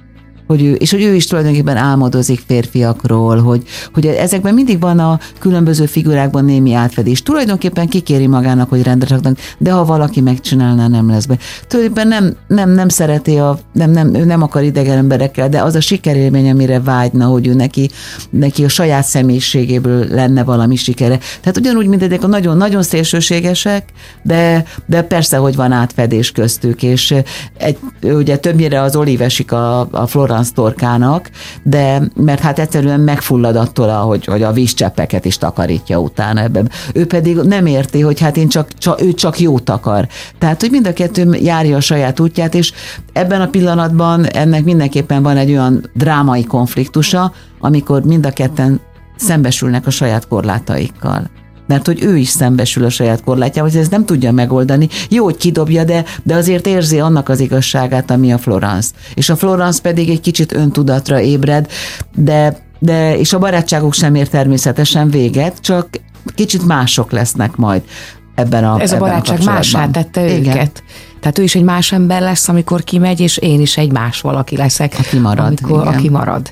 hogy 0.52 0.64
ő, 0.64 0.74
és 0.74 0.92
hogy 0.92 1.04
ő 1.04 1.14
is 1.16 1.26
tulajdonképpen 1.26 1.78
álmodozik 1.78 2.44
férfiakról, 2.48 3.42
hogy, 3.42 3.64
hogy 3.94 4.06
ezekben 4.06 4.54
mindig 4.54 4.80
van 4.80 5.00
a 5.00 5.20
különböző 5.40 5.86
figurákban 5.86 6.46
némi 6.46 6.74
átfedés. 6.74 7.24
Tulajdonképpen 7.24 7.88
kikéri 7.88 8.28
magának, 8.28 8.70
hogy 8.70 8.84
rendre 8.84 9.08
raknak, 9.08 9.38
de 9.58 9.72
ha 9.72 9.86
valaki 9.86 10.22
megcsinálná, 10.22 10.88
nem 10.88 11.10
lesz 11.10 11.26
be. 11.26 11.38
Tulajdonképpen 11.68 12.08
nem, 12.08 12.34
nem, 12.48 12.70
nem 12.70 12.90
szereti, 12.90 13.38
a, 13.38 13.60
nem, 13.74 13.92
nem, 13.92 14.14
ő 14.14 14.26
nem 14.26 14.42
akar 14.42 14.64
idegen 14.64 14.98
emberekkel, 14.98 15.50
de 15.50 15.62
az 15.62 15.76
a 15.76 15.82
sikerélmény, 15.82 16.50
amire 16.50 16.80
vágyna, 16.80 17.26
hogy 17.26 17.48
ő 17.48 17.54
neki, 17.54 17.90
neki 18.30 18.64
a 18.64 18.70
saját 18.70 19.06
személyiségéből 19.06 20.06
lenne 20.10 20.44
valami 20.44 20.76
sikere. 20.76 21.20
Tehát 21.42 21.58
ugyanúgy, 21.58 21.88
mint 21.88 22.04
ezek 22.04 22.24
a 22.24 22.28
nagyon, 22.28 22.58
nagyon 22.58 22.84
szélsőségesek, 22.84 23.90
de, 24.24 24.64
de 24.86 25.02
persze, 25.02 25.38
hogy 25.38 25.56
van 25.56 25.72
átfedés 25.72 26.32
köztük, 26.32 26.84
és 26.84 27.16
egy, 27.58 27.78
ugye 28.02 28.38
többnyire 28.38 28.82
az 28.82 28.96
olívesik 28.96 29.52
a, 29.52 29.88
a 29.92 30.08
Florence 30.08 30.41
torkának, 30.50 31.30
de 31.64 32.02
mert 32.16 32.42
hát 32.42 32.60
egyszerűen 32.60 33.00
megfullad 33.00 33.56
attól, 33.56 33.88
hogy, 33.88 34.26
hogy 34.26 34.44
a 34.44 34.52
vízcseppeket 34.52 35.26
is 35.26 35.38
takarítja 35.38 36.00
utána 36.00 36.42
ebben. 36.42 36.70
Ő 36.94 37.06
pedig 37.06 37.36
nem 37.36 37.66
érti, 37.66 38.02
hogy 38.02 38.20
hát 38.20 38.38
én 38.38 38.50
csak, 38.50 38.78
csak, 38.78 39.02
ő 39.02 39.14
csak 39.14 39.40
jót 39.40 39.70
akar. 39.70 40.08
Tehát, 40.38 40.62
hogy 40.62 40.72
mind 40.72 40.88
a 40.88 40.94
kettő 40.94 41.34
járja 41.42 41.76
a 41.76 41.82
saját 41.82 42.20
útját, 42.20 42.56
és 42.56 42.74
ebben 43.14 43.42
a 43.42 43.48
pillanatban 43.48 44.26
ennek 44.26 44.64
mindenképpen 44.64 45.24
van 45.24 45.38
egy 45.38 45.50
olyan 45.50 45.90
drámai 45.94 46.44
konfliktusa, 46.44 47.34
amikor 47.60 48.04
mind 48.04 48.26
a 48.26 48.32
ketten 48.32 48.80
szembesülnek 49.16 49.88
a 49.88 49.90
saját 49.90 50.28
korlátaikkal 50.28 51.30
mert 51.72 51.86
hogy 51.86 52.04
ő 52.04 52.18
is 52.18 52.30
szembesül 52.30 52.84
a 52.84 52.90
saját 52.90 53.24
korlátjával, 53.24 53.72
hogy 53.72 53.80
ez 53.80 53.88
nem 53.88 54.06
tudja 54.06 54.32
megoldani. 54.32 54.88
Jó, 55.10 55.24
hogy 55.24 55.38
kidobja, 55.38 55.84
de, 55.84 56.04
de 56.24 56.36
azért 56.36 56.68
érzi 56.68 57.00
annak 57.00 57.30
az 57.30 57.40
igazságát, 57.40 58.12
ami 58.12 58.34
a 58.34 58.38
Florence. 58.38 58.90
És 59.14 59.30
a 59.30 59.36
Florence 59.36 59.82
pedig 59.82 60.10
egy 60.10 60.22
kicsit 60.22 60.54
öntudatra 60.54 61.22
ébred, 61.22 61.68
de, 62.16 62.58
de 62.80 63.18
és 63.18 63.34
a 63.34 63.40
barátságok 63.40 63.94
sem 63.94 64.16
ér 64.16 64.28
természetesen 64.28 65.10
véget, 65.10 65.60
csak 65.60 65.88
kicsit 66.36 66.66
mások 66.66 67.12
lesznek 67.12 67.56
majd 67.56 67.82
ebben 68.36 68.64
a 68.64 68.80
Ez 68.82 68.92
ebben 68.92 69.04
a 69.04 69.06
barátság 69.06 69.44
másá 69.44 69.90
tette 69.90 70.38
Igen. 70.38 70.54
őket. 70.54 70.84
Tehát 71.20 71.40
ő 71.40 71.44
is 71.44 71.56
egy 71.56 71.64
más 71.64 71.92
ember 71.92 72.22
lesz, 72.22 72.48
amikor 72.48 72.84
kimegy, 72.84 73.20
és 73.20 73.38
én 73.38 73.62
is 73.62 73.78
egy 73.78 73.92
más 73.92 74.22
valaki 74.22 74.56
leszek. 74.56 74.96
Aki 75.00 75.18
marad. 75.18 75.46
Amikor, 75.46 75.88
aki 75.88 76.10
marad. 76.10 76.52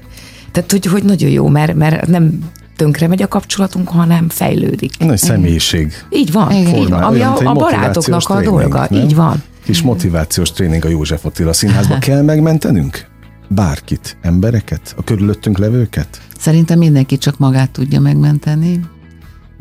Tehát, 0.51 0.72
hogy, 0.72 0.86
hogy 0.86 1.03
nagyon 1.03 1.30
jó, 1.30 1.47
mert, 1.47 1.74
mert 1.74 2.07
nem 2.07 2.39
tönkre 2.80 3.08
megy 3.08 3.22
a 3.22 3.28
kapcsolatunk, 3.28 3.90
hanem 3.90 4.30
fejlődik. 4.30 4.98
Nagy 4.98 5.18
személyiség. 5.18 5.94
Így 6.10 6.32
van. 6.32 6.52
Igen, 6.52 6.76
így 6.76 6.90
van. 6.90 7.04
Ami 7.04 7.22
a, 7.22 7.38
a 7.44 7.54
barátoknak 7.54 8.30
a 8.30 8.42
dolga. 8.42 8.88
Nem? 8.90 9.02
Így 9.02 9.16
van. 9.16 9.44
Kis 9.64 9.82
motivációs 9.82 10.52
tréning 10.52 10.86
a 10.86 10.88
József 10.88 11.26
Attila 11.26 11.54
színházba. 11.54 11.98
Kell 11.98 12.22
megmentenünk? 12.22 13.08
Bárkit, 13.48 14.18
embereket, 14.22 14.94
a 14.98 15.04
körülöttünk 15.04 15.58
levőket? 15.58 16.22
Szerintem 16.38 16.78
mindenki 16.78 17.18
csak 17.18 17.38
magát 17.38 17.70
tudja 17.70 18.00
megmenteni. 18.00 18.80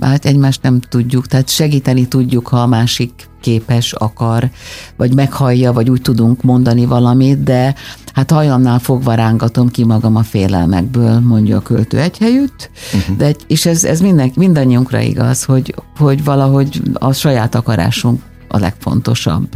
Hát 0.01 0.25
egymást 0.25 0.63
nem 0.63 0.81
tudjuk, 0.81 1.27
tehát 1.27 1.49
segíteni 1.49 2.09
tudjuk, 2.09 2.49
ha 2.49 2.63
a 2.63 2.67
másik 2.67 3.13
képes, 3.41 3.93
akar, 3.93 4.51
vagy 4.97 5.15
meghallja, 5.15 5.73
vagy 5.73 5.91
úgy 5.91 6.03
tudunk 6.03 6.43
mondani 6.43 6.85
valamit, 6.85 7.43
de 7.43 7.75
hát 8.13 8.31
hajamnál 8.31 8.79
fogva 8.79 9.15
rángatom 9.15 9.69
ki 9.69 9.85
magam 9.85 10.17
a 10.17 10.23
félelmekből, 10.23 11.21
mondja 11.21 11.57
a 11.57 11.61
költő 11.61 11.99
egy 11.99 12.19
helyütt, 12.19 12.71
uh-huh. 12.95 13.17
de, 13.17 13.35
és 13.47 13.67
ez, 13.67 13.85
ez 13.85 14.01
minden, 14.01 14.33
mindannyiunkra 14.37 15.01
igaz, 15.01 15.45
hogy, 15.45 15.75
hogy 15.97 16.25
valahogy 16.25 16.83
a 16.93 17.13
saját 17.13 17.55
akarásunk 17.55 18.23
a 18.49 18.59
legfontosabb. 18.59 19.49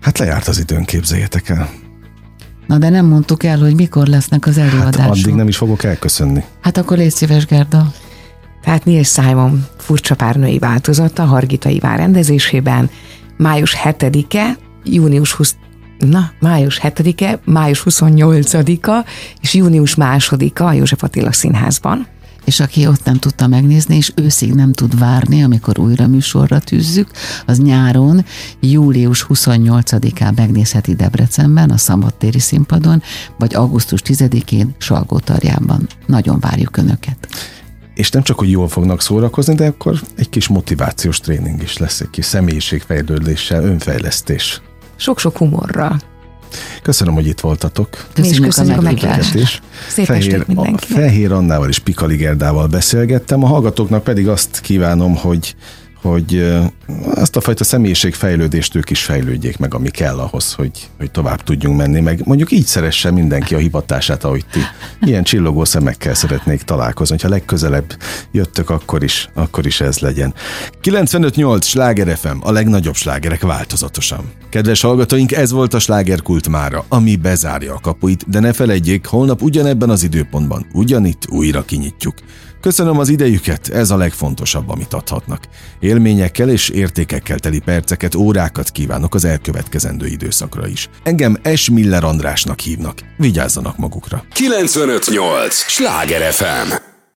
Hát 0.00 0.18
lejárt 0.18 0.48
az 0.48 0.58
időn, 0.58 0.84
képzeljétek 0.84 1.48
el. 1.48 1.70
Na 2.66 2.78
de 2.78 2.88
nem 2.88 3.06
mondtuk 3.06 3.44
el, 3.44 3.58
hogy 3.58 3.74
mikor 3.74 4.06
lesznek 4.06 4.46
az 4.46 4.58
előadások. 4.58 5.00
Hát 5.00 5.08
addig 5.08 5.34
nem 5.34 5.48
is 5.48 5.56
fogok 5.56 5.84
elköszönni. 5.84 6.44
Hát 6.60 6.76
akkor 6.76 6.96
légy 6.96 7.10
szíves, 7.10 7.46
Gerda. 7.46 7.92
Tehát 8.62 8.84
Neil 8.84 9.02
Simon 9.02 9.66
furcsa 9.76 10.14
párnői 10.14 10.58
változata 10.58 11.24
Hargita 11.24 11.68
Iván 11.68 11.96
rendezésében. 11.96 12.90
Május 13.36 13.76
7-e, 13.84 14.58
június 14.84 15.32
20 15.32 15.56
Na, 15.98 16.30
május 16.40 16.80
7-e, 16.82 17.40
május 17.44 17.82
28-a 17.84 19.06
és 19.40 19.54
június 19.54 19.94
2-a 19.98 20.62
a 20.62 20.72
József 20.72 21.02
Attila 21.02 21.32
Színházban. 21.32 22.06
És 22.44 22.60
aki 22.60 22.86
ott 22.86 23.04
nem 23.04 23.16
tudta 23.16 23.46
megnézni, 23.46 23.96
és 23.96 24.12
őszig 24.14 24.54
nem 24.54 24.72
tud 24.72 24.98
várni, 24.98 25.42
amikor 25.42 25.78
újra 25.78 26.06
műsorra 26.06 26.58
tűzzük, 26.58 27.10
az 27.46 27.58
nyáron, 27.58 28.24
július 28.60 29.26
28-án 29.28 30.34
megnézheti 30.34 30.94
Debrecenben, 30.94 31.70
a 31.70 31.76
Szabadtéri 31.76 32.38
színpadon, 32.38 33.02
vagy 33.38 33.54
augusztus 33.54 34.02
10-én 34.04 34.74
Salgótarjában. 34.78 35.86
Nagyon 36.06 36.40
várjuk 36.40 36.76
Önöket 36.76 37.28
és 38.00 38.10
nem 38.10 38.22
csak, 38.22 38.38
hogy 38.38 38.50
jól 38.50 38.68
fognak 38.68 39.02
szórakozni, 39.02 39.54
de 39.54 39.66
akkor 39.66 40.00
egy 40.16 40.28
kis 40.28 40.48
motivációs 40.48 41.20
tréning 41.20 41.62
is 41.62 41.76
lesz, 41.76 42.00
egy 42.00 42.10
kis 42.10 42.24
személyiségfejlődéssel, 42.24 43.64
önfejlesztés. 43.64 44.60
Sok-sok 44.96 45.36
humorral. 45.36 46.00
Köszönöm, 46.82 47.14
hogy 47.14 47.26
itt 47.26 47.40
voltatok. 47.40 47.88
Köszönjük, 47.90 48.40
Mi 48.40 48.46
is 48.46 48.54
köszönjük 48.54 48.78
a 48.78 48.80
meghívást. 48.80 49.62
Szép 49.88 50.04
Fehér, 50.04 50.44
a 50.54 50.78
Fehér 50.78 51.32
Annával 51.32 51.68
és 51.68 51.78
Pikali 51.78 52.16
Gerdával 52.16 52.66
beszélgettem, 52.66 53.44
a 53.44 53.46
hallgatóknak 53.46 54.04
pedig 54.04 54.28
azt 54.28 54.60
kívánom, 54.60 55.16
hogy 55.16 55.54
hogy 56.02 56.60
azt 57.14 57.36
a 57.36 57.40
fajta 57.40 57.64
személyiségfejlődést 57.64 58.74
ők 58.74 58.90
is 58.90 59.02
fejlődjék 59.02 59.58
meg, 59.58 59.74
ami 59.74 59.90
kell 59.90 60.18
ahhoz, 60.18 60.52
hogy, 60.52 60.88
hogy 60.98 61.10
tovább 61.10 61.42
tudjunk 61.42 61.76
menni, 61.76 62.00
meg 62.00 62.22
mondjuk 62.24 62.50
így 62.52 62.66
szeresse 62.66 63.10
mindenki 63.10 63.54
a 63.54 63.58
hivatását, 63.58 64.24
ahogy 64.24 64.44
ti. 64.50 64.60
Ilyen 65.00 65.22
csillogó 65.22 65.64
szemekkel 65.64 66.14
szeretnék 66.14 66.62
találkozni, 66.62 67.14
hogyha 67.14 67.30
legközelebb 67.30 67.96
jöttök, 68.32 68.70
akkor 68.70 69.02
is, 69.02 69.28
akkor 69.34 69.66
is 69.66 69.80
ez 69.80 69.98
legyen. 69.98 70.34
95.8 70.82 71.62
Sláger 71.62 72.16
FM, 72.16 72.36
a 72.40 72.52
legnagyobb 72.52 72.94
slágerek 72.94 73.42
változatosan. 73.42 74.32
Kedves 74.48 74.80
hallgatóink, 74.80 75.32
ez 75.32 75.50
volt 75.50 75.74
a 75.74 75.78
slágerkult 75.78 76.48
mára, 76.48 76.84
ami 76.88 77.16
bezárja 77.16 77.74
a 77.74 77.80
kapuit, 77.80 78.30
de 78.30 78.40
ne 78.40 78.52
felejtjék, 78.52 79.06
holnap 79.06 79.42
ugyanebben 79.42 79.90
az 79.90 80.02
időpontban, 80.02 80.66
ugyanitt 80.72 81.26
újra 81.28 81.64
kinyitjuk. 81.64 82.14
Köszönöm 82.60 82.98
az 82.98 83.08
idejüket, 83.08 83.68
ez 83.68 83.90
a 83.90 83.96
legfontosabb, 83.96 84.68
amit 84.68 84.92
adhatnak. 84.94 85.40
Élményekkel 85.80 86.48
és 86.48 86.68
értékekkel 86.68 87.38
teli 87.38 87.58
perceket, 87.58 88.14
órákat 88.14 88.70
kívánok 88.70 89.14
az 89.14 89.24
elkövetkezendő 89.24 90.06
időszakra 90.06 90.66
is. 90.66 90.88
Engem 91.02 91.36
S. 91.54 91.70
Miller 91.70 92.04
Andrásnak 92.04 92.60
hívnak. 92.60 92.98
Vigyázzanak 93.16 93.76
magukra. 93.78 94.24
958! 94.32 95.54
Sláger 95.54 96.32
FM! 96.32 96.89